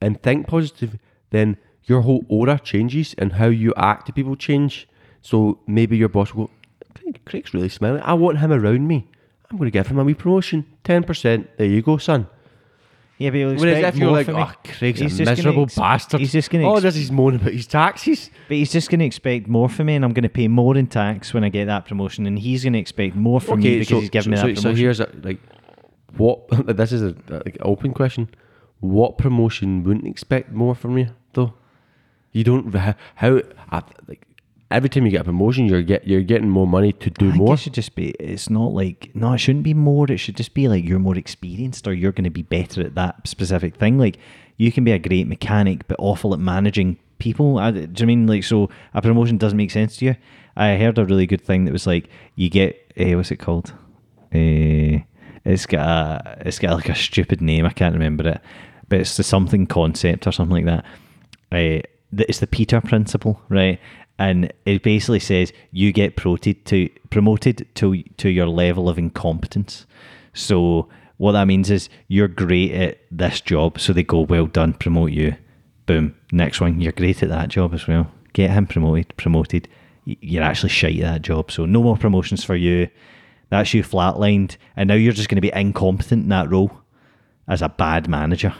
and 0.00 0.22
think 0.22 0.46
positive, 0.46 0.98
then 1.30 1.56
your 1.84 2.02
whole 2.02 2.24
aura 2.28 2.58
changes 2.58 3.14
and 3.18 3.34
how 3.34 3.46
you 3.46 3.72
act 3.76 4.06
to 4.06 4.12
people 4.12 4.36
change. 4.36 4.88
So 5.22 5.58
maybe 5.66 5.96
your 5.96 6.08
boss 6.08 6.34
will 6.34 6.46
go, 6.46 7.12
Craig's 7.24 7.54
really 7.54 7.68
smiling. 7.68 8.02
I 8.02 8.14
want 8.14 8.38
him 8.38 8.52
around 8.52 8.86
me. 8.86 9.08
I'm 9.50 9.56
going 9.56 9.68
to 9.68 9.70
give 9.70 9.86
him 9.86 9.98
a 9.98 10.04
wee 10.04 10.14
promotion. 10.14 10.66
10%. 10.84 11.46
There 11.56 11.66
you 11.66 11.82
go, 11.82 11.98
son. 11.98 12.26
Yeah, 13.18 13.30
but 13.30 13.38
Whereas 13.38 13.62
expect 13.62 13.94
if 13.94 14.00
you're 14.00 14.10
more 14.10 14.22
like, 14.22 14.28
oh, 14.28 14.52
Craig's 14.76 15.00
He's 15.00 15.20
a 15.20 15.24
miserable 15.24 15.62
ex- 15.62 15.76
bastard. 15.76 16.20
He's 16.20 16.32
just 16.32 16.50
gonna 16.50 16.68
oh, 16.68 16.74
ex- 16.74 16.82
does 16.82 16.94
he's 16.96 17.10
moaning 17.10 17.40
about 17.40 17.54
his 17.54 17.66
taxes? 17.66 18.30
But 18.46 18.58
he's 18.58 18.70
just 18.70 18.90
going 18.90 18.98
to 19.00 19.06
expect 19.06 19.48
more 19.48 19.70
from 19.70 19.86
me, 19.86 19.94
and 19.94 20.04
I'm 20.04 20.12
going 20.12 20.24
to 20.24 20.28
pay 20.28 20.48
more 20.48 20.76
in 20.76 20.86
tax 20.86 21.32
when 21.32 21.42
I 21.42 21.48
get 21.48 21.64
that 21.64 21.86
promotion, 21.86 22.26
and 22.26 22.38
he's 22.38 22.64
going 22.64 22.74
to 22.74 22.78
expect 22.78 23.14
more 23.16 23.40
from 23.40 23.60
me 23.60 23.78
because 23.78 24.00
he's 24.02 24.10
giving 24.10 24.36
so, 24.36 24.46
me 24.46 24.52
that 24.52 24.56
so, 24.56 24.62
promotion. 24.62 24.62
so 24.62 24.74
here's 24.74 25.00
a, 25.00 25.10
like, 25.22 25.40
what? 26.18 26.40
This 26.76 26.92
is 26.92 27.02
a 27.02 27.16
like 27.30 27.56
open 27.62 27.94
question. 27.94 28.28
What 28.80 29.18
promotion 29.18 29.84
wouldn't 29.84 30.06
expect 30.06 30.52
more 30.52 30.74
from 30.74 30.98
you 30.98 31.08
though? 31.32 31.54
You 32.32 32.44
don't 32.44 32.74
how, 32.74 32.94
how 33.16 33.40
I- 33.70 33.82
like 34.06 34.26
every 34.70 34.88
time 34.88 35.04
you 35.06 35.10
get 35.10 35.22
a 35.22 35.24
promotion, 35.24 35.66
you're 35.66 35.82
get 35.82 36.06
you're 36.06 36.22
getting 36.22 36.50
more 36.50 36.66
money 36.66 36.92
to 36.92 37.10
do 37.10 37.32
more. 37.32 37.54
it 37.54 37.60
should 37.60 37.74
just 37.74 37.94
be. 37.94 38.10
It's 38.20 38.50
not 38.50 38.72
like 38.72 39.10
no, 39.14 39.32
it 39.32 39.38
shouldn't 39.38 39.64
be 39.64 39.74
more. 39.74 40.10
It 40.10 40.18
should 40.18 40.36
just 40.36 40.52
be 40.54 40.68
like 40.68 40.84
you're 40.84 40.98
more 40.98 41.16
experienced, 41.16 41.86
or 41.88 41.94
you're 41.94 42.12
going 42.12 42.24
to 42.24 42.30
be 42.30 42.42
better 42.42 42.82
at 42.82 42.94
that 42.94 43.26
specific 43.26 43.76
thing. 43.76 43.98
Like 43.98 44.18
you 44.56 44.70
can 44.72 44.84
be 44.84 44.92
a 44.92 44.98
great 44.98 45.26
mechanic, 45.26 45.88
but 45.88 45.96
awful 45.98 46.34
at 46.34 46.40
managing 46.40 46.98
people. 47.18 47.58
I, 47.58 47.70
do 47.70 47.80
you 47.80 47.86
know 47.86 47.92
what 47.92 48.02
I 48.02 48.04
mean 48.06 48.26
like 48.26 48.44
so? 48.44 48.68
A 48.92 49.00
promotion 49.00 49.38
doesn't 49.38 49.56
make 49.56 49.70
sense 49.70 49.96
to 49.98 50.04
you. 50.06 50.16
I 50.56 50.76
heard 50.76 50.98
a 50.98 51.04
really 51.04 51.26
good 51.26 51.42
thing 51.42 51.64
that 51.64 51.72
was 51.72 51.86
like 51.86 52.08
you 52.34 52.50
get 52.50 52.92
uh, 53.00 53.16
what's 53.16 53.30
it 53.30 53.36
called? 53.36 53.72
Uh, 54.34 55.00
it's 55.46 55.64
got 55.64 55.86
a 55.86 56.38
it's 56.46 56.58
got 56.58 56.74
like 56.74 56.88
a 56.88 56.94
stupid 56.94 57.40
name. 57.40 57.64
I 57.64 57.70
can't 57.70 57.94
remember 57.94 58.28
it, 58.28 58.40
but 58.88 59.00
it's 59.00 59.16
the 59.16 59.22
something 59.22 59.66
concept 59.66 60.26
or 60.26 60.32
something 60.32 60.66
like 60.66 60.82
that. 60.82 60.84
Uh, 61.52 61.82
it's 62.18 62.40
the 62.40 62.46
Peter 62.46 62.80
principle, 62.80 63.40
right? 63.48 63.80
And 64.18 64.52
it 64.64 64.82
basically 64.82 65.20
says 65.20 65.52
you 65.70 65.92
get 65.92 66.16
promoted 66.16 66.64
to 66.66 66.88
promoted 67.10 67.66
to 67.76 68.02
to 68.02 68.28
your 68.28 68.48
level 68.48 68.88
of 68.88 68.98
incompetence. 68.98 69.86
So 70.34 70.88
what 71.18 71.32
that 71.32 71.46
means 71.46 71.70
is 71.70 71.88
you're 72.08 72.28
great 72.28 72.72
at 72.72 72.98
this 73.10 73.40
job, 73.40 73.78
so 73.78 73.92
they 73.92 74.02
go, 74.02 74.20
"Well 74.20 74.46
done, 74.46 74.74
promote 74.74 75.12
you." 75.12 75.36
Boom, 75.86 76.16
next 76.32 76.60
one, 76.60 76.80
you're 76.80 76.92
great 76.92 77.22
at 77.22 77.28
that 77.28 77.50
job 77.50 77.72
as 77.72 77.86
well. 77.86 78.10
Get 78.32 78.50
him 78.50 78.66
promoted. 78.66 79.16
Promoted. 79.16 79.68
You're 80.04 80.42
actually 80.42 80.70
shite 80.70 80.98
at 80.98 81.12
that 81.12 81.22
job, 81.22 81.52
so 81.52 81.66
no 81.66 81.82
more 81.82 81.96
promotions 81.96 82.42
for 82.42 82.56
you. 82.56 82.88
That's 83.48 83.72
you 83.72 83.82
flatlined, 83.82 84.56
and 84.76 84.88
now 84.88 84.94
you're 84.94 85.12
just 85.12 85.28
going 85.28 85.36
to 85.36 85.40
be 85.40 85.52
incompetent 85.52 86.24
in 86.24 86.28
that 86.30 86.50
role 86.50 86.72
as 87.48 87.62
a 87.62 87.68
bad 87.68 88.08
manager. 88.08 88.54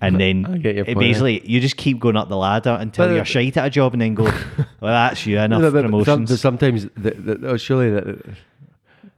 And 0.00 0.20
then 0.20 0.62
it 0.64 0.96
basically 0.96 1.44
you 1.44 1.60
just 1.60 1.76
keep 1.76 1.98
going 1.98 2.16
up 2.16 2.28
the 2.28 2.36
ladder 2.36 2.76
until 2.80 3.08
But, 3.08 3.14
you're 3.14 3.24
shite 3.24 3.56
at 3.56 3.66
a 3.66 3.70
job, 3.70 3.94
and 3.94 4.00
then 4.02 4.14
go, 4.14 4.24
well, 4.80 4.92
that's 4.92 5.26
you 5.26 5.38
enough 5.38 5.60
No, 5.60 5.70
promotions. 5.72 6.40
sometimes, 6.40 6.84
the, 6.96 7.10
the, 7.10 7.48
oh, 7.48 7.56
surely, 7.56 7.90
that, 7.90 8.36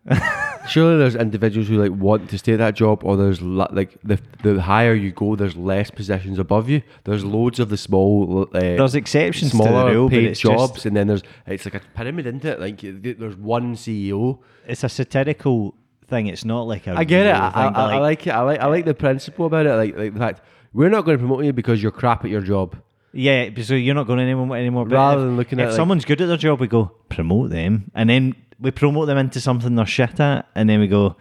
surely 0.69 0.99
there's 0.99 1.15
individuals 1.15 1.69
who 1.69 1.83
like 1.83 1.93
want 1.93 2.31
to 2.31 2.39
stay 2.39 2.53
at 2.53 2.59
that 2.59 2.75
job, 2.75 3.03
or 3.05 3.17
there's 3.17 3.41
like 3.43 3.99
the 4.03 4.19
the 4.43 4.61
higher 4.61 4.95
you 4.95 5.13
go, 5.13 5.37
there's 5.37 5.57
less 5.57 5.91
positions 5.91 6.39
above 6.39 6.69
you. 6.69 6.83
There's 7.05 7.25
loads 7.25 7.59
of 7.61 7.69
the 7.69 7.77
small, 7.77 8.49
uh, 8.55 8.61
There's 8.61 8.95
exceptions 8.95 9.53
to 9.53 9.57
the 9.59 9.65
smaller 9.65 9.93
rule, 9.93 10.11
paid 10.11 10.25
it's 10.25 10.41
just- 10.41 10.53
jobs, 10.53 10.87
and 10.87 10.97
then 10.97 11.07
there's 11.07 11.23
it's 11.47 11.65
like 11.65 11.75
a 11.75 11.81
pyramid, 11.95 12.27
isn't 12.27 12.45
it? 12.45 12.61
Like 12.61 12.81
there's 12.83 13.37
one 13.37 13.75
CEO. 13.77 14.39
it's 14.67 14.85
a 14.85 14.89
satirical 14.89 15.75
thing. 16.09 16.27
It's 16.27 16.45
not 16.45 16.63
like 16.63 16.87
a. 16.87 16.93
I 16.93 17.05
get 17.05 17.27
it. 17.27 17.35
I, 17.35 17.49
I, 17.49 17.71
but, 17.71 17.79
I 17.79 17.99
like 17.99 18.27
it. 18.27 18.31
I 18.31 18.41
like 18.41 18.61
I 18.61 18.67
like 18.67 18.85
the 18.85 18.95
principle 18.95 19.47
about 19.47 19.67
it. 19.67 19.75
Like 19.75 19.97
like 19.97 20.13
the 20.15 20.21
fact 20.21 20.43
we're 20.73 20.91
not 20.91 21.05
going 21.05 21.17
to 21.19 21.23
promote 21.23 21.45
you 21.45 21.53
because 21.53 21.83
you're 21.83 21.93
crap 21.93 22.25
at 22.25 22.31
your 22.31 22.43
job. 22.43 22.77
Yeah, 23.13 23.49
so 23.63 23.75
you're 23.75 23.97
not 23.97 24.07
going 24.07 24.21
anymore 24.21 24.57
anymore. 24.57 24.85
But 24.85 24.95
Rather 24.95 25.21
if, 25.23 25.27
than 25.27 25.37
looking 25.37 25.59
if 25.59 25.65
at, 25.65 25.69
like- 25.71 25.77
someone's 25.77 26.05
good 26.05 26.21
at 26.21 26.27
their 26.29 26.37
job, 26.37 26.61
we 26.61 26.69
go 26.69 26.93
promote 27.09 27.51
them, 27.51 27.91
and 27.95 28.09
then 28.09 28.37
we 28.61 28.71
promote 28.71 29.07
them 29.07 29.19
into 29.19 29.41
something 29.41 29.75
they're 29.75 29.87
shit 29.87 30.21
at, 30.21 30.47
and 30.55 30.69
then 30.69 30.81
we 30.81 30.89
go, 30.89 31.17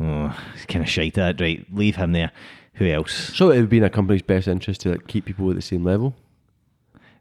oh, 0.00 0.38
he's 0.54 0.66
kind 0.66 0.84
of 0.84 0.88
shite 0.90 1.18
at 1.18 1.40
it, 1.40 1.44
right? 1.44 1.66
Leave 1.72 1.96
him 1.96 2.12
there. 2.12 2.30
Who 2.74 2.86
else? 2.86 3.12
So 3.34 3.50
it 3.50 3.60
would 3.60 3.68
be 3.68 3.78
in 3.78 3.84
a 3.84 3.90
company's 3.90 4.22
best 4.22 4.48
interest 4.48 4.80
to 4.82 4.90
like, 4.92 5.06
keep 5.06 5.24
people 5.26 5.48
at 5.50 5.56
the 5.56 5.62
same 5.62 5.84
level. 5.84 6.14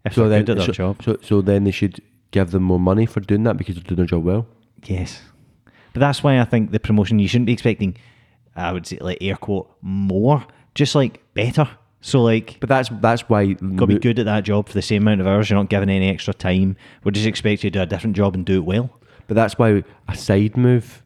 If 0.06 0.14
So 0.14 0.22
they're 0.22 0.40
then, 0.40 0.46
good 0.46 0.52
at 0.60 0.66
their 0.66 0.68
so, 0.68 0.72
job, 0.74 1.04
So, 1.04 1.18
so 1.22 1.42
then 1.42 1.64
they 1.64 1.72
should 1.72 2.02
give 2.32 2.52
them 2.52 2.64
more 2.64 2.80
money 2.80 3.06
for 3.06 3.20
doing 3.20 3.44
that 3.44 3.58
because 3.58 3.76
they're 3.76 3.84
doing 3.84 3.98
their 3.98 4.06
job 4.06 4.24
well. 4.24 4.48
yes. 4.84 5.22
But 5.94 6.00
that's 6.00 6.24
why 6.24 6.40
I 6.40 6.44
think 6.46 6.72
the 6.72 6.80
promotion 6.80 7.20
you 7.20 7.28
shouldn't 7.28 7.46
be 7.46 7.54
expecting. 7.54 7.96
I 8.56 8.72
would 8.72 8.88
say 8.88 8.98
like 9.00 9.20
air 9.22 9.36
quote 9.36 9.70
more, 9.84 10.44
just 10.74 10.96
like 10.96 11.22
better. 11.36 11.70
So 12.02 12.24
like. 12.24 12.58
But 12.60 12.68
that's 12.70 12.90
that's 13.00 13.22
why 13.30 13.54
Got 13.54 13.80
to 13.82 13.86
be 13.88 14.00
good 14.00 14.18
at 14.18 14.26
that 14.26 14.44
job 14.44 14.68
for 14.68 14.74
the 14.74 14.82
same 14.82 15.04
amount 15.04 15.22
of 15.22 15.28
hours. 15.28 15.52
You're 15.52 15.60
not 15.60 15.70
given 15.70 15.92
any 15.92 16.10
extra 16.10 16.34
time. 16.34 16.78
We're 17.04 17.12
just 17.12 17.28
expect 17.28 17.64
you 17.64 17.70
to 17.70 17.78
do 17.78 17.82
a 17.84 17.86
different 17.86 18.16
job 18.16 18.34
and 18.34 18.44
do 18.44 18.56
it 18.56 18.66
well. 18.66 18.90
But 19.28 19.36
that's 19.36 19.58
why 19.58 19.84
a 20.08 20.16
side 20.16 20.58
move. 20.58 21.04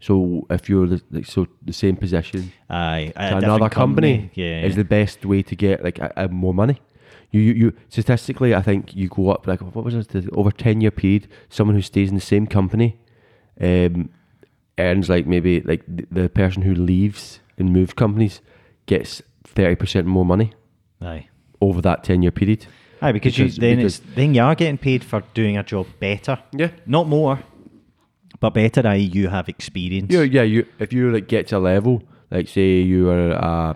So 0.00 0.46
if 0.50 0.68
you're 0.68 0.86
the, 0.86 1.02
like 1.10 1.26
so 1.26 1.46
the 1.62 1.72
same 1.72 1.96
position 1.96 2.52
Aye, 2.68 3.12
to 3.16 3.36
another 3.38 3.70
company, 3.70 4.30
yeah, 4.34 4.62
is 4.62 4.76
the 4.76 4.84
best 4.84 5.24
way 5.24 5.42
to 5.42 5.56
get 5.56 5.82
like 5.82 5.98
a, 5.98 6.12
a 6.16 6.28
more 6.28 6.52
money. 6.52 6.80
You, 7.30 7.40
you 7.40 7.52
you 7.54 7.72
statistically, 7.88 8.54
I 8.54 8.62
think 8.62 8.94
you 8.94 9.08
go 9.08 9.30
up 9.30 9.46
like 9.46 9.60
what 9.60 9.84
was 9.84 9.94
it 9.94 10.28
over 10.32 10.50
ten 10.50 10.80
year 10.80 10.90
period. 10.90 11.28
Someone 11.48 11.74
who 11.74 11.82
stays 11.82 12.10
in 12.10 12.14
the 12.14 12.20
same 12.20 12.46
company, 12.46 12.98
um, 13.60 14.10
earns 14.78 15.08
like 15.08 15.26
maybe 15.26 15.60
like 15.62 15.84
the, 15.88 16.06
the 16.10 16.28
person 16.28 16.62
who 16.62 16.74
leaves 16.74 17.40
and 17.58 17.72
moves 17.72 17.94
companies 17.94 18.40
gets 18.86 19.22
thirty 19.44 19.74
percent 19.74 20.06
more 20.06 20.24
money 20.24 20.52
aye. 21.00 21.28
over 21.60 21.80
that 21.80 22.04
ten 22.04 22.22
year 22.22 22.30
period. 22.30 22.66
Aye, 23.04 23.12
because, 23.12 23.36
Because- 23.36 23.56
you, 23.56 23.60
then 23.60 23.76
because- 23.76 23.98
it's 24.00 24.14
then 24.14 24.34
you 24.34 24.42
are 24.42 24.54
getting 24.54 24.78
paid 24.78 25.04
for 25.04 25.22
doing 25.34 25.56
a 25.58 25.62
job 25.62 25.86
better. 26.00 26.38
Yeah. 26.52 26.70
Not 26.86 27.06
more, 27.08 27.38
but 28.40 28.54
better. 28.54 28.86
I.e., 28.86 29.02
you 29.02 29.28
have 29.28 29.48
experience. 29.48 30.12
Yeah, 30.12 30.22
yeah. 30.22 30.42
You 30.42 30.66
if 30.78 30.92
you 30.92 31.10
like 31.12 31.28
get 31.28 31.48
to 31.48 31.58
a 31.58 31.58
level, 31.58 32.02
like 32.30 32.48
say 32.48 32.80
you 32.80 33.10
are, 33.10 33.32
uh, 33.32 33.74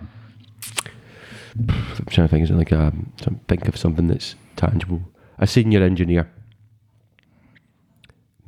I'm 1.58 2.06
trying 2.10 2.28
to 2.28 2.28
think, 2.28 2.48
it 2.48 2.54
like 2.54 2.72
a 2.72 2.92
think 3.48 3.68
of 3.68 3.76
something 3.76 4.06
that's 4.08 4.34
tangible. 4.56 5.00
A 5.38 5.46
senior 5.46 5.82
engineer. 5.82 6.30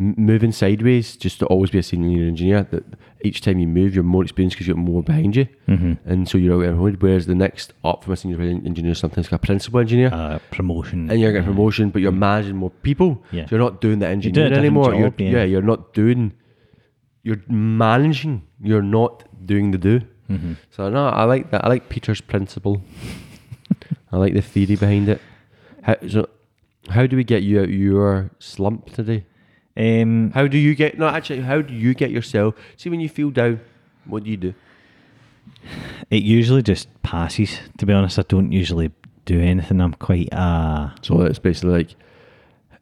Moving 0.02 0.50
sideways, 0.50 1.14
just 1.14 1.40
to 1.40 1.46
always 1.46 1.68
be 1.68 1.78
a 1.78 1.82
senior 1.82 2.26
engineer. 2.26 2.66
That 2.70 2.84
each 3.22 3.42
time 3.42 3.58
you 3.58 3.66
move, 3.66 3.94
you're 3.94 4.02
more 4.02 4.22
experienced 4.22 4.56
because 4.56 4.66
you've 4.66 4.78
got 4.78 4.82
more 4.82 5.02
behind 5.02 5.36
you, 5.36 5.46
mm-hmm. 5.68 5.92
and 6.10 6.26
so 6.26 6.38
you're 6.38 6.64
out. 6.64 7.02
Whereas 7.02 7.26
the 7.26 7.34
next 7.34 7.74
up 7.84 8.04
from 8.04 8.14
a 8.14 8.16
senior 8.16 8.40
engineer, 8.40 8.94
something 8.94 9.22
like 9.22 9.32
a 9.32 9.38
principal 9.38 9.78
engineer. 9.78 10.08
uh, 10.10 10.38
promotion. 10.50 11.10
and 11.10 11.20
you're 11.20 11.32
getting 11.32 11.46
promotion, 11.46 11.90
but 11.90 12.00
you're 12.00 12.12
managing 12.12 12.56
more 12.56 12.70
people. 12.70 13.22
Yeah. 13.30 13.44
So 13.44 13.56
you're 13.56 13.64
not 13.64 13.82
doing 13.82 13.98
the 13.98 14.06
doing 14.06 14.12
engineering 14.12 14.48
different 14.48 14.64
anymore. 14.64 14.92
job, 14.92 15.20
you're, 15.20 15.28
yeah. 15.28 15.38
yeah. 15.38 15.44
you're 15.44 15.62
not 15.62 15.92
doing. 15.92 16.32
You're 17.22 17.42
managing. 17.48 18.46
You're 18.62 18.80
not 18.80 19.24
doing 19.44 19.70
the 19.70 19.78
do. 19.78 20.00
Mm-hmm. 20.30 20.54
So 20.70 20.88
no, 20.88 21.08
I 21.08 21.24
like 21.24 21.50
that. 21.50 21.64
I 21.64 21.68
like 21.68 21.90
Peter's 21.90 22.22
principle. 22.22 22.82
I 24.12 24.16
like 24.16 24.32
the 24.32 24.40
theory 24.40 24.76
behind 24.76 25.08
it. 25.08 25.20
How, 25.82 25.96
so, 26.08 26.28
how 26.88 27.06
do 27.06 27.16
we 27.16 27.24
get 27.24 27.42
you 27.42 27.60
out 27.60 27.68
your 27.68 28.30
slump 28.38 28.90
today? 28.92 29.26
Um, 29.80 30.30
How 30.32 30.46
do 30.46 30.58
you 30.58 30.74
get? 30.74 30.98
No, 30.98 31.06
actually, 31.08 31.40
how 31.40 31.62
do 31.62 31.72
you 31.72 31.94
get 31.94 32.10
yourself? 32.10 32.54
See, 32.76 32.90
when 32.90 33.00
you 33.00 33.08
feel 33.08 33.30
down, 33.30 33.60
what 34.04 34.24
do 34.24 34.30
you 34.30 34.36
do? 34.36 34.54
it 36.10 36.22
usually 36.22 36.62
just 36.62 36.88
passes. 37.02 37.58
To 37.78 37.86
be 37.86 37.92
honest, 37.92 38.18
I 38.18 38.22
don't 38.28 38.52
usually 38.52 38.90
do 39.24 39.40
anything. 39.40 39.80
I'm 39.80 39.94
quite 39.94 40.28
uh 40.32 40.90
So 41.02 41.22
it's 41.22 41.38
basically 41.38 41.70
like, 41.78 41.96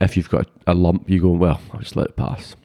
if 0.01 0.17
you've 0.17 0.29
got 0.31 0.49
a 0.67 0.75
lump, 0.75 1.09
you 1.09 1.21
go, 1.21 1.31
well, 1.31 1.61
I'll 1.73 1.81
just 1.81 1.97
let 1.97 2.09
it 2.09 2.17
pass. 2.17 2.57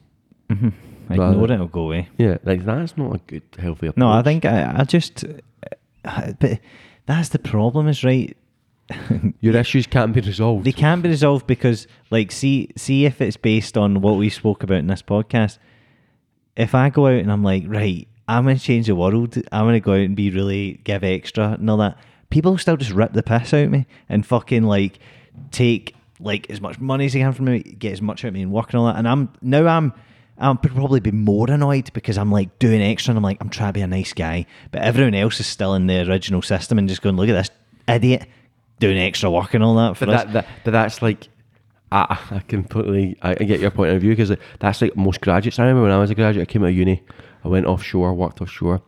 ignore 0.50 0.72
Rather- 1.10 1.44
it. 1.44 1.50
It'll 1.50 1.66
go 1.68 1.82
away. 1.82 2.08
Yeah, 2.18 2.38
like 2.44 2.64
that's 2.64 2.96
not 2.96 3.14
a 3.14 3.18
good 3.26 3.42
healthy 3.58 3.86
approach. 3.88 3.98
No, 4.00 4.10
I 4.10 4.22
think 4.22 4.44
I, 4.44 4.80
I 4.80 4.84
just. 4.84 5.24
But 6.02 6.60
that's 7.06 7.30
the 7.30 7.38
problem. 7.38 7.88
Is 7.88 8.04
right. 8.04 8.36
Your 9.40 9.56
issues 9.56 9.86
can't 9.86 10.12
be 10.12 10.20
resolved. 10.20 10.64
They 10.64 10.72
can't 10.72 11.02
be 11.02 11.08
resolved 11.08 11.46
because, 11.46 11.86
like, 12.10 12.30
see, 12.30 12.70
see 12.76 13.06
if 13.06 13.20
it's 13.20 13.36
based 13.36 13.76
on 13.76 14.00
what 14.00 14.16
we 14.16 14.28
spoke 14.28 14.62
about 14.62 14.78
in 14.78 14.86
this 14.86 15.02
podcast. 15.02 15.58
If 16.56 16.74
I 16.74 16.90
go 16.90 17.06
out 17.06 17.14
and 17.14 17.32
I'm 17.32 17.42
like, 17.42 17.64
right, 17.66 18.06
I'm 18.28 18.44
gonna 18.44 18.58
change 18.58 18.86
the 18.86 18.94
world. 18.94 19.36
I'm 19.52 19.66
gonna 19.66 19.80
go 19.80 19.92
out 19.92 20.00
and 20.00 20.16
be 20.16 20.30
really 20.30 20.80
give 20.84 21.04
extra 21.04 21.52
and 21.52 21.68
all 21.68 21.76
that. 21.78 21.98
People 22.30 22.56
still 22.58 22.76
just 22.76 22.92
rip 22.92 23.12
the 23.12 23.22
piss 23.22 23.52
out 23.52 23.64
of 23.64 23.70
me 23.70 23.86
and 24.08 24.24
fucking 24.24 24.62
like 24.62 24.98
take 25.50 25.94
like 26.20 26.48
as 26.50 26.60
much 26.60 26.80
money 26.80 27.06
as 27.06 27.12
they 27.12 27.20
can 27.20 27.32
from 27.32 27.46
me, 27.46 27.60
get 27.60 27.92
as 27.92 28.02
much 28.02 28.24
out 28.24 28.28
of 28.28 28.34
me 28.34 28.42
and 28.42 28.52
work 28.52 28.72
and 28.72 28.80
all 28.80 28.86
that. 28.86 28.96
And 28.96 29.08
I'm 29.08 29.32
now 29.42 29.66
I'm 29.66 29.92
I'll 30.38 30.56
probably 30.56 31.00
be 31.00 31.12
more 31.12 31.50
annoyed 31.50 31.92
because 31.92 32.18
I'm 32.18 32.32
like 32.32 32.58
doing 32.58 32.82
extra 32.82 33.12
and 33.12 33.18
I'm 33.18 33.24
like 33.24 33.38
I'm 33.40 33.50
trying 33.50 33.70
to 33.70 33.74
be 33.74 33.82
a 33.82 33.86
nice 33.86 34.12
guy, 34.12 34.46
but 34.70 34.82
everyone 34.82 35.14
else 35.14 35.38
is 35.40 35.46
still 35.46 35.74
in 35.74 35.86
the 35.86 36.08
original 36.08 36.42
system 36.42 36.78
and 36.78 36.88
just 36.88 37.02
going, 37.02 37.16
look 37.16 37.28
at 37.28 37.32
this 37.32 37.50
idiot 37.86 38.26
doing 38.88 38.98
extra 38.98 39.30
work 39.30 39.54
and 39.54 39.62
all 39.64 39.74
that 39.76 39.96
for 39.96 40.06
but 40.06 40.14
us. 40.14 40.24
that, 40.24 40.32
that 40.32 40.46
but 40.64 40.70
that's 40.72 41.00
like 41.02 41.28
I, 41.92 42.18
I 42.30 42.38
completely 42.40 43.16
I, 43.22 43.30
I 43.32 43.44
get 43.44 43.60
your 43.60 43.70
point 43.70 43.92
of 43.92 44.00
view 44.00 44.10
because 44.12 44.32
that's 44.58 44.82
like 44.82 44.96
most 44.96 45.20
graduates. 45.20 45.58
I 45.58 45.62
remember 45.62 45.82
when 45.82 45.92
I 45.92 45.98
was 45.98 46.10
a 46.10 46.14
graduate, 46.14 46.48
I 46.48 46.52
came 46.52 46.62
out 46.64 46.68
of 46.70 46.74
uni, 46.76 47.02
I 47.44 47.48
went 47.48 47.66
offshore, 47.66 48.12
worked 48.14 48.40
offshore, 48.40 48.82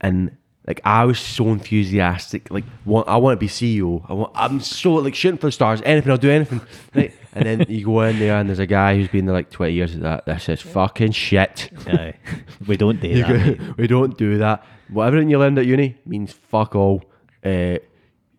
and 0.00 0.30
like 0.66 0.80
I 0.84 1.04
was 1.06 1.18
so 1.18 1.48
enthusiastic. 1.48 2.50
Like 2.50 2.64
want, 2.84 3.08
I 3.08 3.16
want 3.16 3.34
to 3.34 3.40
be 3.40 3.48
CEO. 3.48 4.04
I 4.08 4.12
want. 4.12 4.32
I'm 4.34 4.60
so 4.60 4.92
like 4.94 5.14
shooting 5.14 5.38
for 5.38 5.46
the 5.46 5.52
stars. 5.52 5.80
Anything, 5.84 6.10
I'll 6.12 6.18
do 6.18 6.30
anything. 6.30 6.60
Right. 6.94 7.12
And 7.34 7.46
then 7.46 7.66
you 7.68 7.84
go 7.86 8.02
in 8.02 8.18
there 8.18 8.36
and 8.38 8.48
there's 8.48 8.58
a 8.58 8.66
guy 8.66 8.94
who's 8.96 9.08
been 9.08 9.24
there 9.26 9.34
like 9.34 9.50
20 9.50 9.72
years. 9.72 9.94
At 9.94 10.02
that 10.02 10.26
this 10.26 10.48
is 10.48 10.60
fucking 10.60 11.12
shit. 11.12 11.70
Aye. 11.86 12.14
we 12.66 12.76
don't 12.76 13.00
do 13.00 13.14
that. 13.22 13.58
go- 13.58 13.74
we 13.78 13.86
don't 13.86 14.18
do 14.18 14.38
that. 14.38 14.64
What 14.90 15.06
everything 15.06 15.30
you 15.30 15.38
learned 15.38 15.58
at 15.58 15.66
uni 15.66 15.96
means 16.04 16.32
fuck 16.32 16.74
all. 16.74 17.02
Uh, 17.44 17.78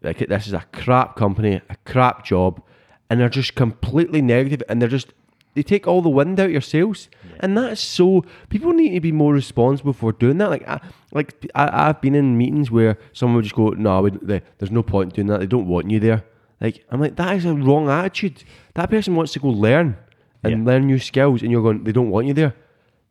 like 0.01 0.19
this 0.27 0.47
is 0.47 0.53
a 0.53 0.65
crap 0.73 1.15
company, 1.15 1.61
a 1.69 1.75
crap 1.85 2.23
job, 2.25 2.61
and 3.09 3.19
they're 3.19 3.29
just 3.29 3.55
completely 3.55 4.21
negative, 4.21 4.63
and 4.69 4.81
they're 4.81 4.89
just 4.89 5.13
they 5.55 5.63
take 5.63 5.87
all 5.87 6.01
the 6.01 6.09
wind 6.09 6.39
out 6.39 6.45
of 6.45 6.51
your 6.51 6.61
sails, 6.61 7.09
and 7.39 7.57
that's 7.57 7.81
so. 7.81 8.23
People 8.49 8.71
need 8.71 8.91
to 8.93 8.99
be 9.01 9.11
more 9.11 9.33
responsible 9.33 9.93
for 9.93 10.11
doing 10.13 10.37
that. 10.37 10.49
Like, 10.49 10.67
I, 10.67 10.79
like 11.11 11.45
I, 11.55 11.87
I've 11.89 12.01
been 12.01 12.15
in 12.15 12.37
meetings 12.37 12.69
where 12.71 12.97
someone 13.13 13.37
would 13.37 13.43
just 13.45 13.55
go, 13.55 13.69
"No, 13.69 14.01
we, 14.01 14.11
they, 14.11 14.41
there's 14.59 14.71
no 14.71 14.83
point 14.83 15.09
in 15.11 15.15
doing 15.15 15.27
that. 15.27 15.39
They 15.39 15.47
don't 15.47 15.67
want 15.67 15.89
you 15.89 15.99
there." 15.99 16.23
Like, 16.61 16.85
I'm 16.91 16.99
like, 16.99 17.15
that 17.15 17.35
is 17.37 17.45
a 17.45 17.53
wrong 17.53 17.89
attitude. 17.89 18.43
That 18.75 18.89
person 18.89 19.15
wants 19.15 19.31
to 19.33 19.39
go 19.39 19.47
learn 19.47 19.95
and 20.43 20.51
Yeah. 20.65 20.71
learn 20.73 20.87
new 20.87 20.99
skills, 20.99 21.41
and 21.41 21.49
you're 21.51 21.63
going, 21.63 21.83
they 21.85 21.93
don't 21.93 22.09
want 22.09 22.27
you 22.27 22.33
there. 22.33 22.53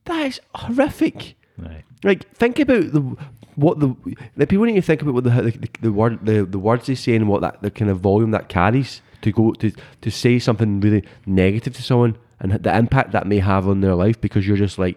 That 0.05 0.26
is 0.26 0.41
horrific. 0.55 1.34
Right. 1.57 1.82
Like, 2.05 2.30
think 2.34 2.59
about 2.59 2.93
the 2.93 3.16
what 3.59 3.80
the 3.80 3.88
like 4.36 4.48
people 4.48 4.64
need 4.64 4.76
to 4.76 4.82
think 4.82 5.02
about 5.02 5.14
what 5.14 5.24
the 5.24 5.30
the, 5.30 5.68
the 5.80 5.92
word 5.92 6.24
the, 6.24 6.44
the 6.44 6.59
words 6.59 6.86
they 6.86 6.94
say 6.94 7.16
and 7.16 7.28
what 7.28 7.40
that 7.40 7.61
the 7.61 7.70
kind 7.70 7.90
of 7.90 7.98
volume 7.98 8.30
that 8.30 8.48
carries 8.48 9.02
to 9.22 9.32
go 9.32 9.52
to 9.54 9.72
to 10.00 10.11
say 10.11 10.38
something 10.38 10.80
really 10.80 11.04
negative 11.26 11.74
to 11.74 11.82
someone 11.82 12.16
and 12.38 12.52
the 12.52 12.76
impact 12.76 13.11
that 13.11 13.26
may 13.26 13.40
have 13.40 13.66
on 13.66 13.80
their 13.80 13.96
life 13.96 14.20
because 14.20 14.46
you're 14.46 14.56
just 14.56 14.78
like 14.78 14.96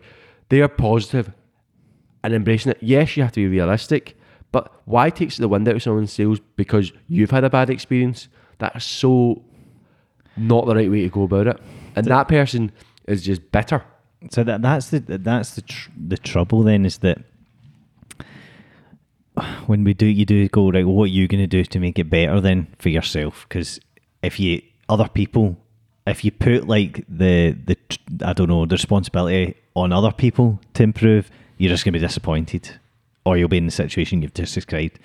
they 0.50 0.62
are 0.62 0.68
positive 0.68 1.32
and 2.24 2.34
embracing 2.36 2.72
it. 2.72 2.78
Yes, 2.82 3.18
you 3.18 3.24
have 3.24 3.32
to 3.32 3.40
be 3.40 3.48
realistic, 3.48 4.16
but 4.52 4.72
why 4.86 5.10
takes 5.10 5.38
the 5.38 5.48
wind 5.48 5.68
out 5.68 5.76
of 5.78 5.82
someone's 5.82 6.14
sails 6.14 6.40
because 6.56 6.92
you've 7.08 7.32
had 7.32 7.44
a 7.44 7.50
bad 7.50 7.72
experience? 7.72 8.28
That's 8.60 8.86
so 8.86 9.44
not 10.38 10.68
the 10.68 10.76
right 10.76 10.92
way 10.92 11.02
to 11.02 11.10
go 11.10 11.24
about 11.24 11.48
it, 11.48 11.60
and 11.96 12.06
that 12.06 12.28
person 12.28 12.72
is 13.08 13.24
just 13.24 13.52
bitter. 13.52 13.84
So 14.30 14.44
that 14.44 14.62
that's 14.62 14.90
the 14.90 15.00
that's 15.00 15.56
the 15.56 15.64
tr- 15.64 15.90
the 15.98 16.18
trouble 16.18 16.62
then 16.62 16.86
is 16.86 17.00
that 17.00 17.24
when 19.66 19.84
we 19.84 19.94
do 19.94 20.06
you 20.06 20.26
do 20.26 20.48
go 20.50 20.70
right, 20.72 20.86
well, 20.86 20.96
what 20.96 21.06
are 21.06 21.08
you 21.08 21.28
going 21.28 21.42
to 21.42 21.48
do 21.48 21.64
to 21.64 21.80
make 21.80 21.98
it 21.98 22.10
better 22.10 22.42
then 22.42 22.68
for 22.80 22.90
yourself? 22.90 23.46
Because 23.48 23.80
if 24.22 24.40
you 24.40 24.62
other 24.90 25.08
people, 25.08 25.58
if 26.06 26.26
you 26.26 26.32
put 26.32 26.68
like 26.68 27.06
the 27.08 27.52
the 27.52 27.78
I 28.24 28.34
don't 28.34 28.50
know 28.50 28.66
the 28.66 28.76
responsibility 28.76 29.56
on 29.76 29.94
other 29.94 30.12
people 30.12 30.60
to 30.74 30.84
improve, 30.84 31.30
you're 31.58 31.70
just 31.70 31.86
going 31.86 31.94
to 31.94 32.00
be 32.00 32.06
disappointed, 32.06 32.80
or 33.26 33.38
you'll 33.38 33.48
be 33.48 33.58
in 33.58 33.66
the 33.66 33.72
situation 33.72 34.22
you've 34.22 34.34
just 34.34 34.54
described. 34.54 35.00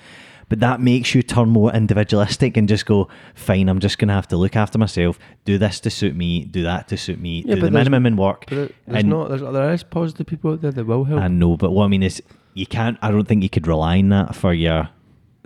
But 0.48 0.60
that 0.60 0.80
makes 0.80 1.12
you 1.12 1.22
turn 1.24 1.48
more 1.48 1.72
individualistic 1.72 2.56
and 2.56 2.68
just 2.68 2.86
go, 2.86 3.08
fine, 3.34 3.68
I'm 3.68 3.80
just 3.80 3.98
going 3.98 4.08
to 4.08 4.14
have 4.14 4.28
to 4.28 4.36
look 4.36 4.54
after 4.54 4.78
myself, 4.78 5.18
do 5.44 5.58
this 5.58 5.80
to 5.80 5.90
suit 5.90 6.14
me, 6.14 6.44
do 6.44 6.62
that 6.62 6.86
to 6.88 6.96
suit 6.96 7.18
me, 7.18 7.42
Yeah, 7.44 7.56
do 7.56 7.62
the 7.62 7.70
minimum 7.72 8.06
in 8.06 8.16
work. 8.16 8.44
But 8.48 8.54
there's 8.56 8.72
and 8.86 9.10
not. 9.10 9.28
There's, 9.28 9.40
there 9.40 9.72
is 9.72 9.82
positive 9.82 10.26
people 10.26 10.52
out 10.52 10.60
there 10.60 10.70
that 10.70 10.86
will 10.86 11.02
help. 11.02 11.20
I 11.20 11.26
know, 11.26 11.56
but 11.56 11.72
what 11.72 11.84
I 11.84 11.88
mean 11.88 12.04
is, 12.04 12.22
you 12.56 12.66
can't. 12.66 12.98
I 13.02 13.10
don't 13.10 13.28
think 13.28 13.42
you 13.42 13.50
could 13.50 13.66
rely 13.66 13.98
on 13.98 14.08
that 14.08 14.34
for 14.34 14.52
your 14.52 14.88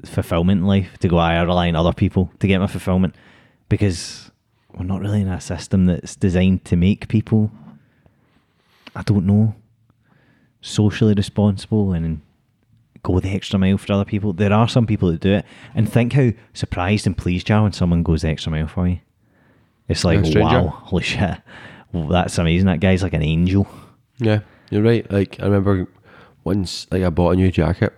fulfillment 0.05 0.61
in 0.61 0.67
life. 0.67 0.97
To 1.01 1.09
go, 1.09 1.19
I 1.19 1.41
rely 1.43 1.69
on 1.69 1.77
other 1.77 1.93
people 1.93 2.31
to 2.39 2.47
get 2.47 2.61
my 2.61 2.69
fulfillment, 2.69 3.15
because 3.69 4.31
we're 4.73 4.85
not 4.85 5.01
really 5.01 5.23
in 5.23 5.29
a 5.29 5.41
system 5.41 5.87
that's 5.87 6.15
designed 6.15 6.65
to 6.67 6.77
make 6.77 7.09
people. 7.09 7.51
I 8.95 9.03
don't 9.03 9.27
know. 9.27 9.57
Socially 10.61 11.15
responsible 11.15 11.93
and 11.93 12.21
go 13.03 13.19
the 13.19 13.31
extra 13.31 13.59
mile 13.59 13.79
for 13.79 13.93
other 13.93 14.05
people. 14.05 14.33
There 14.33 14.53
are 14.53 14.69
some 14.69 14.87
people 14.87 15.11
that 15.11 15.21
do 15.21 15.33
it, 15.33 15.45
and 15.75 15.91
think 15.91 16.13
how 16.13 16.31
surprised 16.53 17.07
and 17.07 17.17
pleased 17.19 17.49
you 17.49 17.57
are 17.57 17.63
when 17.63 17.73
someone 17.73 18.03
goes 18.03 18.23
the 18.23 18.29
extra 18.29 18.53
mile 18.53 18.69
for 18.69 18.87
you. 18.87 19.01
It's 19.89 20.05
like, 20.05 20.21
wow, 20.37 20.69
holy 20.69 21.03
shit, 21.03 21.39
well, 21.93 22.07
that's 22.07 22.39
amazing. 22.39 22.67
That 22.67 22.79
guy's 22.79 23.03
like 23.03 23.15
an 23.15 23.23
angel. 23.23 23.67
Yeah, 24.19 24.41
you're 24.71 24.83
right. 24.83 25.11
Like 25.11 25.41
I 25.41 25.47
remember 25.47 25.89
once, 26.51 26.87
like 26.91 27.03
I 27.03 27.11
bought 27.11 27.33
a 27.33 27.37
new 27.37 27.51
jacket, 27.51 27.93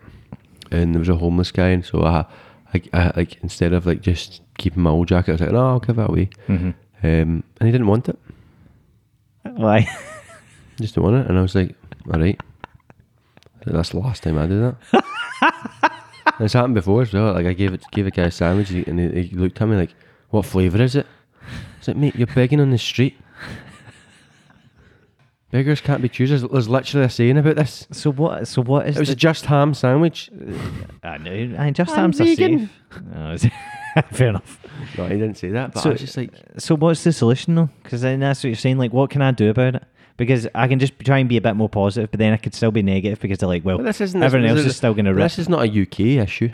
and 0.70 0.94
there 0.94 0.98
was 0.98 1.09
a 1.09 1.16
homeless 1.16 1.50
guy, 1.50 1.68
and 1.68 1.84
so 1.84 2.03
I, 2.03 2.26
I, 2.74 2.82
I 2.92 3.12
like 3.16 3.38
instead 3.42 3.72
of 3.72 3.86
like 3.86 4.03
just 4.03 4.42
keeping 4.59 4.82
my 4.82 4.90
old 4.90 5.09
jacket, 5.09 5.30
I 5.30 5.34
was 5.34 5.40
like, 5.40 5.53
no, 5.53 5.68
I'll 5.68 5.80
give 5.80 5.98
it 5.98 6.11
away. 6.11 6.30
Mm-hmm. 6.48 6.70
Um, 7.05 7.44
and 7.59 7.66
he 7.66 7.72
didn't 7.72 7.86
want 7.86 8.09
it. 8.09 8.18
Why? 9.42 9.88
Just 10.80 10.94
didn't 10.94 11.05
want 11.05 11.16
it, 11.16 11.28
and 11.28 11.38
I 11.38 11.42
was 11.42 11.55
like, 11.55 11.74
all 12.12 12.20
right. 12.20 12.40
That's 13.66 13.90
the 13.90 13.98
last 13.98 14.22
time 14.22 14.38
I 14.38 14.46
do 14.46 14.61
that. 14.92 15.05
It's 16.40 16.55
happened 16.55 16.74
before 16.74 17.03
as 17.03 17.12
well. 17.12 17.32
Like 17.34 17.46
I 17.46 17.53
gave 17.53 17.72
it, 17.74 17.84
gave 17.92 18.07
a 18.07 18.11
guy 18.11 18.24
a 18.24 18.30
sandwich, 18.30 18.70
and 18.70 18.98
he, 18.98 19.22
he 19.22 19.36
looked 19.36 19.61
at 19.61 19.68
me 19.68 19.76
like, 19.76 19.94
"What 20.30 20.46
flavour 20.46 20.82
is 20.82 20.96
it?" 20.96 21.07
I 21.07 21.78
was 21.78 21.88
like, 21.88 21.96
"Mate, 21.96 22.16
you're 22.16 22.26
begging 22.26 22.61
on 22.61 22.70
the 22.70 22.78
street." 22.78 23.16
Beggars 25.53 25.82
can't 25.82 26.00
be 26.00 26.09
choosers. 26.09 26.42
There's 26.42 26.68
literally 26.68 27.05
a 27.07 27.11
saying 27.11 27.36
about 27.36 27.57
this. 27.57 27.86
So 27.92 28.11
what? 28.11 28.48
So 28.48 28.62
what 28.62 28.88
is 28.88 28.96
It 28.96 29.00
was 29.00 29.09
the? 29.11 29.12
a 29.12 29.16
just 29.16 29.44
ham 29.44 29.74
sandwich. 29.74 30.30
Uh, 30.32 31.07
I 31.07 31.18
know. 31.18 31.57
I 31.59 31.70
just 31.70 31.92
I'm 31.92 32.05
am 32.07 32.12
so 32.14 32.24
vegan. 32.24 32.70
safe. 33.36 33.53
Fair 34.12 34.28
enough. 34.28 34.59
No, 34.96 35.05
he 35.05 35.14
didn't 35.16 35.34
say 35.36 35.50
that. 35.50 35.74
But 35.74 35.82
So- 35.82 35.90
I 35.90 35.92
was 35.92 36.00
just 36.00 36.16
like, 36.16 36.30
So 36.57 36.74
what's 36.74 37.05
the 37.05 37.12
solution 37.12 37.55
though? 37.55 37.68
Because 37.82 38.00
then 38.00 38.20
that's 38.20 38.42
what 38.42 38.48
you're 38.48 38.57
saying. 38.57 38.78
Like, 38.78 38.94
what 38.94 39.11
can 39.11 39.20
I 39.20 39.30
do 39.30 39.50
about 39.50 39.74
it? 39.74 39.84
Because 40.16 40.48
I 40.55 40.68
can 40.68 40.78
just 40.78 40.98
try 41.00 41.18
and 41.18 41.28
be 41.28 41.36
a 41.36 41.40
bit 41.42 41.55
more 41.55 41.68
positive, 41.68 42.11
but 42.11 42.18
then 42.18 42.32
I 42.32 42.38
could 42.38 42.55
still 42.55 42.70
be 42.70 42.82
negative 42.82 43.20
because 43.20 43.38
they're 43.38 43.48
like, 43.48 43.64
well, 43.64 43.76
well, 43.76 43.84
this 43.84 44.00
isn't. 44.00 44.22
everyone 44.22 44.44
this, 44.48 44.50
else 44.50 44.64
this 44.64 44.70
is 44.72 44.76
still 44.76 44.94
going 44.94 45.05
to 45.07 45.12
rip. 45.14 45.24
This 45.24 45.38
is 45.38 45.48
not 45.50 45.64
a 45.66 45.82
UK 45.82 46.00
issue. 46.24 46.50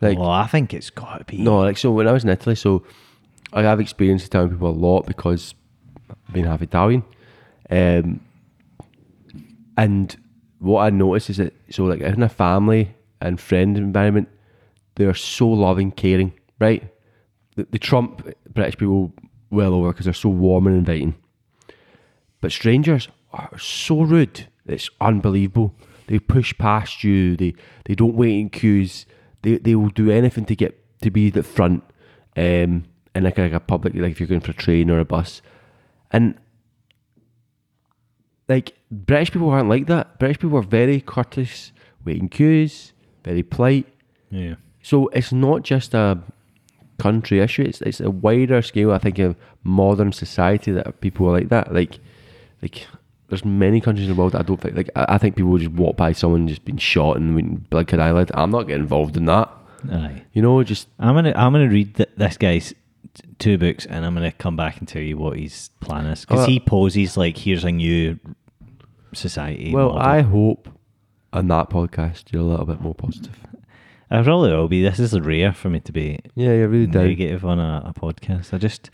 Like, 0.00 0.18
well, 0.18 0.30
I 0.30 0.46
think 0.48 0.74
it's 0.74 0.90
got 0.90 1.18
to 1.18 1.24
be. 1.24 1.38
no, 1.38 1.58
like 1.60 1.78
so 1.78 1.90
when 1.92 2.08
I 2.08 2.12
was 2.12 2.24
in 2.24 2.30
Italy, 2.30 2.56
so 2.56 2.82
I 3.52 3.62
have 3.62 3.78
experience 3.80 4.24
of 4.24 4.30
telling 4.30 4.50
people 4.50 4.68
a 4.68 4.72
lot 4.72 5.06
because 5.06 5.54
I've 6.10 6.34
been 6.34 6.44
half 6.44 6.62
Italian. 6.62 7.04
Um, 7.70 8.20
and 9.76 10.16
what 10.58 10.82
I 10.82 10.90
notice 10.90 11.30
is 11.30 11.36
that 11.38 11.54
so 11.70 11.84
like 11.84 12.00
in 12.00 12.22
a 12.22 12.28
family 12.28 12.94
and 13.20 13.40
friend 13.40 13.76
environment, 13.76 14.28
they're 14.94 15.14
so 15.14 15.48
loving, 15.48 15.92
caring, 15.92 16.32
right? 16.58 16.82
The, 17.56 17.66
they 17.70 17.78
trump 17.78 18.26
British 18.52 18.78
people 18.78 19.12
well 19.50 19.74
over 19.74 19.92
because 19.92 20.04
they're 20.04 20.14
so 20.14 20.28
warm 20.28 20.66
and 20.66 20.76
inviting. 20.76 21.14
But 22.40 22.52
strangers 22.52 23.08
are 23.32 23.58
so 23.58 24.02
rude. 24.02 24.48
It's 24.66 24.90
unbelievable. 25.00 25.74
They 26.06 26.18
push 26.18 26.56
past 26.58 27.04
you. 27.04 27.36
They 27.36 27.54
they 27.84 27.94
don't 27.94 28.14
wait 28.14 28.38
in 28.38 28.50
queues. 28.50 29.06
They 29.42 29.58
they 29.58 29.74
will 29.74 29.90
do 29.90 30.10
anything 30.10 30.44
to 30.46 30.56
get 30.56 31.00
to 31.02 31.10
be 31.10 31.30
the 31.30 31.42
front. 31.42 31.82
Um, 32.36 32.84
in 33.14 33.24
like 33.24 33.38
a, 33.38 33.42
like 33.42 33.52
a 33.52 33.60
public 33.60 33.94
like 33.94 34.12
if 34.12 34.20
you're 34.20 34.26
going 34.26 34.42
for 34.42 34.50
a 34.50 34.54
train 34.54 34.90
or 34.90 34.98
a 34.98 35.04
bus, 35.04 35.40
and 36.10 36.38
like 38.48 38.74
British 38.90 39.32
people 39.32 39.50
aren't 39.50 39.68
like 39.68 39.86
that. 39.86 40.18
British 40.18 40.38
people 40.38 40.58
are 40.58 40.62
very 40.62 41.00
courteous, 41.00 41.72
waiting 42.04 42.28
queues, 42.28 42.92
very 43.24 43.42
polite. 43.42 43.86
Yeah. 44.30 44.54
So 44.82 45.08
it's 45.08 45.32
not 45.32 45.62
just 45.62 45.94
a 45.94 46.18
country 46.98 47.40
issue. 47.40 47.62
It's 47.62 47.80
it's 47.82 48.00
a 48.00 48.10
wider 48.10 48.62
scale. 48.62 48.92
I 48.92 48.98
think 48.98 49.18
of 49.18 49.36
modern 49.64 50.12
society 50.12 50.72
that 50.72 51.00
people 51.00 51.28
are 51.28 51.32
like 51.32 51.48
that. 51.48 51.74
Like 51.74 51.98
like 52.62 52.86
there's 53.28 53.44
many 53.44 53.80
countries 53.80 54.08
in 54.08 54.14
the 54.14 54.18
world 54.20 54.32
that 54.32 54.40
I 54.40 54.42
don't 54.42 54.60
think 54.60 54.76
like 54.76 54.90
I, 54.94 55.06
I 55.10 55.18
think 55.18 55.36
people 55.36 55.50
would 55.52 55.62
just 55.62 55.74
walk 55.74 55.96
by 55.96 56.12
someone 56.12 56.46
just 56.48 56.64
being 56.64 56.78
shot 56.78 57.16
and 57.16 57.68
blink 57.68 57.92
an 57.92 58.00
eyelid. 58.00 58.30
I'm 58.34 58.50
not 58.50 58.64
getting 58.64 58.82
involved 58.82 59.16
in 59.16 59.26
that. 59.26 59.50
Aye. 59.90 60.22
You 60.32 60.42
know, 60.42 60.62
just 60.62 60.88
I'm 60.98 61.14
gonna 61.14 61.32
I'm 61.36 61.52
gonna 61.52 61.68
read 61.68 61.96
th- 61.96 62.10
this 62.16 62.36
guy's 62.36 62.74
two 63.38 63.58
books, 63.58 63.86
and 63.86 64.04
I'm 64.04 64.14
gonna 64.14 64.32
come 64.32 64.56
back 64.56 64.78
and 64.78 64.86
tell 64.88 65.02
you 65.02 65.16
what 65.18 65.38
his 65.38 65.70
plan 65.80 66.06
is 66.06 66.20
because 66.24 66.44
Oh, 66.44 66.46
he 66.46 66.60
poses 66.60 67.16
like 67.16 67.36
here's 67.36 67.64
a 67.64 67.72
new 67.72 68.18
society. 69.12 69.72
well, 69.72 69.90
model. 69.94 70.02
I 70.02 70.20
hope 70.22 70.68
on 71.32 71.48
that 71.48 71.70
podcast 71.70 72.32
you're 72.32 72.42
a 72.42 72.44
little 72.44 72.66
bit 72.66 72.80
more 72.80 72.94
positive. 72.94 73.36
I 74.10 74.22
probably 74.22 74.52
will 74.52 74.68
be. 74.68 74.82
This 74.82 75.00
is 75.00 75.18
rare 75.18 75.52
for 75.52 75.68
me 75.68 75.80
to 75.80 75.92
be 75.92 76.20
Yeah, 76.36 76.52
you're 76.52 76.68
really 76.68 76.86
down. 76.86 77.06
negative 77.06 77.44
on 77.44 77.58
a, 77.58 77.82
a 77.86 77.92
podcast. 77.98 78.54
I 78.54 78.58
just 78.58 78.90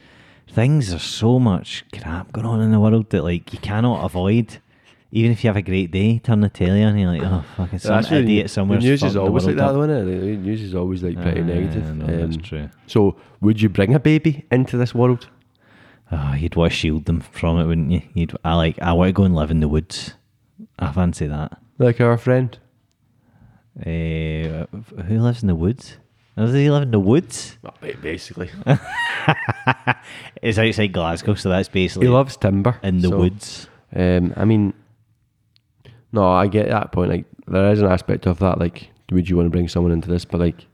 things 0.48 0.92
are 0.92 0.98
so 0.98 1.38
much 1.38 1.84
crap 1.98 2.32
going 2.32 2.46
on 2.46 2.60
in 2.60 2.72
the 2.72 2.80
world 2.80 3.10
that 3.10 3.22
like 3.22 3.52
you 3.52 3.58
cannot 3.58 4.04
avoid. 4.04 4.58
Even 5.14 5.30
if 5.30 5.44
you 5.44 5.48
have 5.48 5.56
a 5.58 5.62
great 5.62 5.90
day, 5.90 6.18
turn 6.20 6.40
the 6.40 6.48
telly 6.48 6.82
on, 6.82 6.96
you're 6.96 7.10
like, 7.12 7.22
oh 7.22 7.44
fucking 7.58 7.78
some 7.78 7.96
That's 7.96 8.10
idiot 8.10 8.48
somewhere. 8.50 8.78
The 8.80 8.86
news 8.86 9.02
is 9.02 9.14
always 9.14 9.44
like 9.44 9.56
that, 9.56 9.70
isn't 9.70 9.90
it? 9.90 10.04
The 10.06 10.36
news 10.38 10.62
is 10.62 10.74
always 10.74 11.02
like 11.02 11.20
pretty 11.20 11.42
negative. 11.42 11.94
No, 11.96 12.06
that's 12.06 12.36
Um, 12.36 12.42
true. 12.42 12.70
So, 12.86 13.16
would 13.42 13.60
you 13.60 13.68
bring 13.68 13.94
a 13.94 14.00
baby 14.00 14.46
into 14.50 14.78
this 14.78 14.94
world? 14.94 15.28
Oh, 16.10 16.32
you'd 16.34 16.56
want 16.56 16.72
to 16.72 16.76
shield 16.78 17.04
them 17.04 17.20
from 17.20 17.58
it, 17.60 17.66
wouldn't 17.66 17.90
you? 17.90 18.02
You'd. 18.14 18.36
I 18.42 18.54
like. 18.54 18.80
I 18.80 18.92
want 18.94 19.08
to 19.08 19.12
go 19.12 19.24
and 19.24 19.34
live 19.34 19.50
in 19.50 19.60
the 19.60 19.68
woods. 19.68 20.14
I 20.78 20.90
fancy 20.92 21.26
that. 21.26 21.58
Like 21.78 22.00
our 22.00 22.16
friend? 22.16 22.58
Uh, 23.80 24.66
who 25.06 25.18
lives 25.18 25.42
in 25.42 25.48
the 25.48 25.54
woods? 25.54 25.96
Does 26.36 26.54
he 26.54 26.70
live 26.70 26.82
in 26.84 26.90
the 26.90 27.00
woods? 27.00 27.58
Well, 27.62 27.74
basically. 28.00 28.50
It's 30.42 30.58
outside 30.58 30.92
Glasgow, 30.92 31.34
so 31.34 31.48
that's 31.50 31.68
basically 31.68 32.08
he 32.08 32.12
loves 32.12 32.36
timber. 32.36 32.76
in 32.82 33.00
the 33.00 33.08
so, 33.08 33.18
woods. 33.18 33.68
Um, 33.94 34.32
I 34.36 34.44
mean, 34.44 34.74
no, 36.12 36.30
I 36.30 36.46
get 36.46 36.68
that 36.68 36.92
point. 36.92 37.10
Like, 37.10 37.24
there 37.46 37.72
is 37.72 37.80
an 37.80 37.90
aspect 37.90 38.26
of 38.26 38.38
that, 38.38 38.58
like 38.58 38.90
would 39.10 39.28
you 39.28 39.36
want 39.36 39.46
to 39.46 39.50
bring 39.50 39.68
someone 39.68 39.92
into 39.92 40.08
this? 40.08 40.24
But 40.24 40.40
like, 40.40 40.66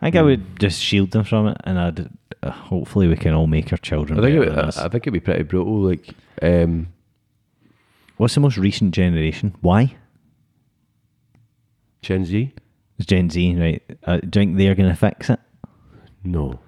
I 0.00 0.06
think 0.06 0.16
I 0.16 0.22
would 0.22 0.60
just 0.60 0.80
shield 0.80 1.12
them 1.12 1.24
from 1.24 1.48
it, 1.48 1.56
and 1.64 1.78
I'd 1.78 2.10
uh, 2.42 2.50
hopefully 2.50 3.08
we 3.08 3.16
can 3.16 3.34
all 3.34 3.46
make 3.46 3.72
our 3.72 3.78
children. 3.78 4.18
I 4.18 4.22
think 4.22 4.46
it, 4.46 4.58
I. 4.58 4.68
I 4.68 4.88
think 4.88 5.04
it'd 5.04 5.12
be 5.12 5.20
pretty 5.20 5.42
brutal. 5.42 5.80
Like, 5.80 6.10
um, 6.42 6.88
What's 8.16 8.34
the 8.34 8.40
most 8.40 8.56
recent 8.56 8.94
generation? 8.94 9.54
Why? 9.60 9.94
Gen 12.00 12.24
Z. 12.24 12.52
It's 12.98 13.06
Gen 13.06 13.28
Z, 13.28 13.56
right? 13.56 13.82
Uh, 14.04 14.18
do 14.20 14.24
you 14.24 14.30
think 14.46 14.56
they're 14.56 14.74
going 14.74 14.88
to 14.88 14.96
fix 14.96 15.28
it? 15.28 15.40
No. 16.24 16.58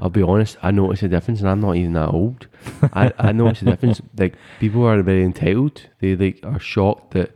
I'll 0.00 0.10
be 0.10 0.22
honest, 0.22 0.56
I 0.62 0.70
notice 0.72 1.02
a 1.04 1.08
difference 1.08 1.40
and 1.40 1.48
I'm 1.48 1.60
not 1.60 1.76
even 1.76 1.92
that 1.92 2.08
old. 2.08 2.48
I, 2.92 3.12
I 3.18 3.32
notice 3.32 3.62
a 3.62 3.66
difference. 3.66 4.00
Like 4.18 4.34
people 4.58 4.84
are 4.84 5.00
very 5.02 5.22
entitled. 5.22 5.82
They 6.00 6.16
like 6.16 6.40
are 6.42 6.58
shocked 6.58 7.12
that 7.12 7.30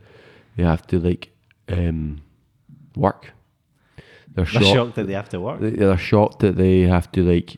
they 0.55 0.63
have 0.63 0.85
to 0.87 0.99
like 0.99 1.29
um 1.69 2.21
work. 2.95 3.31
They're, 4.33 4.45
They're 4.45 4.61
shocked, 4.61 4.65
shocked 4.75 4.95
that 4.95 5.07
they 5.07 5.13
have 5.13 5.29
to 5.29 5.39
work. 5.39 5.59
they- 5.61 5.71
they're 5.71 5.97
shocked 5.97 6.39
that 6.39 6.57
they 6.57 6.81
have 6.81 7.11
to 7.13 7.23
like 7.23 7.57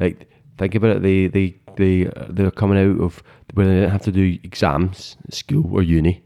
like 0.00 0.28
think 0.58 0.74
about 0.74 0.96
it 0.96 1.02
they 1.02 1.26
they 1.28 1.56
they 1.76 2.10
they're 2.28 2.50
coming 2.50 2.78
out 2.78 3.00
of 3.00 3.22
where 3.54 3.66
they 3.66 3.74
didn't 3.74 3.90
have 3.90 4.02
to 4.02 4.12
do 4.12 4.38
exams 4.42 5.16
at 5.26 5.34
school 5.34 5.70
or 5.72 5.82
uni 5.82 6.22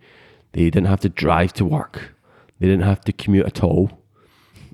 they 0.52 0.64
didn't 0.70 0.86
have 0.86 1.00
to 1.00 1.08
drive 1.08 1.52
to 1.52 1.64
work 1.64 2.14
they 2.58 2.66
didn't 2.66 2.82
have 2.84 3.00
to 3.02 3.12
commute 3.12 3.46
at 3.46 3.62
all 3.62 3.90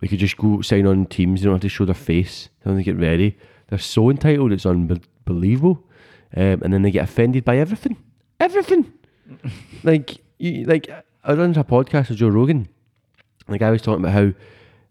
they 0.03 0.09
could 0.09 0.19
just 0.19 0.37
go 0.37 0.61
sign 0.61 0.87
on 0.87 1.07
Teams 1.07 1.41
they 1.41 1.47
don't 1.47 1.55
have 1.55 1.63
to 1.63 1.71
show 1.71 1.87
their 1.87 1.95
face 1.95 2.51
they 2.61 2.69
don't 2.69 2.77
have 2.77 2.85
to 2.85 2.93
get 2.93 3.01
ready 3.01 3.39
they're 3.69 3.79
so 3.79 4.11
entitled 4.11 4.53
it's 4.53 4.67
unbelievable 4.67 5.83
um, 6.37 6.61
and 6.63 6.75
then 6.75 6.83
they 6.83 6.91
get 6.91 7.05
offended 7.05 7.45
by 7.45 7.57
everything 7.57 7.97
everything 8.39 8.93
like 9.83 10.19
you, 10.39 10.65
like 10.65 10.91
I 11.25 11.33
was 11.33 11.39
on 11.39 11.57
a 11.57 11.65
podcast 11.65 12.11
with 12.11 12.19
Joe 12.19 12.29
Rogan 12.29 12.69
the 13.49 13.59
guy 13.59 13.71
was 13.71 13.83
talking 13.83 14.05
about 14.05 14.13
how 14.13 14.33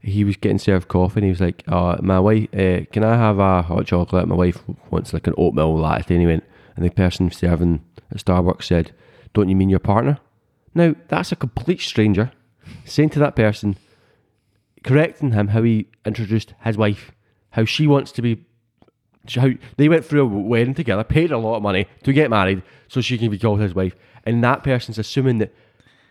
he 0.02 0.24
was 0.24 0.36
getting 0.38 0.58
served 0.58 0.88
coffee 0.88 1.20
and 1.20 1.26
he 1.26 1.30
was 1.30 1.42
like, 1.42 1.64
uh, 1.68 1.98
my 2.02 2.20
wife, 2.20 2.48
uh, 2.54 2.86
can 2.92 3.04
I 3.04 3.16
have 3.16 3.40
a 3.40 3.62
hot 3.62 3.86
chocolate? 3.86 4.28
My 4.28 4.36
wife 4.36 4.64
wants 4.90 5.14
like 5.14 5.28
an 5.28 5.36
oatmeal 5.38 5.78
latte. 5.78 6.16
And 6.16 6.22
he 6.22 6.28
went, 6.28 6.44
and 6.76 6.84
the 6.84 6.90
person 6.90 7.30
serving 7.32 7.84
at 8.10 8.18
Starbucks 8.18 8.64
said, 8.64 8.94
don't 9.34 9.50
you 9.50 9.56
mean 9.56 9.70
your 9.70 9.80
partner? 9.80 10.20
Now, 10.74 10.96
that's 11.08 11.32
a 11.32 11.36
complete 11.36 11.82
stranger 11.82 12.32
saying 12.86 13.12
to 13.12 13.20
that 13.20 13.36
person, 13.36 13.78
correcting 14.84 15.32
him 15.32 15.50
how 15.50 15.64
he 15.64 15.88
introduced 16.06 16.54
his 16.64 16.78
wife, 16.78 17.12
how 17.52 17.66
she 17.66 17.88
wants 17.88 18.12
to 18.14 18.22
be, 18.22 18.44
how 19.36 19.50
they 19.78 19.90
went 19.90 20.06
through 20.06 20.22
a 20.22 20.26
wedding 20.26 20.74
together, 20.74 21.04
paid 21.04 21.32
a 21.32 21.38
lot 21.38 21.56
of 21.56 21.64
money 21.64 21.88
to 22.04 22.14
get 22.14 22.30
married 22.30 22.64
so 22.88 23.02
she 23.02 23.18
can 23.18 23.30
be 23.30 23.38
called 23.38 23.62
his 23.62 23.76
wife. 23.76 23.96
And 24.26 24.44
that 24.44 24.64
person's 24.64 24.98
assuming 24.98 25.40
that 25.40 25.54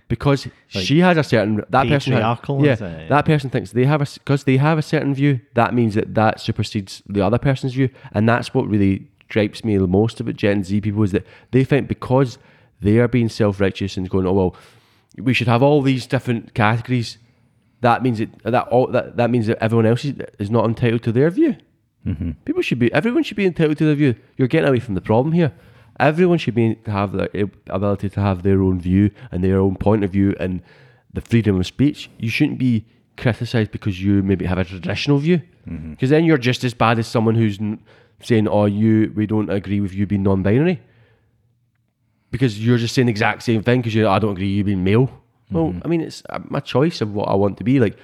because 0.08 0.48
she 0.66 0.98
has 0.98 1.16
a 1.16 1.22
certain 1.22 1.64
that 1.70 1.86
person 1.86 2.12
yeah 2.64 2.72
it? 2.72 3.08
that 3.08 3.24
person 3.24 3.48
thinks 3.48 3.70
they 3.70 3.84
have 3.84 4.02
a 4.02 4.06
because 4.14 4.42
they 4.42 4.56
have 4.56 4.76
a 4.76 4.82
certain 4.82 5.14
view 5.14 5.40
that 5.54 5.72
means 5.72 5.94
that 5.94 6.14
that 6.14 6.40
supersedes 6.40 7.00
the 7.08 7.24
other 7.24 7.38
person's 7.38 7.74
view 7.74 7.88
and 8.12 8.28
that's 8.28 8.52
what 8.52 8.66
really 8.66 9.08
gripes 9.28 9.64
me 9.64 9.76
the 9.76 9.86
most 9.86 10.18
about 10.18 10.34
Gen 10.34 10.64
Z 10.64 10.80
people 10.80 11.04
is 11.04 11.12
that 11.12 11.24
they 11.52 11.62
think 11.62 11.86
because 11.86 12.38
they 12.80 12.98
are 12.98 13.06
being 13.06 13.28
self-righteous 13.28 13.96
and 13.96 14.10
going 14.10 14.26
oh 14.26 14.32
well 14.32 14.56
we 15.16 15.32
should 15.32 15.46
have 15.46 15.62
all 15.62 15.80
these 15.80 16.08
different 16.08 16.54
categories 16.54 17.16
that 17.80 18.02
means 18.02 18.20
it 18.20 18.30
that 18.44 18.68
all 18.68 18.86
that, 18.88 19.16
that 19.16 19.30
means 19.30 19.46
that 19.46 19.62
everyone 19.62 19.86
else 19.86 20.04
is, 20.04 20.14
is 20.38 20.50
not 20.50 20.64
entitled 20.66 21.02
to 21.04 21.12
their 21.12 21.30
view. 21.30 21.56
Mm-hmm. 22.06 22.32
People 22.44 22.62
should 22.62 22.78
be 22.78 22.92
everyone 22.92 23.22
should 23.22 23.36
be 23.36 23.46
entitled 23.46 23.78
to 23.78 23.84
their 23.84 23.94
view. 23.94 24.14
You're 24.36 24.48
getting 24.48 24.68
away 24.68 24.80
from 24.80 24.94
the 24.94 25.00
problem 25.00 25.32
here. 25.32 25.52
Everyone 25.98 26.38
should 26.38 26.54
be 26.54 26.76
to 26.76 26.90
have 26.90 27.12
the 27.12 27.34
eh, 27.36 27.46
ability 27.68 28.08
to 28.10 28.20
have 28.20 28.42
their 28.42 28.62
own 28.62 28.80
view 28.80 29.10
and 29.30 29.44
their 29.44 29.58
own 29.58 29.76
point 29.76 30.02
of 30.02 30.10
view 30.10 30.34
and 30.40 30.62
the 31.12 31.20
freedom 31.20 31.60
of 31.60 31.66
speech. 31.66 32.10
You 32.18 32.30
shouldn't 32.30 32.58
be 32.58 32.86
criticized 33.18 33.70
because 33.70 34.02
you 34.02 34.22
maybe 34.22 34.46
have 34.46 34.58
a 34.58 34.64
traditional 34.64 35.18
view. 35.18 35.42
Mm-hmm. 35.68 35.90
Because 35.92 36.08
then 36.08 36.24
you're 36.24 36.38
just 36.38 36.64
as 36.64 36.72
bad 36.72 36.98
as 36.98 37.06
someone 37.06 37.34
who's 37.34 37.60
n- 37.60 37.80
saying 38.22 38.48
oh 38.48 38.66
you 38.66 39.12
we 39.14 39.26
don't 39.26 39.50
agree 39.50 39.80
with 39.80 39.92
you 39.92 40.06
being 40.06 40.22
non-binary. 40.22 40.80
Because 42.30 42.64
you're 42.64 42.78
just 42.78 42.94
saying 42.94 43.06
the 43.06 43.10
exact 43.10 43.42
same 43.42 43.62
thing 43.62 43.80
because 43.80 43.94
you 43.94 44.08
I 44.08 44.18
don't 44.18 44.32
agree 44.32 44.48
you 44.48 44.64
being 44.64 44.84
male. 44.84 45.19
Well, 45.50 45.74
I 45.84 45.88
mean 45.88 46.00
it's 46.00 46.22
uh, 46.30 46.38
my 46.48 46.60
choice 46.60 47.00
of 47.00 47.12
what 47.14 47.28
I 47.28 47.34
want 47.34 47.58
to 47.58 47.64
be. 47.64 47.80
Like 47.80 47.96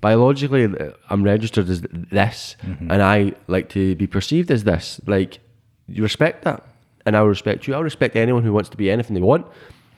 biologically, 0.00 0.64
uh, 0.64 0.92
I'm 1.10 1.22
registered 1.22 1.68
as 1.68 1.80
this, 1.82 2.56
and 2.62 3.02
I 3.02 3.32
like 3.48 3.68
to 3.70 3.94
be 3.96 4.06
perceived 4.06 4.50
as 4.50 4.64
this. 4.64 5.00
Like 5.06 5.40
you 5.88 6.02
respect 6.02 6.44
that, 6.44 6.62
and 7.04 7.16
I 7.16 7.20
respect 7.22 7.66
you. 7.66 7.74
I'll 7.74 7.82
respect 7.82 8.16
anyone 8.16 8.42
who 8.42 8.52
wants 8.52 8.68
to 8.70 8.76
be 8.76 8.90
anything 8.90 9.14
they 9.14 9.20
want, 9.22 9.46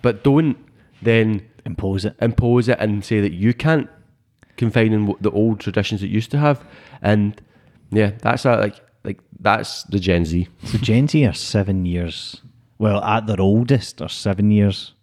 but 0.02 0.22
don't 0.24 0.56
then 1.02 1.42
Impose 1.64 2.04
it. 2.06 2.16
impose 2.22 2.68
it 2.68 2.78
and 2.80 3.04
say 3.04 3.20
that 3.20 3.32
you 3.32 3.52
can't 3.52 3.88
confine 4.56 4.92
in 4.92 5.14
the 5.20 5.30
old 5.30 5.60
traditions 5.60 6.00
that 6.00 6.08
used 6.08 6.30
to 6.30 6.38
have. 6.38 6.64
And 7.02 7.40
yeah, 7.90 8.12
that's 8.22 8.46
a, 8.46 8.56
like 8.56 8.76
like 9.04 9.18
that's 9.38 9.82
the 9.84 9.98
Gen 10.00 10.24
Z. 10.24 10.48
So 10.64 10.78
Gen 10.78 11.08
Z 11.08 11.26
are 11.26 11.34
seven 11.34 11.84
years. 11.84 12.40
Well, 12.78 13.02
at 13.04 13.26
their 13.26 13.40
oldest, 13.40 14.00
are 14.00 14.08
seven 14.08 14.50
years 14.50 14.94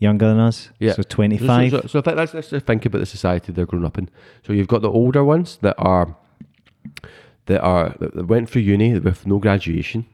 younger 0.00 0.26
than 0.26 0.40
us. 0.40 0.70
Yeah. 0.80 0.94
So 0.94 1.02
twenty-five. 1.02 1.70
So, 1.70 1.80
so, 1.82 2.02
so 2.02 2.12
let's, 2.12 2.34
let's 2.34 2.50
just 2.50 2.66
think 2.66 2.84
about 2.84 2.98
the 2.98 3.06
society 3.06 3.52
they're 3.52 3.66
growing 3.66 3.86
up 3.86 3.96
in. 3.98 4.08
So 4.44 4.52
you've 4.52 4.66
got 4.66 4.82
the 4.82 4.90
older 4.90 5.22
ones 5.22 5.58
that 5.62 5.76
are 5.78 6.16
that 7.46 7.60
are 7.60 7.94
that 8.00 8.26
went 8.26 8.50
through 8.50 8.62
uni 8.62 8.98
with 8.98 9.26
no 9.26 9.38
graduation, 9.38 10.06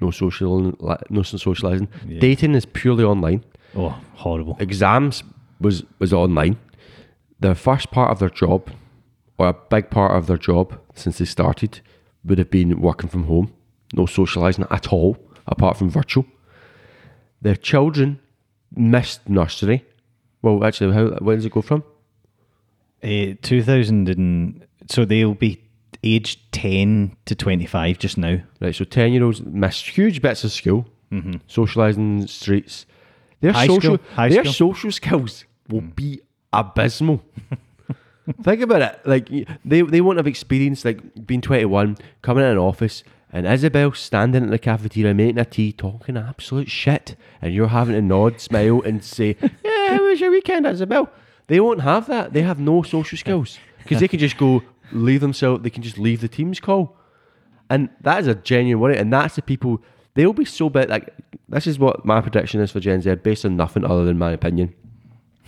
no 0.00 0.10
social, 0.10 0.74
no 1.08 1.22
socializing. 1.22 1.88
Yeah. 2.06 2.20
Dating 2.20 2.54
is 2.54 2.66
purely 2.66 3.04
online. 3.04 3.44
oh, 3.74 3.98
horrible. 4.14 4.56
Exams 4.60 5.22
was 5.60 5.84
was 5.98 6.12
online. 6.12 6.58
The 7.40 7.54
first 7.54 7.90
part 7.90 8.10
of 8.10 8.18
their 8.18 8.30
job, 8.30 8.70
or 9.38 9.48
a 9.48 9.54
big 9.54 9.90
part 9.90 10.12
of 10.16 10.26
their 10.26 10.38
job 10.38 10.78
since 10.94 11.18
they 11.18 11.24
started, 11.24 11.80
would 12.24 12.38
have 12.38 12.50
been 12.50 12.80
working 12.80 13.08
from 13.08 13.24
home, 13.24 13.52
no 13.92 14.06
socializing 14.06 14.66
at 14.70 14.92
all, 14.92 15.16
apart 15.46 15.76
from 15.76 15.88
virtual. 15.88 16.26
Their 17.40 17.54
children 17.54 18.18
missed 18.74 19.28
nursery. 19.28 19.84
Well, 20.42 20.64
actually, 20.64 20.94
how 20.94 21.08
where 21.18 21.36
does 21.36 21.44
it 21.44 21.52
go 21.52 21.62
from? 21.62 21.82
Uh, 23.02 23.34
Two 23.42 23.62
thousand 23.62 24.08
and 24.08 24.66
so 24.90 25.04
they'll 25.04 25.34
be 25.34 25.62
aged 26.04 26.40
ten 26.52 27.16
to 27.26 27.34
twenty-five 27.34 27.98
just 27.98 28.18
now. 28.18 28.38
Right, 28.60 28.74
so 28.74 28.84
ten 28.84 29.12
year 29.12 29.24
olds 29.24 29.42
missed 29.42 29.88
huge 29.88 30.22
bits 30.22 30.44
of 30.44 30.52
school, 30.52 30.86
socialising 31.12 32.22
the 32.22 32.28
streets. 32.28 32.86
Their 33.40 33.52
High 33.52 33.66
social, 33.68 33.94
school, 33.96 34.06
high 34.14 34.28
their 34.30 34.44
school. 34.44 34.72
social 34.74 34.92
skills 34.92 35.44
will 35.68 35.80
be 35.82 36.20
abysmal. 36.52 37.22
Think 38.42 38.60
about 38.62 38.82
it. 38.82 39.00
Like 39.06 39.28
they, 39.64 39.82
they 39.82 40.00
won't 40.00 40.18
have 40.18 40.26
experienced 40.26 40.84
like 40.84 41.26
being 41.26 41.40
twenty 41.40 41.64
one, 41.64 41.96
coming 42.22 42.44
in 42.44 42.50
an 42.50 42.58
office, 42.58 43.02
and 43.32 43.46
Isabel 43.46 43.92
standing 43.92 44.44
in 44.44 44.50
the 44.50 44.58
cafeteria 44.58 45.14
making 45.14 45.38
a 45.38 45.44
tea, 45.44 45.72
talking 45.72 46.16
absolute 46.16 46.70
shit, 46.70 47.16
and 47.42 47.52
you're 47.52 47.68
having 47.68 47.94
to 47.94 48.02
nod, 48.02 48.40
smile, 48.40 48.80
and 48.82 49.04
say, 49.04 49.36
"Yeah, 49.64 49.96
how 49.96 50.04
was 50.04 50.20
your 50.20 50.30
weekend, 50.30 50.66
Isabel?" 50.66 51.10
They 51.48 51.60
won't 51.60 51.80
have 51.80 52.06
that. 52.08 52.32
They 52.32 52.42
have 52.42 52.58
no 52.58 52.82
social 52.82 53.18
skills 53.18 53.58
because 53.78 54.00
they 54.00 54.08
can 54.08 54.18
just 54.18 54.36
go 54.36 54.62
leave 54.92 55.20
themselves. 55.20 55.62
They 55.62 55.70
can 55.70 55.82
just 55.82 55.98
leave 55.98 56.20
the 56.20 56.28
Teams 56.28 56.60
call. 56.60 56.96
And 57.70 57.90
that 58.02 58.20
is 58.20 58.26
a 58.26 58.34
genuine 58.34 58.80
worry. 58.80 58.98
And 58.98 59.12
that's 59.12 59.36
the 59.36 59.42
people, 59.42 59.82
they'll 60.14 60.32
be 60.32 60.44
so 60.44 60.70
big. 60.70 60.88
Like, 60.88 61.14
this 61.48 61.66
is 61.66 61.78
what 61.78 62.04
my 62.04 62.20
prediction 62.20 62.60
is 62.60 62.70
for 62.70 62.80
Gen 62.80 63.02
Z, 63.02 63.16
based 63.16 63.44
on 63.44 63.56
nothing 63.56 63.84
other 63.84 64.04
than 64.04 64.18
my 64.18 64.32
opinion. 64.32 64.74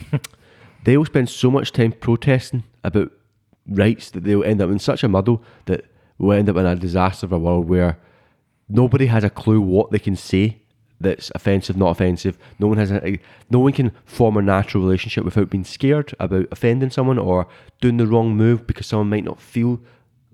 they 0.84 0.96
will 0.96 1.04
spend 1.04 1.28
so 1.28 1.50
much 1.50 1.72
time 1.72 1.92
protesting 1.92 2.64
about 2.84 3.10
rights 3.66 4.10
that 4.10 4.24
they'll 4.24 4.44
end 4.44 4.60
up 4.60 4.70
in 4.70 4.78
such 4.78 5.04
a 5.04 5.08
muddle 5.08 5.42
that 5.66 5.84
we'll 6.20 6.38
end 6.38 6.50
up 6.50 6.56
in 6.56 6.66
a 6.66 6.76
disaster 6.76 7.26
of 7.26 7.32
a 7.32 7.38
world 7.38 7.68
where 7.68 7.98
nobody 8.68 9.06
has 9.06 9.24
a 9.24 9.30
clue 9.30 9.60
what 9.60 9.90
they 9.90 9.98
can 9.98 10.14
say 10.14 10.58
that's 11.00 11.32
offensive, 11.34 11.78
not 11.78 11.90
offensive. 11.90 12.36
No 12.58 12.66
one 12.66 12.76
has 12.76 12.90
a, 12.90 13.18
no 13.48 13.58
one 13.58 13.72
can 13.72 13.90
form 14.04 14.36
a 14.36 14.42
natural 14.42 14.84
relationship 14.84 15.24
without 15.24 15.48
being 15.48 15.64
scared 15.64 16.14
about 16.20 16.46
offending 16.52 16.90
someone 16.90 17.18
or 17.18 17.48
doing 17.80 17.96
the 17.96 18.06
wrong 18.06 18.36
move 18.36 18.66
because 18.66 18.86
someone 18.86 19.08
might 19.08 19.24
not 19.24 19.40
feel 19.40 19.80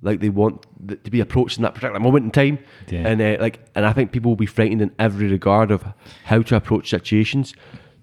like 0.02 0.18
they 0.18 0.28
want 0.28 0.66
th- 0.86 1.02
to 1.04 1.10
be 1.10 1.20
approached 1.20 1.56
in 1.56 1.62
that 1.62 1.74
particular 1.74 2.00
moment 2.00 2.24
in 2.24 2.30
time. 2.32 2.58
Yeah. 2.88 3.06
And 3.06 3.22
uh, 3.22 3.36
like, 3.40 3.60
and 3.76 3.86
I 3.86 3.92
think 3.92 4.10
people 4.10 4.32
will 4.32 4.36
be 4.36 4.46
frightened 4.46 4.82
in 4.82 4.92
every 4.98 5.28
regard 5.28 5.70
of 5.70 5.84
how 6.24 6.42
to 6.42 6.56
approach 6.56 6.90
situations, 6.90 7.54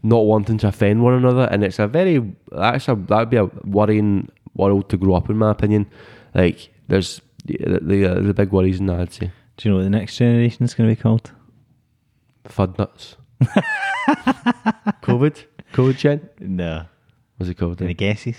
not 0.02 0.26
wanting 0.26 0.58
to 0.60 0.70
offend 0.70 1.04
one 1.04 1.16
another. 1.16 1.50
And 1.52 1.66
it's 1.66 1.80
a 1.80 1.88
very 1.88 2.34
that's 2.50 2.88
a 2.88 2.96
that'd 2.96 3.30
be 3.30 3.38
a 3.38 3.46
worrying 3.66 4.32
world 4.56 4.90
to 4.90 4.98
grow 4.98 5.16
up 5.16 5.30
in, 5.30 5.38
my 5.38 5.52
opinion. 5.52 5.90
Like, 6.34 6.70
there's 6.88 7.22
the 7.46 7.80
the, 7.82 8.06
uh, 8.06 8.22
the 8.22 8.34
big 8.34 8.52
worries 8.52 8.80
in 8.80 8.86
that. 8.88 9.00
I'd 9.00 9.14
say 9.14 9.32
Do 9.58 9.68
you 9.70 9.72
know 9.72 9.78
what 9.78 9.84
the 9.84 9.90
next 9.90 10.18
generation 10.18 10.64
is 10.66 10.74
going 10.74 10.90
to 10.90 10.96
be 10.96 11.02
called? 11.02 11.32
fud 12.46 12.78
nuts. 12.78 13.16
COVID, 15.04 15.44
COVID 15.74 15.98
gen. 15.98 16.30
No. 16.40 16.86
What's 17.38 17.50
it 17.50 17.56
called? 17.56 17.82
Any 17.82 17.94
guesses? 17.94 18.38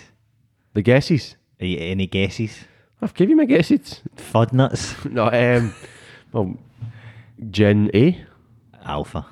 The 0.75 0.83
guesses. 0.83 1.37
Are 1.61 1.67
you- 1.67 1.79
Any 1.79 2.07
guesses? 2.07 2.65
I've 3.03 3.15
given 3.15 3.31
you 3.31 3.37
my 3.37 3.45
guesses. 3.45 4.01
Fud 4.17 4.53
nuts. 4.53 4.95
No, 5.11 5.29
um, 5.31 5.75
well, 6.33 6.57
Gen 7.51 7.91
A. 7.95 8.25
Alpha. 8.85 9.27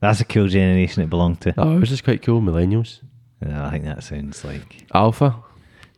That's 0.00 0.20
a 0.20 0.24
cool 0.24 0.48
generation 0.48 1.02
it 1.02 1.10
belonged 1.10 1.40
to. 1.42 1.54
Oh, 1.56 1.76
it 1.76 1.80
was 1.80 1.88
just 1.88 2.04
quite 2.04 2.22
cool. 2.22 2.40
Millennials. 2.40 3.00
No, 3.40 3.64
I 3.64 3.70
think 3.70 3.84
that 3.84 4.02
sounds 4.02 4.44
like 4.44 4.86
Alpha. 4.94 5.36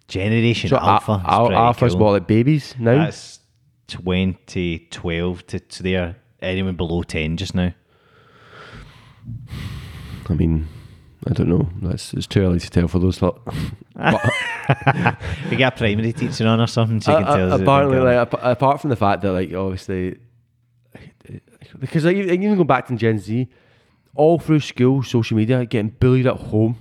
Generation 0.09 0.71
So 0.71 0.79
Alpha. 0.79 1.23
Al- 1.25 1.53
Alpha's 1.53 1.93
cool. 1.93 2.05
what 2.05 2.13
like 2.13 2.27
babies 2.27 2.75
now. 2.79 3.05
That's 3.05 3.41
2012 3.89 5.47
to, 5.47 5.61
to 5.61 5.83
there. 5.83 6.17
Anyone 6.41 6.77
below 6.77 7.03
10 7.03 7.37
just 7.37 7.55
now. 7.55 7.73
I 10.29 10.35
mean, 10.35 10.69
I 11.27 11.33
don't 11.33 11.49
know. 11.49 11.69
That's 11.83 12.15
it's 12.15 12.27
too 12.27 12.43
early 12.43 12.61
to 12.61 12.71
tell 12.71 12.89
for 12.89 12.99
those 12.99 13.21
lot. 13.23 13.41
We 15.51 15.57
got 15.57 15.75
a 15.75 15.77
primary 15.77 16.13
teacher 16.13 16.47
on 16.47 16.61
or 16.61 16.67
something, 16.67 17.01
so 17.01 17.13
you 17.13 17.25
can 17.25 17.27
uh, 17.27 17.37
tell 17.37 17.53
uh, 17.53 17.59
apparently, 17.59 17.99
like 17.99 18.33
apart 18.43 18.81
from 18.81 18.91
the 18.91 18.97
fact 18.97 19.23
that 19.23 19.33
like 19.33 19.53
obviously, 19.53 20.19
because 21.79 22.05
like, 22.05 22.17
even 22.17 22.43
even 22.43 22.57
go 22.57 22.65
back 22.65 22.87
to 22.89 22.97
Gen 22.97 23.19
Z, 23.19 23.49
all 24.15 24.39
through 24.39 24.61
school, 24.61 25.03
social 25.03 25.37
media, 25.37 25.65
getting 25.65 25.89
bullied 25.91 26.27
at 26.27 26.37
home, 26.37 26.77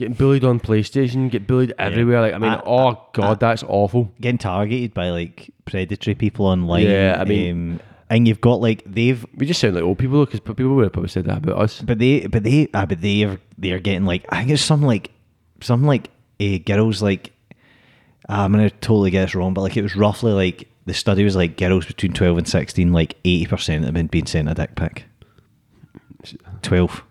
getting 0.00 0.14
bullied 0.14 0.44
on 0.44 0.58
PlayStation, 0.58 1.30
get 1.30 1.46
bullied 1.46 1.72
everywhere. 1.78 2.20
Like 2.20 2.34
I 2.34 2.38
mean, 2.38 2.50
I- 2.50 2.62
oh 2.66 3.00
god, 3.12 3.38
that's 3.38 3.62
awful. 3.62 4.10
getting 4.20 4.38
targeted 4.38 4.92
by 4.94 5.10
like 5.10 5.50
predatory 5.64 6.14
people 6.16 6.46
online. 6.46 6.86
Yeah, 6.86 7.16
I 7.20 7.24
mean- 7.24 7.72
um, 7.74 7.80
and 8.12 8.26
you've 8.26 8.40
got 8.40 8.60
like 8.60 8.82
they've, 8.86 9.24
We 9.36 9.46
just 9.46 9.60
sound 9.60 9.76
like 9.76 9.84
old 9.84 9.98
people 9.98 10.24
because 10.26 10.40
people 10.40 10.74
would 10.74 10.82
have 10.82 10.92
probably 10.92 11.10
said 11.10 11.26
that 11.26 11.38
about 11.38 11.58
us. 11.62 11.80
but 11.80 12.00
they, 12.00 12.26
but 12.26 12.42
they, 12.42 12.66
ah, 12.74 12.84
but 12.84 13.00
they 13.00 13.22
are 13.22 13.38
they're 13.56 13.78
getting 13.78 14.04
like 14.04 14.24
I 14.30 14.38
think 14.40 14.50
it's 14.50 14.62
some 14.62 14.82
like 14.82 15.12
some 15.60 15.84
like 15.84 16.10
uh, 16.40 16.58
girls 16.66 17.02
like 17.02 17.32
ah, 18.28 18.44
I'm 18.44 18.50
gonna 18.50 18.68
totally 18.70 19.10
get 19.12 19.22
this 19.26 19.36
wrong, 19.36 19.54
but 19.54 19.60
like 19.60 19.76
it 19.76 19.82
was 19.82 19.94
roughly 19.94 20.32
like 20.32 20.66
the 20.86 20.94
study 20.94 21.22
was 21.22 21.36
like 21.36 21.56
girls 21.56 21.86
between 21.86 22.12
twelve 22.12 22.36
and 22.36 22.48
sixteen, 22.48 22.92
like 22.92 23.16
eighty 23.24 23.46
percent 23.46 23.84
have 23.84 23.94
been 23.94 24.08
being 24.08 24.26
sent 24.26 24.48
a 24.50 24.54
dick 24.54 24.74
pic. 24.74 25.04
Twelve. 26.62 27.02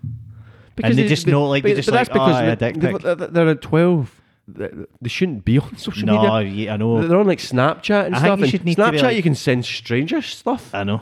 And 0.83 0.97
they 0.97 1.07
just 1.07 1.27
know, 1.27 1.47
like, 1.47 1.63
they 1.63 1.73
just 1.75 1.89
like, 1.91 2.07
oh, 2.11 2.35
a 2.35 2.55
dick 2.55 2.75
they- 2.75 2.91
pic. 2.93 3.01
they're, 3.01 3.49
at 3.49 3.61
twelve. 3.61 4.15
They 4.47 4.69
they 5.01 5.09
shouldn't 5.09 5.45
be 5.45 5.59
on 5.59 5.77
social 5.87 6.05
No, 6.07 6.21
media. 6.41 6.65
yeah, 6.65 6.73
I 6.73 6.77
know. 6.77 7.07
They're 7.07 7.19
on 7.19 7.27
like 7.27 7.39
Snapchat 7.39 8.07
and 8.07 8.15
I 8.15 8.19
stuff. 8.19 8.39
you 8.39 8.43
and 8.45 8.51
should 8.51 8.65
need 8.65 8.75
to 8.75 8.81
Snapchat, 8.81 9.01
like- 9.03 9.15
you 9.17 9.23
can 9.23 9.35
send 9.35 9.63
stranger 9.65 10.21
stuff, 10.23 10.73
I 10.73 10.83
know. 10.83 11.01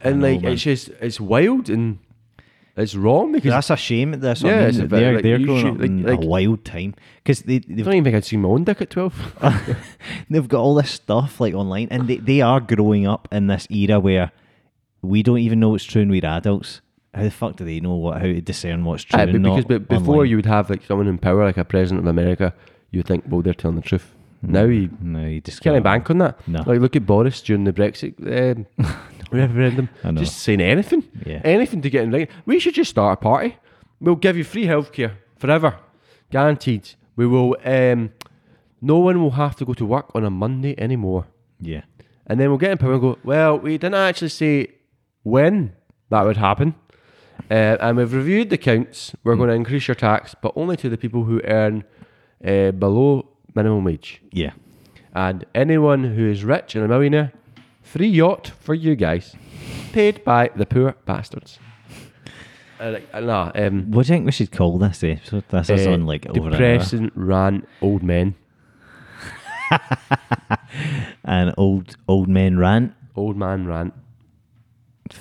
and 0.00 0.20
know, 0.20 0.28
like 0.28 0.42
man. 0.42 0.52
it's 0.52 0.62
just 0.62 0.88
it's 1.00 1.20
wild 1.20 1.68
and 1.70 1.98
it's 2.76 2.94
wrong 2.96 3.30
because 3.32 3.50
That's 3.52 3.70
a 3.70 3.76
shame. 3.76 4.12
That's 4.18 4.42
Yeah, 4.42 4.60
yeah, 4.60 4.66
it's 4.68 4.78
a 4.78 4.82
bit 4.82 4.90
they're 4.90 5.14
like, 5.14 5.22
they're 5.22 5.38
growing 5.38 5.60
should, 5.60 5.74
up 5.74 5.78
like- 5.80 5.86
in 5.90 6.02
like- 6.02 6.22
a 6.22 6.26
wild 6.26 6.64
time 6.64 6.94
because 7.22 7.42
they 7.42 7.56
I 7.56 7.58
don't 7.58 7.78
even 7.94 8.04
think 8.04 8.16
I'd 8.16 8.24
seen 8.24 8.40
my 8.42 8.48
own 8.48 8.64
dick 8.64 8.80
at 8.82 8.90
twelve. 8.90 9.14
they've 10.30 10.48
got 10.48 10.60
all 10.60 10.74
this 10.74 10.90
stuff 10.90 11.40
like 11.40 11.54
online, 11.54 11.88
and 11.92 12.08
they, 12.08 12.16
they 12.16 12.40
are 12.40 12.58
growing 12.60 13.06
up 13.06 13.28
in 13.30 13.46
this 13.46 13.66
era 13.70 14.00
where 14.00 14.32
we 15.02 15.22
don't 15.22 15.38
even 15.38 15.60
know 15.60 15.68
what's 15.70 15.84
true, 15.84 16.02
and 16.02 16.10
we're 16.10 16.24
adults. 16.26 16.80
How 17.14 17.22
the 17.24 17.30
fuck 17.30 17.56
do 17.56 17.64
they 17.64 17.80
know 17.80 17.96
what 17.96 18.18
how 18.18 18.24
to 18.26 18.40
discern 18.40 18.84
what's 18.84 19.02
true 19.04 19.18
and 19.20 19.32
but 19.32 19.40
not 19.40 19.56
because 19.56 19.64
but 19.68 19.88
before 19.88 20.14
online? 20.16 20.28
you 20.30 20.36
would 20.36 20.46
have 20.46 20.70
like 20.70 20.84
someone 20.84 21.08
in 21.08 21.18
power, 21.18 21.44
like 21.44 21.56
a 21.56 21.64
president 21.64 22.00
of 22.00 22.06
America, 22.06 22.54
you 22.92 22.98
would 23.00 23.06
think, 23.06 23.24
well, 23.28 23.42
they're 23.42 23.54
telling 23.54 23.76
the 23.76 23.82
truth. 23.82 24.14
Now 24.42 24.64
you 24.64 24.88
no, 25.00 25.26
you 25.26 25.40
just 25.40 25.60
can't 25.60 25.74
can't 25.74 25.84
bank 25.84 26.08
on 26.10 26.18
that. 26.18 26.48
No. 26.48 26.62
Like 26.66 26.80
look 26.80 26.96
at 26.96 27.04
Boris 27.06 27.42
during 27.42 27.64
the 27.64 27.72
Brexit 27.72 28.14
um, 28.20 28.66
referendum, 29.32 29.88
just 30.14 30.38
saying 30.38 30.60
anything, 30.60 31.02
Yeah. 31.26 31.40
anything 31.44 31.82
to 31.82 31.90
get 31.90 32.04
in 32.04 32.10
right. 32.12 32.30
We 32.46 32.58
should 32.60 32.74
just 32.74 32.90
start 32.90 33.18
a 33.18 33.20
party. 33.22 33.56
We'll 34.00 34.14
give 34.16 34.36
you 34.36 34.44
free 34.44 34.64
healthcare 34.64 35.12
forever, 35.36 35.76
guaranteed. 36.30 36.90
We 37.16 37.26
will. 37.26 37.56
Um, 37.64 38.12
no 38.80 38.98
one 38.98 39.20
will 39.20 39.32
have 39.32 39.56
to 39.56 39.64
go 39.66 39.74
to 39.74 39.84
work 39.84 40.10
on 40.14 40.24
a 40.24 40.30
Monday 40.30 40.74
anymore. 40.80 41.26
Yeah, 41.60 41.82
And 42.26 42.40
then 42.40 42.48
we'll 42.48 42.56
get 42.56 42.70
in 42.70 42.78
power 42.78 42.92
and 42.94 43.00
go, 43.02 43.18
well, 43.22 43.58
we 43.58 43.72
didn't 43.76 43.92
actually 43.96 44.30
say 44.30 44.68
when 45.22 45.74
that 46.08 46.22
would 46.24 46.38
happen. 46.38 46.74
Uh, 47.50 47.76
and 47.80 47.96
we've 47.96 48.12
reviewed 48.12 48.48
the 48.50 48.58
counts. 48.58 49.12
We're 49.24 49.34
going 49.36 49.48
to 49.48 49.54
increase 49.54 49.88
your 49.88 49.96
tax, 49.96 50.34
but 50.40 50.52
only 50.54 50.76
to 50.76 50.88
the 50.88 50.96
people 50.96 51.24
who 51.24 51.40
earn 51.44 51.84
uh, 52.44 52.70
below 52.70 53.26
minimum 53.54 53.84
wage. 53.84 54.22
yeah. 54.30 54.52
And 55.12 55.44
anyone 55.56 56.04
who 56.04 56.30
is 56.30 56.44
rich 56.44 56.76
and 56.76 56.84
a 56.84 56.88
millionaire, 56.88 57.32
free 57.82 58.06
yacht 58.06 58.52
for 58.60 58.74
you 58.74 58.94
guys, 58.94 59.34
paid 59.92 60.22
by 60.22 60.50
the 60.54 60.64
poor 60.64 60.94
bastards. 61.04 61.58
Uh, 62.80 62.92
like, 62.92 63.08
uh, 63.12 63.18
nah, 63.18 63.50
um, 63.56 63.90
What 63.90 64.06
do 64.06 64.12
you 64.12 64.14
think 64.16 64.26
we 64.26 64.30
should 64.32 64.52
call 64.52 64.78
this 64.78 65.02
episode? 65.02 65.42
This 65.48 65.68
is 65.68 65.86
uh, 65.88 65.90
on 65.90 66.06
like 66.06 66.26
over 66.26 66.46
an 66.46 66.54
hour. 66.54 66.58
depressing 66.60 67.10
rant 67.16 67.68
old 67.82 68.04
men. 68.04 68.36
an 71.24 71.52
old 71.58 71.96
old 72.08 72.28
men 72.28 72.56
rant. 72.58 72.94
Old 73.16 73.36
man 73.36 73.66
rant. 73.66 73.92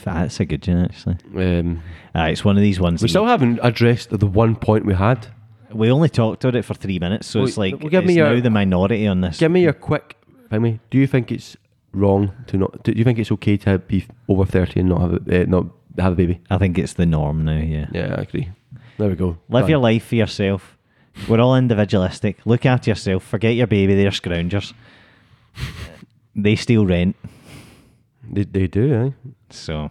That's 0.05 0.39
a 0.39 0.45
good 0.45 0.67
one 0.67 0.85
actually. 0.85 1.17
Um, 1.35 1.81
Uh, 2.15 2.27
it's 2.31 2.43
one 2.45 2.57
of 2.57 2.61
these 2.63 2.79
ones. 2.79 3.01
we 3.01 3.07
still 3.07 3.25
haven't 3.25 3.59
addressed 3.61 4.09
the 4.09 4.25
one 4.27 4.55
point 4.55 4.85
we 4.85 4.93
had. 4.95 5.27
we 5.71 5.91
only 5.91 6.09
talked 6.09 6.43
about 6.43 6.55
it 6.55 6.65
for 6.65 6.73
three 6.73 6.97
minutes, 6.99 7.27
so 7.27 7.39
Well, 7.39 7.47
it's 7.47 7.57
like 7.57 7.79
well, 7.79 7.89
give 7.89 8.03
it's 8.03 8.07
me 8.07 8.15
your- 8.15 8.35
now 8.35 8.41
the 8.41 8.49
minority 8.49 9.05
on 9.07 9.21
this. 9.21 9.37
Give 9.39 9.51
me 9.51 9.61
your 9.61 9.73
quick. 9.73 10.15
Me, 10.51 10.79
do 10.89 10.97
you 10.97 11.05
think 11.05 11.31
it's 11.31 11.55
wrong 11.93 12.31
to 12.47 12.57
not? 12.57 12.83
Do 12.83 12.91
you 12.91 13.03
think 13.03 13.19
it's 13.19 13.31
okay 13.31 13.55
to 13.57 13.77
be 13.77 14.05
over 14.27 14.45
thirty 14.45 14.79
and 14.79 14.89
not 14.89 15.01
have 15.01 15.13
a, 15.27 15.41
uh, 15.41 15.45
not 15.45 15.65
have 15.99 16.13
a 16.13 16.15
baby? 16.15 16.39
I 16.49 16.57
think 16.57 16.77
it's 16.79 16.93
the 16.93 17.05
norm 17.05 17.45
now. 17.45 17.59
Yeah. 17.59 17.85
Yeah, 17.91 18.15
I 18.17 18.21
agree. 18.21 18.49
There 18.97 19.09
we 19.09 19.15
go. 19.15 19.37
Live 19.49 19.69
your 19.69 19.77
life 19.79 20.05
for 20.07 20.15
yourself. 20.15 20.75
We're 21.27 21.39
all 21.39 21.55
individualistic. 21.55 22.37
Look 22.45 22.65
after 22.65 22.89
yourself. 22.89 23.23
Forget 23.23 23.55
your 23.55 23.67
baby. 23.67 23.93
They're 23.95 24.09
scroungers. 24.11 24.73
they 26.35 26.55
steal 26.55 26.85
rent. 26.85 27.15
They, 28.31 28.43
they 28.43 28.67
do, 28.67 28.93
eh? 28.93 29.31
So, 29.49 29.89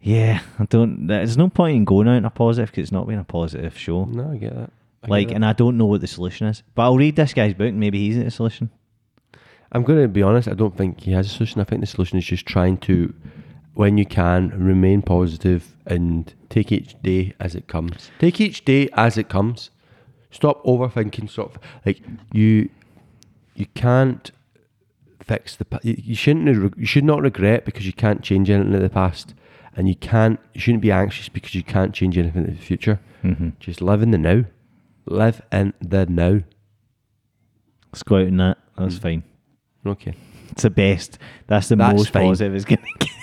yeah, 0.00 0.40
I 0.58 0.64
don't. 0.64 1.06
There's 1.06 1.36
no 1.36 1.48
point 1.48 1.76
in 1.76 1.84
going 1.84 2.08
out 2.08 2.16
in 2.16 2.24
a 2.24 2.30
positive 2.30 2.70
because 2.70 2.84
it's 2.84 2.92
not 2.92 3.06
been 3.06 3.18
a 3.18 3.24
positive 3.24 3.76
show. 3.76 4.04
No, 4.06 4.32
I 4.32 4.36
get 4.36 4.54
that. 4.54 4.70
I 5.02 5.06
get 5.06 5.10
like, 5.10 5.28
that. 5.28 5.34
and 5.34 5.44
I 5.44 5.52
don't 5.52 5.76
know 5.76 5.86
what 5.86 6.00
the 6.00 6.06
solution 6.06 6.46
is. 6.46 6.62
But 6.74 6.82
I'll 6.82 6.96
read 6.96 7.16
this 7.16 7.34
guy's 7.34 7.54
book. 7.54 7.68
and 7.68 7.80
Maybe 7.80 7.98
he's 7.98 8.22
the 8.22 8.30
solution. 8.30 8.70
I'm 9.72 9.82
going 9.84 10.02
to 10.02 10.08
be 10.08 10.22
honest. 10.22 10.48
I 10.48 10.54
don't 10.54 10.76
think 10.76 11.00
he 11.00 11.12
has 11.12 11.26
a 11.26 11.28
solution. 11.28 11.60
I 11.60 11.64
think 11.64 11.80
the 11.80 11.86
solution 11.86 12.18
is 12.18 12.24
just 12.24 12.46
trying 12.46 12.78
to, 12.78 13.14
when 13.74 13.98
you 13.98 14.06
can, 14.06 14.48
remain 14.50 15.02
positive 15.02 15.76
and 15.86 16.32
take 16.48 16.72
each 16.72 17.00
day 17.02 17.34
as 17.38 17.54
it 17.54 17.68
comes. 17.68 18.10
Take 18.18 18.40
each 18.40 18.64
day 18.64 18.88
as 18.94 19.16
it 19.16 19.28
comes. 19.28 19.70
Stop 20.30 20.64
overthinking. 20.64 21.30
Stop 21.30 21.62
like 21.84 22.00
you. 22.32 22.68
You 23.54 23.66
can't 23.74 24.30
fix 25.22 25.56
the. 25.56 25.66
You, 25.82 26.14
shouldn't. 26.14 26.76
You 26.78 26.86
should 26.86 27.04
not 27.04 27.22
regret 27.22 27.64
because 27.64 27.86
you 27.86 27.92
can't 27.92 28.22
change 28.22 28.50
anything 28.50 28.72
in 28.74 28.82
the 28.82 28.88
past, 28.90 29.34
and 29.76 29.88
you 29.88 29.94
can't. 29.96 30.38
You 30.54 30.60
shouldn't 30.60 30.82
be 30.82 30.92
anxious 30.92 31.28
because 31.28 31.54
you 31.54 31.62
can't 31.62 31.94
change 31.94 32.16
anything 32.18 32.44
in 32.46 32.54
the 32.56 32.60
future. 32.62 33.00
Mm-hmm. 33.24 33.50
Just 33.60 33.80
live 33.80 34.02
in 34.02 34.10
the 34.10 34.18
now. 34.18 34.44
Live 35.06 35.42
in 35.52 35.72
the 35.80 36.06
now. 36.06 36.40
Let's 37.92 38.02
go 38.02 38.16
out 38.16 38.26
in 38.28 38.36
that. 38.38 38.58
That's 38.76 38.96
Mm. 38.96 39.02
fine. 39.02 39.22
Okay. 39.86 40.14
It's 40.52 40.62
the 40.62 40.70
best. 40.70 41.18
That's 41.46 41.68
the 41.68 41.76
That's 41.76 41.96
most 41.96 42.10
fine. 42.10 42.28
positive 42.28 42.54
it's 42.54 42.64
going 42.64 42.78
to 42.78 42.86
get. 42.98 43.08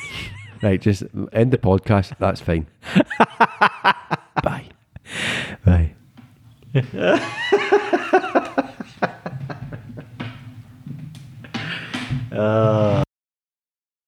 Right, 0.63 0.81
just 0.81 1.03
end 1.33 1.51
the 1.51 1.59
podcast. 1.59 2.17
That's 2.17 2.41
fine. 2.41 2.65
Bye. 4.43 4.65
Bye. 5.63 5.93
Right. 12.37 13.06